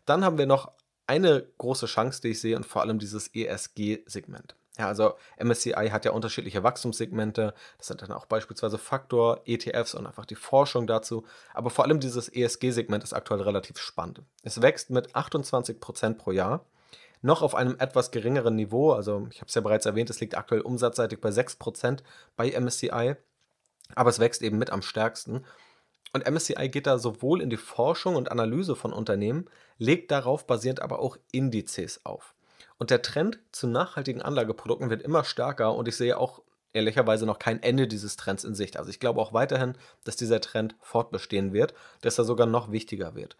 Dann 0.06 0.24
haben 0.24 0.38
wir 0.38 0.46
noch 0.46 0.72
eine 1.06 1.44
große 1.58 1.86
Chance, 1.86 2.22
die 2.22 2.28
ich 2.28 2.40
sehe, 2.40 2.56
und 2.56 2.64
vor 2.64 2.82
allem 2.82 3.00
dieses 3.00 3.34
ESG-Segment. 3.34 4.54
Ja, 4.80 4.88
also 4.88 5.12
MSCI 5.38 5.90
hat 5.90 6.06
ja 6.06 6.12
unterschiedliche 6.12 6.62
Wachstumssegmente. 6.62 7.52
Das 7.76 7.88
sind 7.88 8.00
dann 8.00 8.12
auch 8.12 8.24
beispielsweise 8.24 8.78
Faktor, 8.78 9.42
ETFs 9.44 9.94
und 9.94 10.06
einfach 10.06 10.24
die 10.24 10.36
Forschung 10.36 10.86
dazu. 10.86 11.26
Aber 11.52 11.68
vor 11.68 11.84
allem 11.84 12.00
dieses 12.00 12.30
ESG-Segment 12.30 13.04
ist 13.04 13.12
aktuell 13.12 13.42
relativ 13.42 13.76
spannend. 13.76 14.22
Es 14.42 14.62
wächst 14.62 14.88
mit 14.88 15.14
28% 15.14 16.14
pro 16.14 16.32
Jahr. 16.32 16.64
Noch 17.20 17.42
auf 17.42 17.54
einem 17.54 17.76
etwas 17.78 18.10
geringeren 18.10 18.56
Niveau. 18.56 18.92
Also 18.92 19.28
ich 19.30 19.42
habe 19.42 19.48
es 19.48 19.54
ja 19.54 19.60
bereits 19.60 19.84
erwähnt, 19.84 20.08
es 20.08 20.20
liegt 20.20 20.34
aktuell 20.34 20.62
umsatzseitig 20.62 21.20
bei 21.20 21.28
6% 21.28 21.98
bei 22.36 22.58
MSCI. 22.58 23.16
Aber 23.94 24.08
es 24.08 24.18
wächst 24.18 24.40
eben 24.40 24.56
mit 24.56 24.70
am 24.70 24.80
stärksten. 24.80 25.44
Und 26.14 26.26
MSCI 26.26 26.70
geht 26.70 26.86
da 26.86 26.98
sowohl 26.98 27.42
in 27.42 27.50
die 27.50 27.58
Forschung 27.58 28.16
und 28.16 28.32
Analyse 28.32 28.76
von 28.76 28.94
Unternehmen, 28.94 29.50
legt 29.76 30.10
darauf 30.10 30.46
basierend 30.46 30.80
aber 30.80 31.00
auch 31.00 31.18
Indizes 31.32 32.00
auf. 32.06 32.34
Und 32.80 32.90
der 32.90 33.02
Trend 33.02 33.38
zu 33.52 33.66
nachhaltigen 33.66 34.22
Anlageprodukten 34.22 34.88
wird 34.88 35.02
immer 35.02 35.22
stärker 35.22 35.74
und 35.74 35.86
ich 35.86 35.96
sehe 35.96 36.16
auch 36.16 36.40
ehrlicherweise 36.72 37.26
noch 37.26 37.38
kein 37.38 37.62
Ende 37.62 37.86
dieses 37.86 38.16
Trends 38.16 38.42
in 38.42 38.54
Sicht. 38.54 38.78
Also 38.78 38.88
ich 38.88 38.98
glaube 38.98 39.20
auch 39.20 39.34
weiterhin, 39.34 39.74
dass 40.04 40.16
dieser 40.16 40.40
Trend 40.40 40.74
fortbestehen 40.80 41.52
wird, 41.52 41.74
dass 42.00 42.16
er 42.16 42.24
sogar 42.24 42.46
noch 42.46 42.72
wichtiger 42.72 43.14
wird. 43.14 43.36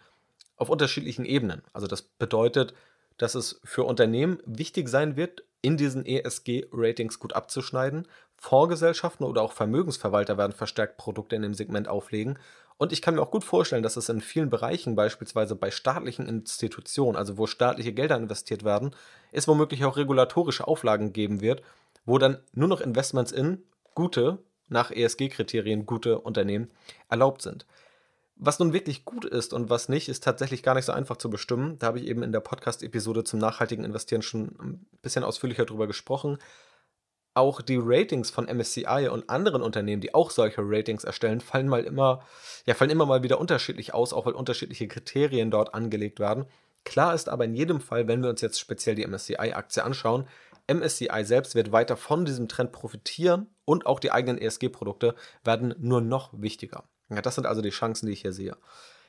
Auf 0.57 0.69
unterschiedlichen 0.69 1.25
Ebenen. 1.25 1.63
Also 1.73 1.87
das 1.87 2.03
bedeutet, 2.03 2.75
dass 3.17 3.35
es 3.35 3.63
für 3.65 3.85
Unternehmen 3.85 4.41
wichtig 4.45 4.91
sein 4.91 5.17
wird, 5.17 5.43
in 5.63 5.79
diesen 5.79 6.05
ESG-Ratings 6.05 7.19
gut 7.19 7.33
abzuschneiden. 7.33 8.07
Fondsgesellschaften 8.37 9.25
oder 9.25 9.41
auch 9.41 9.53
Vermögensverwalter 9.53 10.37
werden 10.37 10.53
verstärkt 10.53 10.99
Produkte 10.99 11.35
in 11.35 11.41
dem 11.41 11.55
Segment 11.55 11.89
auflegen. 11.89 12.39
Und 12.81 12.93
ich 12.93 13.03
kann 13.03 13.15
mir 13.15 13.21
auch 13.21 13.31
gut 13.31 13.45
vorstellen, 13.45 13.83
dass 13.83 13.99
es 13.99 14.09
in 14.09 14.23
vielen 14.23 14.49
Bereichen, 14.49 14.95
beispielsweise 14.95 15.55
bei 15.55 15.71
staatlichen 15.71 16.27
Institutionen, 16.27 17.15
also 17.15 17.37
wo 17.37 17.47
staatliche 17.47 17.93
Gelder 17.93 18.17
investiert 18.17 18.65
werden, 18.65 18.97
es 19.33 19.47
womöglich 19.47 19.85
auch 19.85 19.99
regulatorische 19.99 20.67
Auflagen 20.67 21.13
geben 21.13 21.43
wird, 21.43 21.63
wo 22.07 22.17
dann 22.17 22.39
nur 22.55 22.69
noch 22.69 22.81
Investments 22.81 23.33
in 23.33 23.63
gute, 23.95 24.39
nach 24.69 24.91
ESG-Kriterien 24.91 25.85
gute 25.85 26.21
Unternehmen 26.21 26.71
erlaubt 27.11 27.43
sind. 27.43 27.67
Was 28.37 28.59
nun 28.59 28.73
wirklich 28.73 29.05
gut 29.05 29.27
ist 29.27 29.53
und 29.53 29.69
was 29.69 29.91
nicht, 29.91 30.09
ist 30.09 30.25
tatsächlich 30.25 30.63
gar 30.63 30.75
nicht 30.75 30.87
so 30.87 30.93
einfach 30.93 31.19
zu 31.19 31.29
bestimmen. 31.29 31.79
Da 31.79 31.89
habe 31.89 31.99
ich 31.99 32.07
eben 32.07 32.23
in 32.23 32.33
der 32.33 32.41
Podcast-Episode 32.41 33.25
zum 33.25 33.41
nachhaltigen 33.41 33.85
Investieren 33.85 34.23
schon 34.23 34.57
ein 34.59 34.87
bisschen 35.03 35.23
ausführlicher 35.23 35.67
drüber 35.67 35.87
gesprochen. 35.87 36.39
Auch 37.35 37.63
die 37.63 37.79
Ratings 37.81 38.31
von 38.31 38.47
MSCI 38.47 39.09
und 39.11 39.31
anderen 39.31 39.63
Unternehmen, 39.63 40.01
die 40.01 40.15
auch 40.15 40.31
solche 40.31 40.63
Ratings 40.63 41.05
erstellen, 41.05 41.41
fallen 41.41 41.69
mal 41.69 41.85
immer, 41.85 42.23
ja, 42.67 42.75
fallen 42.75 42.91
immer 42.91 43.07
mal 43.07 43.23
wieder 43.23 43.41
unterschiedlich 43.41 43.95
aus, 43.95 44.13
auch 44.13 44.27
weil 44.27 44.33
unterschiedliche 44.33 44.89
Kriterien 44.89 45.51
dort 45.51 45.75
angelegt 45.75 46.19
werden. 46.19 46.47
Klar 46.85 47.15
ist 47.15 47.29
aber 47.29 47.45
in 47.45 47.55
jedem 47.55 47.81
Fall, 47.81 48.09
wenn 48.09 48.23
wir 48.23 48.31
uns 48.31 48.41
jetzt 48.41 48.59
speziell 48.59 48.95
die 48.95 49.07
MSCI-Aktie 49.07 49.85
anschauen, 49.85 50.27
MSCI 50.67 51.25
selbst 51.25 51.55
wird 51.55 51.73
weiter 51.73 51.97
von 51.97 52.25
diesem 52.25 52.49
Trend 52.49 52.73
profitieren 52.73 53.49
und 53.65 53.87
auch 53.87 54.01
die 54.01 54.13
eigenen 54.13 54.39
ESG-Produkte 54.39 55.15
werden 55.45 55.75
nur 55.79 56.01
noch 56.01 56.31
wichtiger. 56.33 56.85
Ja, 57.09 57.23
das 57.23 57.35
sind 57.35 57.47
also 57.47 57.61
die 57.61 57.71
Chancen, 57.71 58.07
die 58.07 58.13
ich 58.13 58.23
hier 58.23 58.33
sehe. 58.33 58.57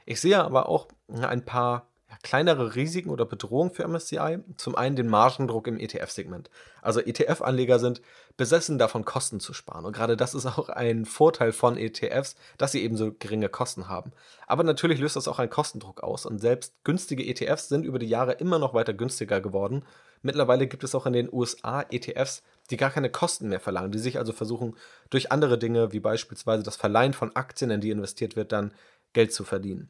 Ich 0.06 0.20
sehe 0.20 0.44
aber 0.44 0.68
auch 0.68 0.88
ein 1.08 1.46
paar 1.46 1.91
kleinere 2.24 2.76
Risiken 2.76 3.10
oder 3.10 3.26
Bedrohungen 3.26 3.72
für 3.72 3.88
MSCI. 3.88 4.40
Zum 4.58 4.76
einen 4.76 4.96
den 4.96 5.08
Margendruck 5.08 5.68
im 5.68 5.80
ETF-Segment. 5.80 6.50
Also 6.82 7.00
ETF-Anleger 7.00 7.80
sind 7.80 8.02
besessen 8.38 8.78
davon, 8.78 9.06
Kosten 9.06 9.40
zu 9.40 9.54
sparen. 9.54 9.86
Und 9.86 9.94
gerade 9.94 10.18
das 10.18 10.34
ist 10.34 10.46
auch 10.46 10.70
ein 10.70 11.06
Vorteil 11.06 11.52
von 11.52 11.78
ETFs, 11.78 12.36
dass 12.58 12.72
sie 12.72 12.84
eben 12.84 12.98
so 12.98 13.12
geringe 13.12 13.50
Kosten 13.50 13.88
haben. 13.88 14.12
Aber 14.48 14.64
natürlich 14.64 15.00
löst 15.00 15.16
das 15.16 15.28
auch 15.28 15.40
einen 15.40 15.50
Kostendruck 15.50 16.02
aus. 16.04 16.26
Und 16.26 16.40
selbst 16.40 16.74
günstige 16.84 17.26
ETFs 17.26 17.70
sind 17.70 17.86
über 17.86 18.00
die 18.00 18.10
Jahre 18.10 18.34
immer 18.34 18.60
noch 18.60 18.74
weiter 18.74 18.94
günstiger 18.94 19.42
geworden. 19.42 19.84
Mittlerweile 20.22 20.68
gibt 20.68 20.84
es 20.84 20.94
auch 20.94 21.06
in 21.06 21.14
den 21.14 21.32
USA 21.32 21.84
ETFs, 21.90 22.44
die 22.70 22.78
gar 22.78 22.92
keine 22.92 23.10
Kosten 23.10 23.50
mehr 23.50 23.60
verlangen, 23.60 23.92
die 23.92 24.00
sich 24.00 24.18
also 24.18 24.34
versuchen, 24.34 24.76
durch 25.10 25.32
andere 25.32 25.58
Dinge, 25.58 25.92
wie 25.92 26.00
beispielsweise 26.00 26.64
das 26.64 26.76
Verleihen 26.76 27.14
von 27.14 27.36
Aktien, 27.36 27.72
in 27.72 27.82
die 27.82 27.90
investiert 27.90 28.36
wird, 28.36 28.52
dann 28.52 28.74
Geld 29.14 29.34
zu 29.34 29.44
verdienen. 29.44 29.90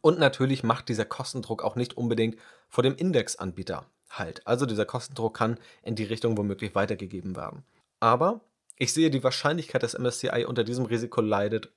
Und 0.00 0.18
natürlich 0.18 0.62
macht 0.62 0.88
dieser 0.88 1.04
Kostendruck 1.04 1.62
auch 1.62 1.76
nicht 1.76 1.96
unbedingt 1.96 2.36
vor 2.68 2.82
dem 2.82 2.96
Indexanbieter 2.96 3.86
halt. 4.10 4.46
Also 4.46 4.66
dieser 4.66 4.86
Kostendruck 4.86 5.36
kann 5.36 5.58
in 5.82 5.94
die 5.94 6.04
Richtung 6.04 6.36
womöglich 6.36 6.74
weitergegeben 6.74 7.36
werden. 7.36 7.64
Aber 8.00 8.40
ich 8.76 8.92
sehe 8.92 9.10
die 9.10 9.22
Wahrscheinlichkeit, 9.22 9.82
dass 9.82 9.98
MSCI 9.98 10.44
unter 10.46 10.64
diesem 10.64 10.86
Risiko 10.86 11.20
leidet, 11.20 11.70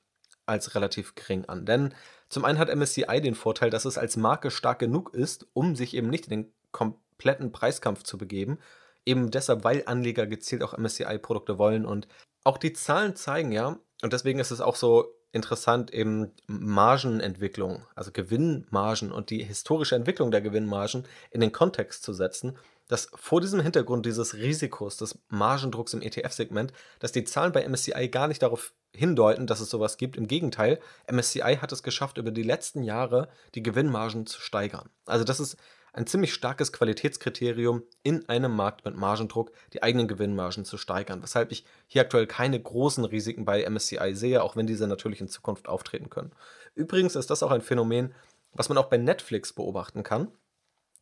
als 0.46 0.76
relativ 0.76 1.16
gering 1.16 1.46
an. 1.46 1.66
Denn 1.66 1.94
zum 2.30 2.46
einen 2.46 2.60
hat 2.60 2.74
MSCI 2.74 3.22
den 3.22 3.36
Vorteil, 3.36 3.70
dass 3.70 3.86
es 3.86 3.98
als 3.98 4.18
Marke 4.18 4.52
stark 4.52 4.80
genug 4.80 5.14
ist, 5.14 5.48
um 5.54 5.76
sich 5.76 5.96
eben 5.96 6.10
nicht 6.10 6.26
in 6.26 6.30
den 6.30 6.54
kompletten 6.72 7.52
Preiskampf 7.52 8.04
zu 8.04 8.18
begeben. 8.18 8.60
Eben 9.06 9.32
deshalb, 9.32 9.64
weil 9.64 9.84
Anleger 9.86 10.28
gezielt 10.28 10.64
auch 10.64 10.78
MSCI-Produkte 10.78 11.58
wollen. 11.58 11.86
Und 11.86 12.08
auch 12.44 12.58
die 12.58 12.74
Zahlen 12.74 13.16
zeigen 13.16 13.52
ja, 13.52 13.80
und 14.02 14.14
deswegen 14.14 14.40
ist 14.40 14.52
es 14.52 14.62
auch 14.62 14.76
so 14.76 15.16
interessant, 15.36 15.94
eben 15.94 16.32
Margenentwicklung, 16.48 17.86
also 17.94 18.12
Gewinnmargen 18.12 19.12
und 19.12 19.30
die 19.30 19.44
historische 19.44 19.96
Entwicklung 19.96 20.32
der 20.32 20.42
Gewinnmargen 20.42 21.04
in 21.30 21.42
den 21.42 21.52
Kontext 21.52 22.04
zu 22.04 22.14
setzen, 22.14 22.58
dass 22.88 23.10
vor 23.16 23.42
diesem 23.42 23.60
Hintergrund 23.60 24.06
dieses 24.06 24.36
Risikos 24.36 24.98
des 24.98 25.18
Margendrucks 25.30 25.94
im 25.94 26.02
ETF-Segment, 26.02 26.72
dass 27.00 27.12
die 27.12 27.24
Zahlen 27.24 27.52
bei 27.52 27.68
MSCI 27.68 28.10
gar 28.10 28.28
nicht 28.28 28.42
darauf 28.42 28.74
hindeuten, 28.94 29.48
dass 29.48 29.60
es 29.60 29.70
sowas 29.70 29.98
gibt. 29.98 30.16
Im 30.18 30.28
Gegenteil, 30.28 30.80
MSCI 31.12 31.58
hat 31.60 31.72
es 31.72 31.84
geschafft, 31.84 32.18
über 32.18 32.32
die 32.32 32.44
letzten 32.44 32.84
Jahre 32.84 33.28
die 33.56 33.64
Gewinnmargen 33.64 34.26
zu 34.26 34.40
steigern. 34.40 34.90
Also 35.06 35.26
das 35.26 35.40
ist 35.40 35.58
ein 35.96 36.08
ziemlich 36.08 36.34
starkes 36.34 36.74
Qualitätskriterium 36.74 37.84
in 38.04 38.28
einem 38.28 38.54
Markt 38.54 38.84
mit 38.84 38.98
Margendruck, 38.98 39.52
die 39.72 39.82
eigenen 39.82 40.10
Gewinnmargen 40.10 40.66
zu 40.66 40.78
steigern. 40.78 41.24
Weshalb 41.24 41.54
ich 41.54 41.66
hier 41.88 42.02
aktuell 42.02 42.28
keine 42.28 42.62
großen 42.62 43.06
Risiken 43.06 43.46
bei 43.46 43.68
MSCI 43.68 44.14
sehe, 44.14 44.44
auch 44.44 44.58
wenn 44.58 44.68
diese 44.68 44.88
natürlich 44.88 45.22
in 45.22 45.30
Zukunft 45.30 45.70
auftreten 45.70 46.10
können. 46.10 46.34
Übrigens 46.76 47.16
ist 47.16 47.30
das 47.30 47.44
auch 47.44 47.52
ein 47.52 47.62
Phänomen, 47.62 48.14
was 48.52 48.68
man 48.68 48.78
auch 48.78 48.88
bei 48.88 48.98
Netflix 48.98 49.54
beobachten 49.54 50.04
kann. 50.04 50.32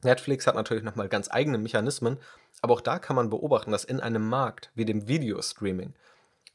Netflix 0.04 0.46
hat 0.46 0.56
natürlich 0.56 0.84
nochmal 0.84 1.10
ganz 1.10 1.32
eigene 1.32 1.58
Mechanismen, 1.58 2.20
aber 2.62 2.76
auch 2.76 2.82
da 2.82 3.00
kann 3.00 3.16
man 3.16 3.32
beobachten, 3.32 3.72
dass 3.72 3.86
in 3.86 4.00
einem 4.00 4.28
Markt 4.28 4.72
wie 4.76 4.86
dem 4.86 5.08
Videostreaming 5.08 5.96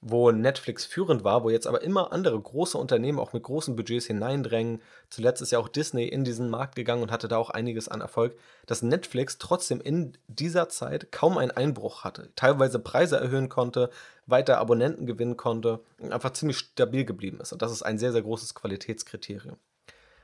wo 0.01 0.31
Netflix 0.31 0.85
führend 0.85 1.25
war, 1.25 1.43
wo 1.43 1.51
jetzt 1.51 1.67
aber 1.67 1.83
immer 1.83 2.13
andere 2.13 2.41
große 2.41 2.79
Unternehmen 2.79 3.19
auch 3.19 3.33
mit 3.33 3.43
großen 3.43 3.75
Budgets 3.75 4.07
hineindrängen. 4.07 4.81
Zuletzt 5.11 5.43
ist 5.43 5.51
ja 5.51 5.59
auch 5.59 5.69
Disney 5.69 6.07
in 6.07 6.25
diesen 6.25 6.51
Markt 6.51 6.77
gegangen 6.77 7.03
und 7.03 7.11
hatte 7.11 7.27
da 7.27 7.37
auch 7.37 7.51
einiges 7.51 7.89
an 7.89 8.01
Erfolg, 8.01 8.37
dass 8.67 8.83
Netflix 8.83 9.39
trotzdem 9.39 9.81
in 9.81 10.17
dieser 10.29 10.69
Zeit 10.69 11.11
kaum 11.11 11.37
einen 11.37 11.51
Einbruch 11.51 12.05
hatte, 12.05 12.31
teilweise 12.37 12.79
Preise 12.79 13.17
erhöhen 13.17 13.49
konnte, 13.49 13.91
weiter 14.27 14.59
Abonnenten 14.59 15.07
gewinnen 15.07 15.37
konnte 15.37 15.81
und 15.99 16.13
einfach 16.13 16.33
ziemlich 16.33 16.59
stabil 16.59 17.05
geblieben 17.05 17.41
ist. 17.41 17.53
Und 17.53 17.63
das 17.63 17.73
ist 17.73 17.83
ein 17.83 17.99
sehr, 17.99 18.13
sehr 18.13 18.23
großes 18.23 18.55
Qualitätskriterium. 18.55 19.57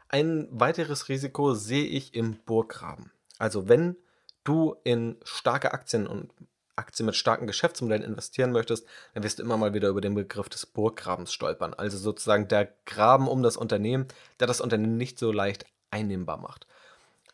Ein 0.09 0.47
weiteres 0.51 1.09
Risiko 1.09 1.55
sehe 1.55 1.87
ich 1.87 2.15
im 2.15 2.37
Burggraben. 2.47 3.11
Also 3.39 3.69
wenn 3.69 3.97
du 4.45 4.77
in 4.85 5.17
starke 5.25 5.73
Aktien 5.73 6.07
und 6.07 6.31
Aktien 6.77 7.07
mit 7.07 7.17
starken 7.17 7.47
Geschäftsmodellen 7.47 8.05
investieren 8.05 8.53
möchtest, 8.53 8.87
dann 9.15 9.23
wirst 9.23 9.39
du 9.39 9.43
immer 9.43 9.57
mal 9.57 9.75
wieder 9.75 9.89
über 9.89 10.01
den 10.01 10.15
Begriff 10.15 10.49
des 10.49 10.67
Burggrabens 10.67 11.33
stolpern. 11.33 11.75
Also 11.75 11.99
sozusagen 11.99 12.49
der 12.49 12.73
Graben 12.87 13.29
um 13.29 13.43
das 13.43 13.57
Unternehmen, 13.57 14.07
der 14.41 14.47
das 14.47 14.61
Unternehmen 14.61 14.97
nicht 14.97 15.19
so 15.19 15.33
leicht 15.33 15.67
einnehmbar 15.91 16.39
macht. 16.39 16.67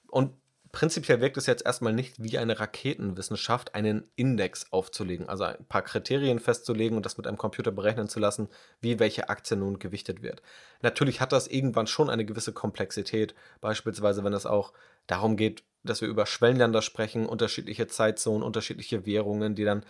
Und 0.08 0.32
prinzipiell 0.72 1.20
wirkt 1.20 1.36
es 1.36 1.46
jetzt 1.46 1.64
erstmal 1.64 1.92
nicht 1.92 2.22
wie 2.22 2.38
eine 2.38 2.60
Raketenwissenschaft, 2.60 3.74
einen 3.74 4.04
Index 4.16 4.72
aufzulegen, 4.72 5.28
also 5.28 5.44
ein 5.44 5.64
paar 5.66 5.82
Kriterien 5.82 6.38
festzulegen 6.38 6.96
und 6.96 7.06
das 7.06 7.16
mit 7.16 7.26
einem 7.26 7.38
Computer 7.38 7.70
berechnen 7.70 8.08
zu 8.08 8.20
lassen, 8.20 8.48
wie 8.80 8.98
welche 8.98 9.28
Aktie 9.28 9.56
nun 9.56 9.78
gewichtet 9.78 10.22
wird. 10.22 10.42
Natürlich 10.82 11.20
hat 11.20 11.32
das 11.32 11.48
irgendwann 11.48 11.86
schon 11.86 12.10
eine 12.10 12.24
gewisse 12.24 12.52
Komplexität, 12.52 13.34
beispielsweise 13.60 14.22
wenn 14.24 14.32
es 14.32 14.46
auch 14.46 14.72
darum 15.06 15.36
geht, 15.36 15.64
dass 15.82 16.00
wir 16.00 16.08
über 16.08 16.26
Schwellenländer 16.26 16.82
sprechen, 16.82 17.26
unterschiedliche 17.26 17.86
Zeitzonen, 17.86 18.42
unterschiedliche 18.42 19.06
Währungen, 19.06 19.54
die 19.54 19.64
dann 19.64 19.84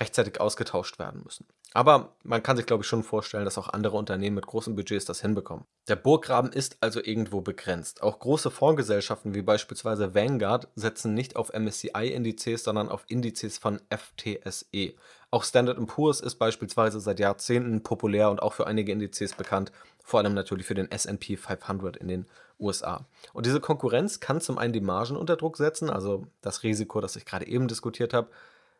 rechtzeitig 0.00 0.40
ausgetauscht 0.40 0.98
werden 0.98 1.22
müssen. 1.24 1.46
Aber 1.72 2.14
man 2.22 2.42
kann 2.42 2.56
sich, 2.56 2.66
glaube 2.66 2.82
ich, 2.82 2.88
schon 2.88 3.02
vorstellen, 3.02 3.44
dass 3.44 3.58
auch 3.58 3.68
andere 3.68 3.96
Unternehmen 3.96 4.36
mit 4.36 4.46
großen 4.46 4.76
Budgets 4.76 5.06
das 5.06 5.20
hinbekommen. 5.20 5.64
Der 5.88 5.96
Burggraben 5.96 6.52
ist 6.52 6.76
also 6.80 7.02
irgendwo 7.02 7.40
begrenzt. 7.40 8.00
Auch 8.02 8.20
große 8.20 8.52
Fondsgesellschaften 8.52 9.34
wie 9.34 9.42
beispielsweise 9.42 10.14
Vanguard 10.14 10.68
setzen 10.76 11.14
nicht 11.14 11.34
auf 11.34 11.52
MSCI-Indizes, 11.52 12.62
sondern 12.62 12.88
auf 12.88 13.04
Indizes 13.08 13.58
von 13.58 13.80
FTSE. 13.90 14.94
Auch 15.32 15.42
Standard 15.42 15.84
Poor's 15.88 16.20
ist 16.20 16.36
beispielsweise 16.36 17.00
seit 17.00 17.18
Jahrzehnten 17.18 17.82
populär 17.82 18.30
und 18.30 18.40
auch 18.40 18.52
für 18.52 18.68
einige 18.68 18.92
Indizes 18.92 19.34
bekannt, 19.34 19.72
vor 20.04 20.20
allem 20.20 20.34
natürlich 20.34 20.66
für 20.66 20.74
den 20.74 20.92
SP 20.94 21.34
500 21.34 21.96
in 21.96 22.06
den 22.06 22.26
USA. 22.58 23.06
Und 23.32 23.46
diese 23.46 23.60
Konkurrenz 23.60 24.20
kann 24.20 24.40
zum 24.40 24.58
einen 24.58 24.72
die 24.72 24.80
Margen 24.80 25.16
unter 25.16 25.36
Druck 25.36 25.56
setzen, 25.56 25.90
also 25.90 26.26
das 26.40 26.62
Risiko, 26.62 27.00
das 27.00 27.16
ich 27.16 27.24
gerade 27.24 27.46
eben 27.46 27.68
diskutiert 27.68 28.14
habe, 28.14 28.28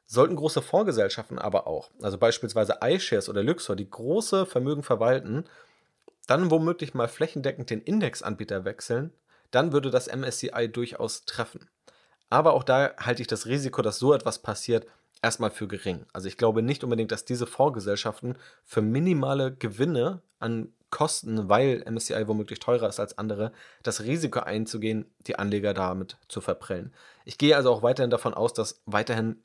sollten 0.06 0.36
große 0.36 0.62
Fondsgesellschaften 0.62 1.38
aber 1.38 1.66
auch, 1.66 1.90
also 2.02 2.18
beispielsweise 2.18 2.78
iShares 2.82 3.28
oder 3.28 3.42
Luxor, 3.42 3.76
die 3.76 3.88
große 3.88 4.46
Vermögen 4.46 4.82
verwalten, 4.82 5.44
dann 6.26 6.50
womöglich 6.50 6.94
mal 6.94 7.08
flächendeckend 7.08 7.70
den 7.70 7.80
Indexanbieter 7.80 8.64
wechseln, 8.64 9.12
dann 9.50 9.72
würde 9.72 9.90
das 9.90 10.14
MSCI 10.14 10.68
durchaus 10.70 11.24
treffen. 11.24 11.68
Aber 12.30 12.54
auch 12.54 12.64
da 12.64 12.94
halte 12.98 13.22
ich 13.22 13.28
das 13.28 13.46
Risiko, 13.46 13.82
dass 13.82 13.98
so 13.98 14.12
etwas 14.12 14.40
passiert, 14.40 14.86
erstmal 15.22 15.50
für 15.50 15.68
gering. 15.68 16.04
Also 16.12 16.28
ich 16.28 16.36
glaube 16.36 16.62
nicht 16.62 16.84
unbedingt, 16.84 17.12
dass 17.12 17.24
diese 17.24 17.46
Fondsgesellschaften 17.46 18.36
für 18.64 18.82
minimale 18.82 19.54
Gewinne 19.54 20.20
an 20.38 20.72
Kosten, 20.94 21.48
weil 21.48 21.84
MSCI 21.90 22.28
womöglich 22.28 22.60
teurer 22.60 22.88
ist 22.88 23.00
als 23.00 23.18
andere, 23.18 23.50
das 23.82 24.02
Risiko 24.02 24.38
einzugehen, 24.38 25.06
die 25.26 25.36
Anleger 25.36 25.74
damit 25.74 26.18
zu 26.28 26.40
verprellen. 26.40 26.94
Ich 27.24 27.36
gehe 27.36 27.56
also 27.56 27.72
auch 27.72 27.82
weiterhin 27.82 28.10
davon 28.10 28.32
aus, 28.32 28.52
dass 28.52 28.80
weiterhin 28.86 29.42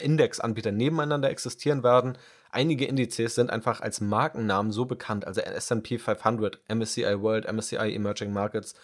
Indexanbieter 0.00 0.72
nebeneinander 0.72 1.30
existieren 1.30 1.84
werden. 1.84 2.18
Einige 2.50 2.86
Indizes 2.86 3.36
sind 3.36 3.50
einfach 3.50 3.82
als 3.82 4.00
Markennamen 4.00 4.72
so 4.72 4.84
bekannt, 4.84 5.28
also 5.28 5.40
S&P 5.40 5.98
500, 5.98 6.58
MSCI 6.68 7.22
World, 7.22 7.50
MSCI 7.50 7.94
Emerging 7.94 8.32
Markets 8.32 8.74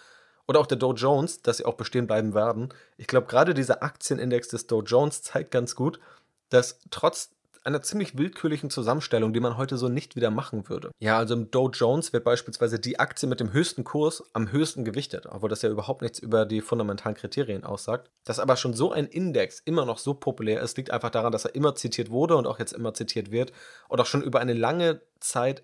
oder 0.47 0.61
auch 0.61 0.67
der 0.67 0.77
Dow 0.77 0.93
Jones, 0.93 1.41
dass 1.41 1.57
sie 1.57 1.65
auch 1.65 1.75
bestehen 1.75 2.07
bleiben 2.07 2.33
werden. 2.33 2.69
Ich 2.95 3.07
glaube, 3.07 3.27
gerade 3.27 3.53
dieser 3.53 3.83
Aktienindex 3.83 4.47
des 4.47 4.65
Dow 4.65 4.81
Jones 4.81 5.23
zeigt 5.23 5.51
ganz 5.51 5.75
gut, 5.75 5.99
dass 6.49 6.79
trotz 6.89 7.31
einer 7.63 7.81
ziemlich 7.81 8.17
willkürlichen 8.17 8.69
Zusammenstellung, 8.69 9.33
die 9.33 9.39
man 9.39 9.57
heute 9.57 9.77
so 9.77 9.87
nicht 9.87 10.15
wieder 10.15 10.31
machen 10.31 10.67
würde. 10.67 10.91
Ja, 10.99 11.17
also 11.17 11.35
im 11.35 11.51
Dow 11.51 11.69
Jones 11.69 12.11
wird 12.11 12.23
beispielsweise 12.23 12.79
die 12.79 12.99
Aktie 12.99 13.29
mit 13.29 13.39
dem 13.39 13.53
höchsten 13.53 13.83
Kurs 13.83 14.23
am 14.33 14.51
höchsten 14.51 14.83
gewichtet, 14.83 15.27
obwohl 15.27 15.49
das 15.49 15.61
ja 15.61 15.69
überhaupt 15.69 16.01
nichts 16.01 16.19
über 16.19 16.45
die 16.45 16.61
fundamentalen 16.61 17.15
Kriterien 17.15 17.63
aussagt. 17.63 18.09
Dass 18.23 18.39
aber 18.39 18.55
schon 18.55 18.73
so 18.73 18.91
ein 18.91 19.05
Index 19.05 19.59
immer 19.59 19.85
noch 19.85 19.99
so 19.99 20.13
populär 20.13 20.61
ist, 20.61 20.77
liegt 20.77 20.91
einfach 20.91 21.11
daran, 21.11 21.31
dass 21.31 21.45
er 21.45 21.55
immer 21.55 21.75
zitiert 21.75 22.09
wurde 22.09 22.35
und 22.35 22.47
auch 22.47 22.59
jetzt 22.59 22.73
immer 22.73 22.93
zitiert 22.93 23.31
wird 23.31 23.51
und 23.89 23.99
auch 23.99 24.05
schon 24.05 24.23
über 24.23 24.39
eine 24.39 24.53
lange 24.53 25.01
Zeit 25.19 25.63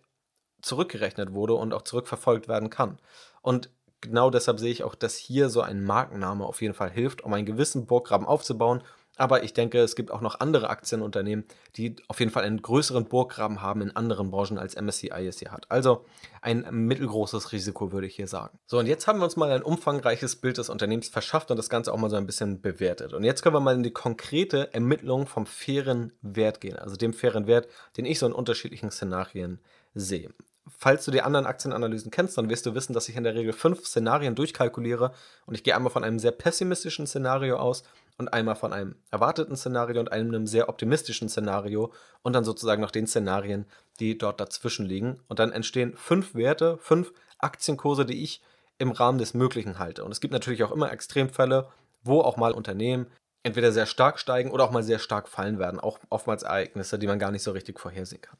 zurückgerechnet 0.62 1.34
wurde 1.34 1.54
und 1.54 1.74
auch 1.74 1.84
zurückverfolgt 1.84 2.48
werden 2.48 2.70
kann. 2.70 3.00
Und 3.41 3.70
genau 4.02 4.30
deshalb 4.30 4.60
sehe 4.60 4.72
ich 4.72 4.84
auch, 4.84 4.95
dass 4.95 5.16
hier 5.16 5.50
so 5.50 5.62
ein 5.62 5.84
Markenname 5.84 6.45
auf 6.45 6.62
jeden 6.62 6.74
Fall 6.74 6.89
hilft, 6.89 7.24
um 7.24 7.34
einen 7.34 7.45
gewissen 7.45 7.86
Burggraben 7.86 8.28
aufzubauen 8.28 8.84
aber 9.18 9.43
ich 9.43 9.53
denke, 9.53 9.80
es 9.80 9.95
gibt 9.95 10.11
auch 10.11 10.22
noch 10.22 10.39
andere 10.39 10.70
Aktienunternehmen, 10.70 11.45
die 11.76 11.95
auf 12.07 12.20
jeden 12.20 12.32
Fall 12.32 12.43
einen 12.43 12.61
größeren 12.61 13.05
Burggraben 13.05 13.61
haben 13.61 13.82
in 13.82 13.95
anderen 13.95 14.32
Branchen 14.32 14.57
als 14.57 14.76
MSCI 14.76 15.28
es 15.28 15.39
hier 15.39 15.51
hat. 15.51 15.70
Also 15.70 16.05
ein 16.41 16.65
mittelgroßes 16.70 17.51
Risiko, 17.51 17.91
würde 17.91 18.07
ich 18.07 18.15
hier 18.15 18.28
sagen. 18.28 18.59
So, 18.68 18.80
und 18.80 18.86
jetzt 18.86 19.07
haben 19.07 19.20
wir 19.20 19.26
uns 19.26 19.36
mal 19.36 19.51
ein 19.51 19.63
umfangreiches 19.63 20.38
Bild 20.38 20.57
des 20.57 20.70
Unternehmens 20.70 21.09
verschafft 21.09 21.51
und 21.51 21.57
das 21.57 21.70
Ganze 21.70 21.93
auch 21.93 21.97
mal 21.97 22.09
so 22.09 22.15
ein 22.15 22.26
bisschen 22.26 22.61
bewertet. 22.61 23.13
Und 23.13 23.24
jetzt 23.24 23.41
können 23.41 23.55
wir 23.55 23.59
mal 23.59 23.76
in 23.76 23.84
die 23.84 23.91
konkrete 23.91 24.74
Ermittlung 24.74 25.28
vom 25.28 25.45
fairen 25.45 26.13
Wert 26.22 26.61
gehen. 26.61 26.78
Also 26.78 26.95
dem 26.95 27.13
fairen 27.13 27.47
Wert, 27.47 27.68
den 27.97 28.05
ich 28.05 28.20
so 28.20 28.28
in 28.28 28.34
unterschiedlichen 28.34 28.91
Szenarien 28.91 29.59
sehe. 29.93 30.32
Falls 30.78 31.05
du 31.05 31.11
die 31.11 31.22
anderen 31.22 31.45
Aktienanalysen 31.45 32.11
kennst, 32.11 32.38
dann 32.38 32.49
wirst 32.49 32.65
du 32.65 32.76
wissen, 32.76 32.93
dass 32.93 33.07
ich 33.07 33.15
in 33.15 33.24
der 33.24 33.36
Regel 33.36 33.53
fünf 33.53 33.86
Szenarien 33.86 34.36
durchkalkuliere 34.36 35.13
und 35.45 35.55
ich 35.55 35.63
gehe 35.63 35.76
einmal 35.76 35.91
von 35.91 36.03
einem 36.03 36.20
sehr 36.20 36.32
pessimistischen 36.32 37.07
Szenario 37.07 37.57
aus 37.57 37.84
und 38.18 38.34
einmal 38.34 38.55
von 38.55 38.74
einem 38.74 38.95
erwarteten 39.11 39.55
Szenario 39.55 39.99
und 39.99 40.11
einem 40.11 40.47
sehr 40.47 40.70
optimistischen 40.70 41.30
Szenario 41.30 41.93
und 42.24 42.34
dann 42.34 42.43
sozusagen 42.43 42.82
noch 42.82 42.91
den 42.91 43.07
Szenarien, 43.07 43.65
die 43.99 44.18
dort 44.18 44.39
dazwischen 44.39 44.86
liegen. 44.86 45.20
Und 45.28 45.39
dann 45.39 45.51
entstehen 45.51 45.95
fünf 45.95 46.34
Werte, 46.36 46.78
fünf 46.80 47.13
Aktienkurse, 47.38 48.05
die 48.05 48.24
ich 48.24 48.41
im 48.80 48.91
Rahmen 48.91 49.20
des 49.20 49.34
Möglichen 49.34 49.80
halte. 49.80 50.03
Und 50.03 50.11
es 50.11 50.22
gibt 50.22 50.34
natürlich 50.34 50.63
auch 50.63 50.72
immer 50.72 50.91
Extremfälle, 50.91 51.68
wo 52.03 52.22
auch 52.22 52.38
mal 52.38 52.51
Unternehmen 52.51 53.07
entweder 53.43 53.72
sehr 53.72 53.86
stark 53.86 54.20
steigen 54.20 54.51
oder 54.51 54.63
auch 54.63 54.72
mal 54.72 54.84
sehr 54.84 54.99
stark 54.99 55.28
fallen 55.28 55.59
werden. 55.59 55.80
Auch 55.80 55.99
oftmals 56.09 56.43
Ereignisse, 56.43 56.99
die 56.99 57.07
man 57.07 57.20
gar 57.20 57.32
nicht 57.32 57.43
so 57.43 57.51
richtig 57.51 57.80
vorhersehen 57.80 58.22
kann. 58.22 58.38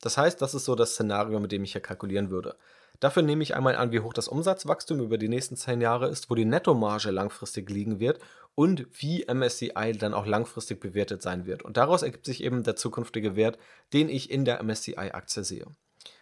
Das 0.00 0.16
heißt, 0.16 0.40
das 0.40 0.54
ist 0.54 0.64
so 0.64 0.74
das 0.74 0.92
Szenario, 0.92 1.40
mit 1.40 1.52
dem 1.52 1.64
ich 1.64 1.72
hier 1.72 1.80
kalkulieren 1.80 2.30
würde. 2.30 2.56
Dafür 3.00 3.22
nehme 3.22 3.42
ich 3.42 3.54
einmal 3.54 3.76
an, 3.76 3.92
wie 3.92 4.00
hoch 4.00 4.12
das 4.12 4.28
Umsatzwachstum 4.28 5.00
über 5.00 5.16
die 5.16 5.28
nächsten 5.28 5.56
zehn 5.56 5.80
Jahre 5.80 6.08
ist, 6.08 6.28
wo 6.28 6.34
die 6.34 6.44
Nettomarge 6.44 7.10
langfristig 7.10 7.70
liegen 7.70 7.98
wird 7.98 8.18
und 8.54 8.86
wie 9.00 9.24
MSCI 9.26 9.96
dann 9.98 10.12
auch 10.12 10.26
langfristig 10.26 10.80
bewertet 10.80 11.22
sein 11.22 11.46
wird. 11.46 11.62
Und 11.62 11.78
daraus 11.78 12.02
ergibt 12.02 12.26
sich 12.26 12.42
eben 12.42 12.62
der 12.62 12.76
zukünftige 12.76 13.36
Wert, 13.36 13.58
den 13.94 14.10
ich 14.10 14.30
in 14.30 14.44
der 14.44 14.62
MSCI-Aktie 14.62 15.44
sehe. 15.44 15.66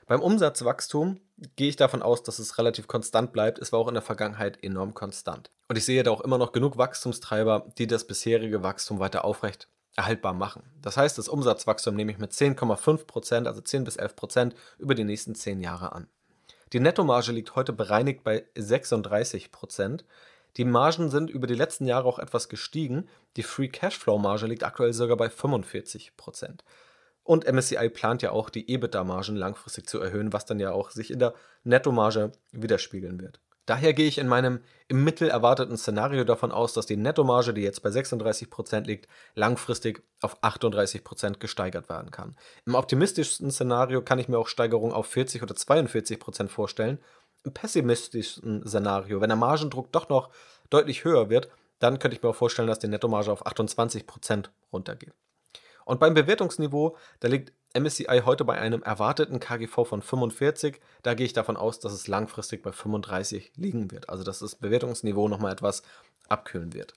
Beim 0.07 0.23
Umsatzwachstum 0.23 1.21
gehe 1.57 1.69
ich 1.69 1.77
davon 1.77 2.01
aus, 2.01 2.23
dass 2.23 2.39
es 2.39 2.59
relativ 2.59 2.87
konstant 2.87 3.33
bleibt. 3.33 3.59
Es 3.59 3.73
war 3.73 3.81
auch 3.81 3.89
in 3.89 3.95
der 3.95 4.03
Vergangenheit 4.03 4.63
enorm 4.63 4.95
konstant. 4.95 5.51
Und 5.69 5.77
ich 5.77 5.85
sehe 5.85 6.03
da 6.03 6.11
auch 6.13 6.21
immer 6.21 6.39
noch 6.39 6.53
genug 6.53 6.79
Wachstumstreiber, 6.79 7.67
die 7.77 7.87
das 7.87 8.07
bisherige 8.07 8.63
Wachstum 8.63 9.01
weiter 9.01 9.25
aufrecht 9.25 9.69
erhaltbar 9.99 10.33
machen. 10.33 10.63
Das 10.81 10.97
heißt, 10.97 11.19
das 11.19 11.29
Umsatzwachstum 11.29 11.95
nehme 11.95 12.13
ich 12.13 12.19
mit 12.19 12.31
10,5%, 12.31 13.47
also 13.47 13.61
10 13.61 13.85
bis 13.85 13.99
11% 13.99 14.53
über 14.79 14.95
die 14.95 15.05
nächsten 15.05 15.35
10 15.35 15.61
Jahre 15.61 15.93
an. 15.93 16.07
Die 16.73 16.81
Nettomarge 16.81 17.33
liegt 17.33 17.57
heute 17.57 17.73
bereinigt 17.73 18.23
bei 18.23 18.45
36%. 18.57 20.05
Die 20.57 20.65
Margen 20.65 21.11
sind 21.11 21.31
über 21.31 21.49
die 21.49 21.55
letzten 21.55 21.87
Jahre 21.87 22.07
auch 22.07 22.21
etwas 22.21 22.49
gestiegen. 22.49 23.09
Die 23.37 23.43
Free 23.43 23.69
Cashflow 23.69 24.19
Marge 24.19 24.47
liegt 24.47 24.63
aktuell 24.63 24.93
sogar 24.93 25.17
bei 25.17 25.27
45%. 25.27 26.61
Und 27.25 27.53
MSCI 27.53 27.89
plant 27.89 28.23
ja 28.23 28.31
auch 28.31 28.51
die 28.51 28.71
EBITDA-Margen 28.71 29.37
langfristig 29.37 29.89
zu 29.89 30.01
erhöhen, 30.01 30.33
was 30.33 30.47
dann 30.47 30.61
ja 30.61 30.73
auch 30.73 30.91
sich 30.91 31.11
in 31.11 31.19
der 31.19 31.35
Nettomarge 31.65 32.33
widerspiegeln 32.53 33.21
wird. 33.21 33.41
Daher 33.69 33.93
gehe 33.93 34.09
ich 34.09 34.17
in 34.17 34.29
meinem 34.29 34.61
im 34.89 35.05
Mittel 35.05 35.29
erwarteten 35.29 35.77
Szenario 35.77 36.25
davon 36.25 36.53
aus, 36.53 36.73
dass 36.73 36.87
die 36.87 36.97
Nettomarge, 36.97 37.53
die 37.53 37.61
jetzt 37.61 37.83
bei 37.83 37.91
36% 37.91 38.87
liegt, 38.87 39.09
langfristig 39.35 40.03
auf 40.23 40.43
38% 40.43 41.39
gesteigert 41.39 41.91
werden 41.91 42.11
kann. 42.11 42.35
Im 42.65 42.75
optimistischsten 42.75 43.51
Szenario 43.51 44.01
kann 44.01 44.19
ich 44.19 44.27
mir 44.27 44.39
auch 44.39 44.49
Steigerungen 44.49 44.95
auf 44.95 45.09
40 45.09 45.43
oder 45.43 45.55
42% 45.55 46.49
vorstellen. 46.49 46.99
Im 47.45 47.53
pessimistischen 47.53 48.67
Szenario, 48.67 49.21
wenn 49.21 49.29
der 49.29 49.37
Margendruck 49.37 49.93
doch 49.93 50.09
noch 50.09 50.31
deutlich 50.71 51.05
höher 51.05 51.29
wird, 51.29 51.51
dann 51.79 51.99
könnte 51.99 52.17
ich 52.17 52.23
mir 52.23 52.31
auch 52.31 52.37
vorstellen, 52.37 52.69
dass 52.69 52.79
die 52.79 52.89
Nettomarge 52.89 53.31
auf 53.31 53.47
28% 53.47 54.47
runtergeht. 54.73 55.13
Und 55.85 56.01
beim 56.01 56.15
Bewertungsniveau, 56.15 56.97
da 57.21 57.29
liegt 57.29 57.53
MSCI 57.75 58.23
heute 58.25 58.45
bei 58.45 58.59
einem 58.59 58.83
erwarteten 58.83 59.41
KGV 59.41 59.85
von 59.85 60.03
45. 60.03 60.81
Da 61.03 61.15
gehe 61.15 61.27
ich 61.27 61.33
davon 61.33 61.57
aus, 61.57 61.81
dass 61.81 61.93
es 61.93 62.09
langfristig 62.09 62.63
bei 62.63 62.73
35 62.73 63.53
liegen 63.57 63.91
wird. 63.91 64.09
Also 64.09 64.25
dass 64.25 64.39
das 64.39 64.57
Bewertungsniveau 64.57 65.29
nochmal 65.29 65.53
etwas 65.53 65.83
abkühlen 66.29 66.73
wird. 66.73 66.95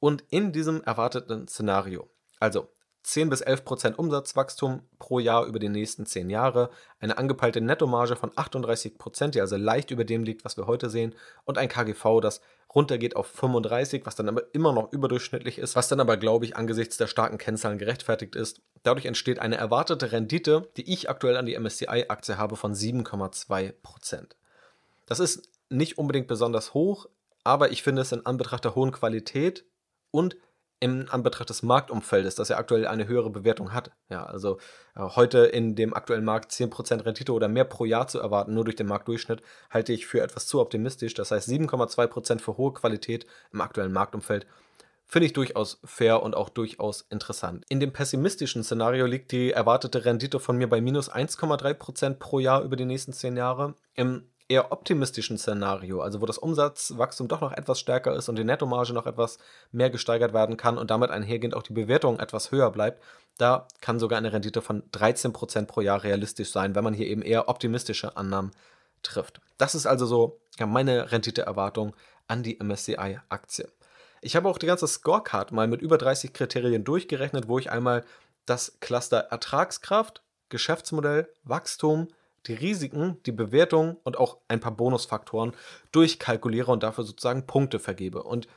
Und 0.00 0.24
in 0.30 0.52
diesem 0.52 0.82
erwarteten 0.82 1.48
Szenario, 1.48 2.08
also 2.40 2.68
10 3.04 3.28
bis 3.28 3.42
11 3.42 3.64
Prozent 3.64 3.98
Umsatzwachstum 3.98 4.82
pro 4.98 5.18
Jahr 5.18 5.44
über 5.44 5.58
die 5.58 5.68
nächsten 5.68 6.06
10 6.06 6.30
Jahre, 6.30 6.70
eine 7.00 7.18
angepeilte 7.18 7.60
Nettomarge 7.60 8.16
von 8.16 8.32
38 8.34 8.96
Prozent, 8.96 9.34
die 9.34 9.42
also 9.42 9.56
leicht 9.56 9.90
über 9.90 10.04
dem 10.04 10.24
liegt, 10.24 10.44
was 10.44 10.56
wir 10.56 10.66
heute 10.66 10.88
sehen, 10.88 11.14
und 11.44 11.58
ein 11.58 11.68
KGV, 11.68 12.20
das 12.22 12.40
runtergeht 12.74 13.16
auf 13.16 13.26
35, 13.26 14.04
was 14.04 14.16
dann 14.16 14.28
aber 14.28 14.42
immer 14.52 14.72
noch 14.72 14.92
überdurchschnittlich 14.92 15.58
ist, 15.58 15.76
was 15.76 15.88
dann 15.88 16.00
aber, 16.00 16.16
glaube 16.16 16.44
ich, 16.44 16.56
angesichts 16.56 16.96
der 16.96 17.06
starken 17.06 17.38
Kennzahlen 17.38 17.78
gerechtfertigt 17.78 18.34
ist. 18.34 18.60
Dadurch 18.82 19.06
entsteht 19.06 19.38
eine 19.38 19.56
erwartete 19.56 20.12
Rendite, 20.12 20.68
die 20.76 20.92
ich 20.92 21.08
aktuell 21.08 21.36
an 21.36 21.46
die 21.46 21.58
MSCI-Aktie 21.58 22.36
habe, 22.36 22.56
von 22.56 22.74
7,2 22.74 23.72
Prozent. 23.82 24.36
Das 25.06 25.20
ist 25.20 25.48
nicht 25.70 25.98
unbedingt 25.98 26.26
besonders 26.26 26.74
hoch, 26.74 27.06
aber 27.44 27.70
ich 27.70 27.82
finde 27.82 28.02
es 28.02 28.12
in 28.12 28.26
Anbetracht 28.26 28.64
der 28.64 28.74
hohen 28.74 28.92
Qualität 28.92 29.64
und 30.10 30.36
im 30.84 31.06
Anbetracht 31.08 31.48
des 31.48 31.62
Marktumfeldes, 31.62 32.34
das 32.34 32.50
ja 32.50 32.58
aktuell 32.58 32.86
eine 32.86 33.08
höhere 33.08 33.30
Bewertung 33.30 33.72
hat. 33.72 33.90
Ja, 34.10 34.26
also 34.26 34.58
äh, 34.94 35.00
heute 35.00 35.38
in 35.38 35.74
dem 35.74 35.94
aktuellen 35.94 36.26
Markt 36.26 36.52
10% 36.52 37.06
Rendite 37.06 37.32
oder 37.32 37.48
mehr 37.48 37.64
pro 37.64 37.86
Jahr 37.86 38.06
zu 38.06 38.18
erwarten, 38.20 38.52
nur 38.52 38.64
durch 38.64 38.76
den 38.76 38.86
Marktdurchschnitt, 38.86 39.40
halte 39.70 39.94
ich 39.94 40.06
für 40.06 40.20
etwas 40.20 40.46
zu 40.46 40.60
optimistisch. 40.60 41.14
Das 41.14 41.30
heißt 41.30 41.48
7,2% 41.48 42.38
für 42.38 42.58
hohe 42.58 42.74
Qualität 42.74 43.24
im 43.50 43.62
aktuellen 43.62 43.92
Marktumfeld 43.92 44.46
finde 45.06 45.26
ich 45.26 45.32
durchaus 45.32 45.80
fair 45.84 46.22
und 46.22 46.34
auch 46.34 46.48
durchaus 46.48 47.02
interessant. 47.02 47.64
In 47.68 47.78
dem 47.78 47.92
pessimistischen 47.92 48.64
Szenario 48.64 49.06
liegt 49.06 49.32
die 49.32 49.52
erwartete 49.52 50.04
Rendite 50.04 50.40
von 50.40 50.56
mir 50.56 50.68
bei 50.68 50.80
minus 50.80 51.10
1,3% 51.10 52.14
pro 52.14 52.40
Jahr 52.40 52.62
über 52.62 52.76
die 52.76 52.86
nächsten 52.86 53.12
10 53.12 53.36
Jahre. 53.36 53.74
Im 53.94 54.30
eher 54.48 54.72
optimistischen 54.72 55.38
Szenario, 55.38 56.02
also 56.02 56.20
wo 56.20 56.26
das 56.26 56.38
Umsatzwachstum 56.38 57.28
doch 57.28 57.40
noch 57.40 57.52
etwas 57.52 57.80
stärker 57.80 58.14
ist 58.14 58.28
und 58.28 58.36
die 58.36 58.44
Nettomarge 58.44 58.92
noch 58.92 59.06
etwas 59.06 59.38
mehr 59.72 59.90
gesteigert 59.90 60.34
werden 60.34 60.56
kann 60.56 60.76
und 60.76 60.90
damit 60.90 61.10
einhergehend 61.10 61.54
auch 61.54 61.62
die 61.62 61.72
Bewertung 61.72 62.18
etwas 62.18 62.52
höher 62.52 62.70
bleibt, 62.70 63.02
da 63.38 63.66
kann 63.80 63.98
sogar 63.98 64.18
eine 64.18 64.32
Rendite 64.32 64.60
von 64.60 64.82
13% 64.90 65.66
pro 65.66 65.80
Jahr 65.80 66.02
realistisch 66.04 66.52
sein, 66.52 66.74
wenn 66.74 66.84
man 66.84 66.94
hier 66.94 67.06
eben 67.06 67.22
eher 67.22 67.48
optimistische 67.48 68.16
Annahmen 68.16 68.52
trifft. 69.02 69.40
Das 69.58 69.74
ist 69.74 69.86
also 69.86 70.06
so 70.06 70.40
ja, 70.58 70.66
meine 70.66 71.10
Renditeerwartung 71.10 71.94
an 72.28 72.42
die 72.42 72.58
MSCI-Aktie. 72.62 73.68
Ich 74.20 74.36
habe 74.36 74.48
auch 74.48 74.58
die 74.58 74.66
ganze 74.66 74.86
Scorecard 74.86 75.52
mal 75.52 75.66
mit 75.66 75.82
über 75.82 75.98
30 75.98 76.32
Kriterien 76.32 76.84
durchgerechnet, 76.84 77.48
wo 77.48 77.58
ich 77.58 77.70
einmal 77.70 78.04
das 78.46 78.78
Cluster 78.80 79.18
Ertragskraft, 79.18 80.22
Geschäftsmodell, 80.48 81.28
Wachstum, 81.44 82.08
die 82.46 82.54
Risiken, 82.54 83.18
die 83.26 83.32
Bewertung 83.32 83.96
und 84.04 84.18
auch 84.18 84.38
ein 84.48 84.60
paar 84.60 84.76
Bonusfaktoren 84.76 85.52
durchkalkuliere 85.92 86.70
und 86.70 86.82
dafür 86.82 87.04
sozusagen 87.04 87.46
Punkte 87.46 87.78
vergebe. 87.78 88.22
Und 88.22 88.48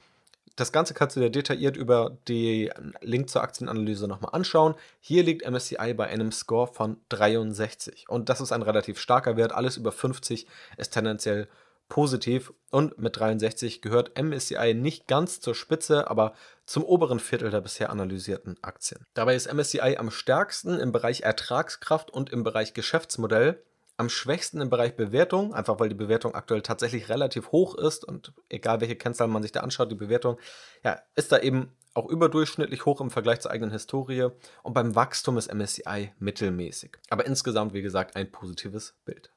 das 0.57 0.71
Ganze 0.71 0.95
kannst 0.95 1.15
du 1.15 1.19
dir 1.19 1.29
detailliert 1.29 1.77
über 1.77 2.17
den 2.27 2.93
Link 3.01 3.29
zur 3.29 3.43
Aktienanalyse 3.43 4.07
nochmal 4.07 4.33
anschauen. 4.33 4.73
Hier 4.99 5.23
liegt 5.23 5.47
MSCI 5.47 5.93
bei 5.93 6.07
einem 6.07 6.31
Score 6.31 6.67
von 6.67 6.97
63 7.09 8.09
und 8.09 8.29
das 8.29 8.41
ist 8.41 8.51
ein 8.51 8.63
relativ 8.63 8.99
starker 8.99 9.37
Wert. 9.37 9.51
Alles 9.51 9.77
über 9.77 9.91
50 9.91 10.47
ist 10.77 10.89
tendenziell 10.89 11.47
positiv 11.89 12.53
und 12.71 12.97
mit 12.97 13.17
63 13.17 13.81
gehört 13.81 14.19
MSCI 14.19 14.73
nicht 14.73 15.07
ganz 15.07 15.39
zur 15.39 15.55
Spitze, 15.55 16.09
aber 16.09 16.33
zum 16.65 16.83
oberen 16.83 17.19
Viertel 17.19 17.51
der 17.51 17.61
bisher 17.61 17.91
analysierten 17.91 18.57
Aktien. 18.61 19.05
Dabei 19.13 19.35
ist 19.35 19.51
MSCI 19.51 19.97
am 19.97 20.11
stärksten 20.11 20.79
im 20.79 20.91
Bereich 20.91 21.21
Ertragskraft 21.21 22.09
und 22.09 22.31
im 22.31 22.43
Bereich 22.43 22.73
Geschäftsmodell 22.73 23.61
am 23.97 24.09
schwächsten 24.09 24.61
im 24.61 24.69
Bereich 24.69 24.95
Bewertung, 24.95 25.53
einfach 25.53 25.79
weil 25.79 25.89
die 25.89 25.95
Bewertung 25.95 26.35
aktuell 26.35 26.61
tatsächlich 26.61 27.09
relativ 27.09 27.51
hoch 27.51 27.75
ist 27.75 28.05
und 28.05 28.31
egal 28.47 28.79
welche 28.79 28.95
Kennzahlen 28.95 29.31
man 29.31 29.41
sich 29.41 29.51
da 29.51 29.61
anschaut, 29.61 29.91
die 29.91 29.95
Bewertung 29.95 30.37
ja, 30.83 31.01
ist 31.15 31.31
da 31.31 31.39
eben 31.39 31.71
auch 31.95 32.07
überdurchschnittlich 32.07 32.85
hoch 32.85 33.01
im 33.01 33.09
Vergleich 33.09 33.39
zur 33.39 33.49
eigenen 33.49 33.71
Historie 33.71 34.29
und 34.61 34.73
beim 34.73 34.95
Wachstum 34.95 35.37
ist 35.37 35.51
MSCI 35.51 36.13
mittelmäßig. 36.19 36.97
Aber 37.09 37.25
insgesamt, 37.25 37.73
wie 37.73 37.81
gesagt, 37.81 38.15
ein 38.15 38.31
positives 38.31 38.93
Bild. 39.03 39.31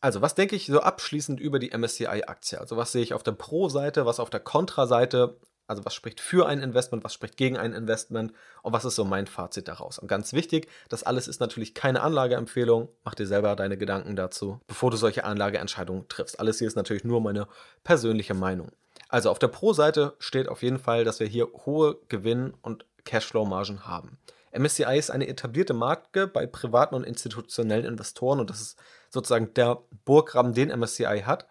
Also, 0.00 0.20
was 0.20 0.34
denke 0.34 0.56
ich 0.56 0.66
so 0.66 0.80
abschließend 0.80 1.40
über 1.40 1.58
die 1.58 1.70
MSCI-Aktie? 1.76 2.60
Also, 2.60 2.76
was 2.76 2.92
sehe 2.92 3.02
ich 3.02 3.14
auf 3.14 3.22
der 3.22 3.32
Pro-Seite, 3.32 4.06
was 4.06 4.20
auf 4.20 4.30
der 4.30 4.40
Kontra-Seite? 4.40 5.36
Also 5.66 5.84
was 5.84 5.94
spricht 5.94 6.20
für 6.20 6.46
ein 6.46 6.60
Investment, 6.60 7.04
was 7.04 7.14
spricht 7.14 7.36
gegen 7.36 7.56
ein 7.56 7.72
Investment 7.72 8.32
und 8.62 8.72
was 8.72 8.84
ist 8.84 8.96
so 8.96 9.04
mein 9.04 9.26
Fazit 9.26 9.68
daraus. 9.68 9.98
Und 9.98 10.08
ganz 10.08 10.32
wichtig, 10.32 10.68
das 10.88 11.02
alles 11.02 11.28
ist 11.28 11.40
natürlich 11.40 11.74
keine 11.74 12.02
Anlageempfehlung. 12.02 12.88
Mach 13.04 13.14
dir 13.14 13.26
selber 13.26 13.56
deine 13.56 13.78
Gedanken 13.78 14.16
dazu, 14.16 14.60
bevor 14.66 14.90
du 14.90 14.96
solche 14.96 15.24
Anlageentscheidungen 15.24 16.08
triffst. 16.08 16.40
Alles 16.40 16.58
hier 16.58 16.68
ist 16.68 16.76
natürlich 16.76 17.04
nur 17.04 17.20
meine 17.20 17.46
persönliche 17.84 18.34
Meinung. 18.34 18.70
Also 19.08 19.30
auf 19.30 19.38
der 19.38 19.48
Pro-Seite 19.48 20.14
steht 20.18 20.48
auf 20.48 20.62
jeden 20.62 20.78
Fall, 20.78 21.04
dass 21.04 21.20
wir 21.20 21.26
hier 21.26 21.48
hohe 21.66 21.98
Gewinn- 22.08 22.54
und 22.62 22.86
Cashflow-Margen 23.04 23.86
haben. 23.86 24.18
MSCI 24.52 24.98
ist 24.98 25.10
eine 25.10 25.28
etablierte 25.28 25.74
Marke 25.74 26.26
bei 26.26 26.46
privaten 26.46 26.94
und 26.94 27.04
institutionellen 27.04 27.86
Investoren 27.86 28.40
und 28.40 28.50
das 28.50 28.60
ist 28.60 28.78
sozusagen 29.10 29.54
der 29.54 29.82
Burggraben, 30.04 30.52
den 30.52 30.68
MSCI 30.68 31.22
hat 31.24 31.46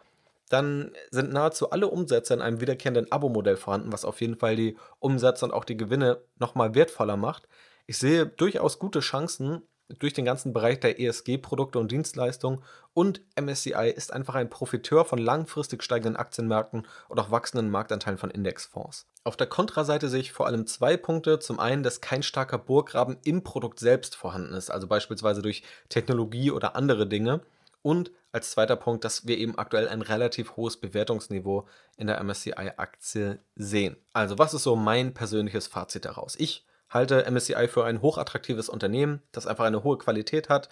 dann 0.52 0.92
sind 1.12 1.32
nahezu 1.32 1.72
alle 1.72 1.88
Umsätze 1.88 2.34
in 2.34 2.42
einem 2.42 2.62
wiederkehrenden 2.62 3.12
Abo-Modell 3.12 3.58
vorhanden, 3.58 3.92
was 3.92 4.06
auf 4.06 4.22
jeden 4.22 4.36
Fall 4.36 4.56
die 4.56 4.78
Umsätze 5.00 5.46
und 5.46 5.52
auch 5.54 5.66
die 5.66 5.78
Gewinne 5.78 6.22
nochmal 6.40 6.76
wertvoller 6.76 7.18
macht. 7.18 7.48
Ich 7.88 7.98
sehe 7.98 8.26
durchaus 8.26 8.80
gute 8.80 9.00
Chancen 9.00 9.62
durch 10.00 10.14
den 10.14 10.26
ganzen 10.26 10.54
Bereich 10.54 10.80
der 10.80 11.00
ESG-Produkte 11.00 11.80
und 11.80 11.92
Dienstleistungen 11.92 12.64
und 12.94 13.22
MSCI 13.40 13.94
ist 13.96 14.14
einfach 14.14 14.36
ein 14.36 14.50
Profiteur 14.50 15.06
von 15.06 15.20
langfristig 15.20 15.84
steigenden 15.84 16.16
Aktienmärkten 16.16 16.88
und 17.10 17.20
auch 17.20 17.32
wachsenden 17.32 17.70
Marktanteilen 17.70 18.18
von 18.18 18.32
Indexfonds. 18.32 19.08
Auf 19.24 19.38
der 19.38 19.48
Kontraseite 19.48 20.10
sehe 20.10 20.22
ich 20.22 20.32
vor 20.32 20.48
allem 20.48 20.66
zwei 20.66 20.98
Punkte. 20.98 21.40
Zum 21.40 21.60
einen, 21.60 21.84
dass 21.84 22.02
kein 22.02 22.24
starker 22.24 22.58
Burggraben 22.58 23.18
im 23.24 23.44
Produkt 23.44 23.80
selbst 23.80 24.16
vorhanden 24.16 24.54
ist, 24.54 24.72
also 24.72 24.88
beispielsweise 24.88 25.42
durch 25.42 25.64
Technologie 25.90 26.52
oder 26.52 26.76
andere 26.76 27.08
Dinge. 27.08 27.42
Und 27.84 28.12
als 28.32 28.52
zweiter 28.52 28.76
Punkt, 28.76 29.04
dass 29.04 29.28
wir 29.28 29.38
eben 29.38 29.58
aktuell 29.58 29.88
ein 29.88 30.02
relativ 30.02 30.56
hohes 30.56 30.78
Bewertungsniveau 30.78 31.68
in 31.98 32.08
der 32.08 32.24
MSCI-Aktie 32.24 33.40
sehen. 33.56 33.98
Also, 34.14 34.38
was 34.38 34.54
ist 34.54 34.64
so 34.64 34.76
mein 34.76 35.14
persönliches 35.14 35.68
Fazit 35.68 36.06
daraus? 36.06 36.36
Ich 36.38 36.66
halte 36.90 37.30
MSCI 37.30 37.68
für 37.68 37.86
ein 37.86 38.02
hochattraktives 38.02 38.70
Unternehmen, 38.70 39.22
das 39.32 39.48
einfach 39.48 39.66
eine 39.66 39.84
hohe 39.84 39.98
Qualität 39.98 40.50
hat. 40.50 40.70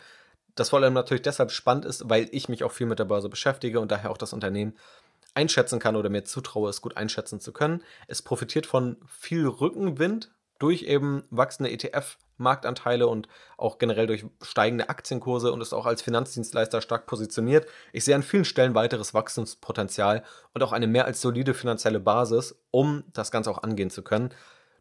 Das 0.55 0.69
vor 0.69 0.79
allem 0.79 0.93
natürlich 0.93 1.21
deshalb 1.21 1.51
spannend 1.51 1.85
ist, 1.85 2.09
weil 2.09 2.27
ich 2.31 2.49
mich 2.49 2.63
auch 2.63 2.71
viel 2.71 2.87
mit 2.87 2.99
der 2.99 3.05
Börse 3.05 3.29
beschäftige 3.29 3.79
und 3.79 3.91
daher 3.91 4.11
auch 4.11 4.17
das 4.17 4.33
Unternehmen 4.33 4.77
einschätzen 5.33 5.79
kann 5.79 5.95
oder 5.95 6.09
mir 6.09 6.23
zutraue, 6.23 6.69
es 6.69 6.81
gut 6.81 6.97
einschätzen 6.97 7.39
zu 7.39 7.53
können. 7.53 7.83
Es 8.07 8.21
profitiert 8.21 8.65
von 8.65 8.97
viel 9.07 9.47
Rückenwind 9.47 10.31
durch 10.59 10.83
eben 10.83 11.23
wachsende 11.29 11.69
ETF-Marktanteile 12.39 13.07
und 13.07 13.27
auch 13.57 13.77
generell 13.77 14.07
durch 14.07 14.25
steigende 14.41 14.89
Aktienkurse 14.89 15.51
und 15.51 15.61
ist 15.61 15.73
auch 15.73 15.85
als 15.85 16.01
Finanzdienstleister 16.01 16.81
stark 16.81 17.05
positioniert. 17.05 17.67
Ich 17.93 18.05
sehe 18.05 18.15
an 18.15 18.23
vielen 18.23 18.45
Stellen 18.45 18.75
weiteres 18.75 19.13
Wachstumspotenzial 19.13 20.23
und 20.53 20.63
auch 20.63 20.71
eine 20.71 20.87
mehr 20.87 21.05
als 21.05 21.21
solide 21.21 21.53
finanzielle 21.53 21.99
Basis, 21.99 22.59
um 22.71 23.03
das 23.13 23.31
Ganze 23.31 23.51
auch 23.51 23.63
angehen 23.63 23.89
zu 23.89 24.01
können. 24.01 24.33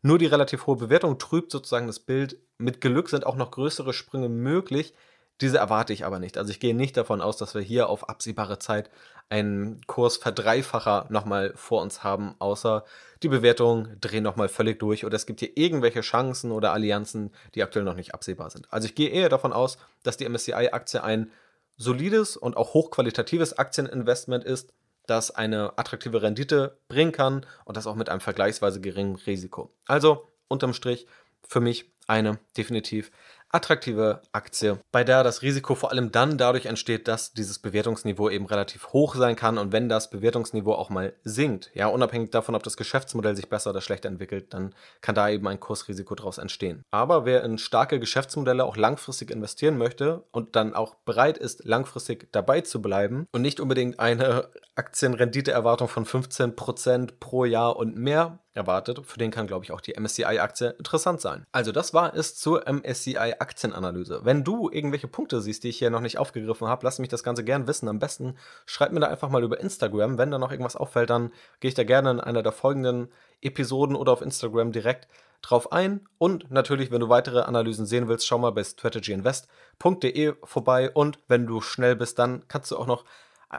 Nur 0.03 0.19
die 0.19 0.27
relativ 0.27 0.67
hohe 0.67 0.77
Bewertung 0.77 1.19
trübt 1.19 1.51
sozusagen 1.51 1.89
das 1.89 1.99
Bild. 1.99 2.39
Mit 2.57 2.81
Glück 2.81 3.09
sind 3.09 3.27
auch 3.27 3.37
noch 3.37 3.51
größere 3.51 3.93
Sprünge 3.93 4.29
möglich. 4.29 4.95
Diese 5.41 5.59
erwarte 5.59 5.93
ich 5.93 6.05
aber 6.05 6.19
nicht. 6.19 6.37
Also 6.37 6.51
ich 6.51 6.61
gehe 6.61 6.75
nicht 6.75 6.97
davon 6.97 7.21
aus, 7.21 7.37
dass 7.37 7.55
wir 7.55 7.63
hier 7.63 7.89
auf 7.89 8.09
absehbare 8.09 8.59
Zeit 8.59 8.91
einen 9.29 9.81
Kursverdreifacher 9.87 11.07
nochmal 11.11 11.53
vor 11.55 11.83
uns 11.83 12.03
haben, 12.03 12.35
außer 12.39 12.85
die 13.23 13.29
Bewertungen 13.29 13.97
drehen 14.01 14.25
nochmal 14.25 14.49
völlig 14.49 14.79
durch 14.79 15.05
oder 15.05 15.17
es 15.17 15.27
gibt 15.27 15.41
hier 15.41 15.57
irgendwelche 15.57 16.01
Chancen 16.01 16.51
oder 16.51 16.73
Allianzen, 16.73 17.31
die 17.55 17.63
aktuell 17.63 17.85
noch 17.85 17.95
nicht 17.95 18.15
absehbar 18.15 18.51
sind. 18.51 18.73
Also 18.73 18.87
ich 18.87 18.95
gehe 18.95 19.11
eher 19.11 19.29
davon 19.29 19.53
aus, 19.53 19.79
dass 20.03 20.17
die 20.17 20.29
MSCI-Aktie 20.29 21.03
ein 21.03 21.31
solides 21.77 22.37
und 22.37 22.57
auch 22.57 22.75
hochqualitatives 22.75 23.59
Aktieninvestment 23.59 24.45
ist, 24.45 24.73
das 25.07 25.31
eine 25.31 25.79
attraktive 25.79 26.23
Rendite 26.23 26.79
bringen 26.89 27.13
kann 27.13 27.47
und 27.65 27.77
das 27.77 27.87
auch 27.87 27.95
mit 27.95 28.09
einem 28.09 28.21
vergleichsweise 28.21 28.81
geringen 28.81 29.17
Risiko. 29.17 29.71
Also 29.87 30.29
unterm 30.49 30.75
Strich 30.75 31.07
für 31.47 31.61
mich 31.61 31.91
eine 32.07 32.39
definitiv 32.57 33.11
attraktive 33.51 34.23
Aktie, 34.33 34.79
bei 34.93 35.05
der 35.05 35.23
das 35.23 35.43
Risiko 35.43 35.75
vor 35.75 35.91
allem 35.91 36.13
dann 36.13 36.39
dadurch 36.39 36.67
entsteht, 36.67 37.09
dass 37.09 37.33
dieses 37.33 37.59
Bewertungsniveau 37.59 38.29
eben 38.31 38.47
relativ 38.47 38.93
hoch 38.93 39.15
sein 39.15 39.37
kann 39.37 39.59
und 39.59 39.73
wenn 39.73 39.89
das 39.89 40.11
Bewertungsniveau 40.11 40.73
auch 40.73 40.91
mal 40.91 41.15
sinkt, 41.25 41.71
ja, 41.75 41.87
unabhängig 41.87 42.31
davon, 42.31 42.55
ob 42.55 42.63
das 42.63 42.77
Geschäftsmodell 42.77 43.37
sich 43.37 43.49
besser 43.49 43.71
oder 43.71 43.81
schlechter 43.81 44.09
entwickelt, 44.09 44.53
dann 44.53 44.75
kann 45.01 45.15
da 45.15 45.29
eben 45.29 45.47
ein 45.49 45.61
Kursrisiko 45.61 46.15
daraus 46.15 46.39
entstehen. 46.39 46.85
Aber 46.91 47.25
wer 47.25 47.43
in 47.45 47.59
starke 47.59 48.01
Geschäftsmodelle 48.01 48.65
auch 48.65 48.77
langfristig 48.77 49.31
investieren 49.31 49.79
möchte 49.79 50.25
und 50.31 50.57
dann 50.57 50.75
auch 50.75 50.95
bereit 51.05 51.39
ist, 51.39 51.65
langfristig 51.65 52.33
dabei 52.33 52.61
zu 52.61 52.83
bleiben 52.83 53.27
und 53.33 53.43
nicht 53.43 53.61
unbedingt 53.61 53.99
eine 54.01 54.49
Aktienrenditeerwartung 54.75 55.89
von 55.89 56.05
15% 56.05 57.19
pro 57.19 57.45
Jahr 57.45 57.77
und 57.77 57.97
mehr 57.97 58.39
erwartet, 58.59 59.01
für 59.07 59.19
den 59.19 59.31
kann, 59.31 59.47
glaube 59.47 59.65
ich, 59.65 59.73
auch 59.73 59.81
die 59.81 59.99
MSCI-Aktie 59.99 60.71
interessant 60.79 61.23
sein. 61.23 61.47
Also 61.53 61.73
das 61.73 61.95
war 61.95 62.15
es 62.15 62.35
zur 62.35 62.69
MSCI-Aktienanalyse. 62.69 64.21
Wenn 64.25 64.45
du 64.45 64.69
irgendwelche 64.69 65.09
Punkte 65.09 65.41
siehst, 65.41 65.65
die 65.65 65.69
ich 65.69 65.79
hier 65.79 65.91
noch 65.91 66.01
nicht 66.01 66.19
aufgegriffen 66.19 66.69
habe, 66.69 66.85
lass 66.85 66.99
mich 66.99 67.09
das 67.09 67.23
Ganze 67.23 67.45
gern 67.45 67.67
wissen. 67.67 67.89
Am 67.89 67.99
besten 67.99 68.37
schreib 68.67 68.93
mir 68.93 69.01
da 69.01 69.07
einfach 69.07 69.31
mal 69.31 69.45
über 69.45 69.61
Instagram. 69.61 70.19
Wenn 70.19 70.31
da 70.31 70.39
noch 70.39 70.51
irgendwas 70.51 70.77
auffällt, 70.77 71.09
dann 71.09 71.33
gehe 71.61 71.71
ich 71.71 71.75
da 71.75 71.85
gerne 71.85 72.11
in 72.11 72.21
einer 72.21 72.43
der 72.43 72.53
folgenden 72.53 73.09
Episoden 73.41 73.97
oder 73.97 74.13
auf 74.13 74.21
Instagram 74.21 74.73
direkt 74.73 75.09
drauf 75.41 75.73
ein. 75.73 76.07
Und 76.19 76.51
natürlich, 76.51 76.91
wenn 76.91 77.01
du 77.01 77.09
weitere 77.09 77.43
Analysen 77.43 77.87
sehen 77.87 78.09
willst, 78.09 78.27
schau 78.27 78.39
mal 78.39 78.51
bei 78.51 78.65
strategyinvest.de 78.65 80.35
vorbei. 80.43 80.91
Und 80.91 81.21
wenn 81.29 81.47
du 81.47 81.61
schnell 81.61 81.97
bist, 81.97 82.19
dann 82.19 82.43
kannst 82.49 82.71
du 82.73 82.77
auch 82.77 82.87
noch 82.87 83.05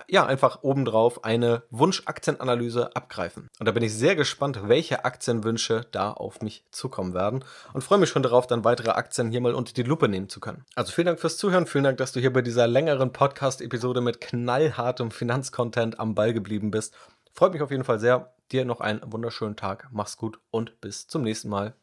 ja, 0.08 0.26
einfach 0.26 0.64
obendrauf 0.64 1.24
eine 1.24 1.64
Wunschaktienanalyse 1.72 2.96
abgreifen. 2.96 3.48
Und 3.60 3.66
da 3.68 3.72
bin 3.72 3.84
ich 3.84 3.94
sehr 3.94 4.16
gespannt, 4.16 4.68
welche 4.68 5.06
Aktienwünsche 5.06 5.86
da 5.92 6.12
auf 6.12 6.42
mich 6.42 6.64
zukommen 6.72 7.14
werden 7.14 7.44
und 7.74 7.84
freue 7.84 7.98
mich 7.98 8.10
schon 8.10 8.24
darauf, 8.24 8.48
dann 8.48 8.64
weitere 8.64 8.92
Aktien 8.92 9.32
hier 9.32 9.42
mal 9.42 9.56
unter 9.56 9.74
die 9.74 9.84
Lupe 9.84 10.08
nehmen 10.08 10.30
zu 10.30 10.40
können. 10.40 10.66
Also 10.76 10.92
vielen 10.92 11.08
Dank 11.08 11.20
fürs 11.20 11.38
Zuhören, 11.38 11.66
vielen 11.66 11.84
Dank, 11.84 11.98
dass 11.98 12.12
du 12.12 12.20
hier 12.20 12.34
bei 12.34 12.42
dieser 12.42 12.68
längeren 12.68 13.12
Podcast-Episode 13.12 14.02
mit 14.02 14.22
knallhartem 14.22 15.12
Finanzcontent 15.12 16.00
am 16.00 16.16
Ball 16.16 16.34
geblieben 16.34 16.72
bist. 16.72 16.94
Freut 17.34 17.54
mich 17.54 17.62
auf 17.62 17.72
jeden 17.72 17.84
Fall 17.84 18.00
sehr. 18.00 18.34
Dir 18.52 18.66
noch 18.66 18.82
einen 18.82 19.02
wunderschönen 19.06 19.56
Tag, 19.56 19.88
mach's 19.92 20.18
gut 20.18 20.40
und 20.52 20.82
bis 20.82 21.08
zum 21.08 21.22
nächsten 21.22 21.50
Mal. 21.50 21.74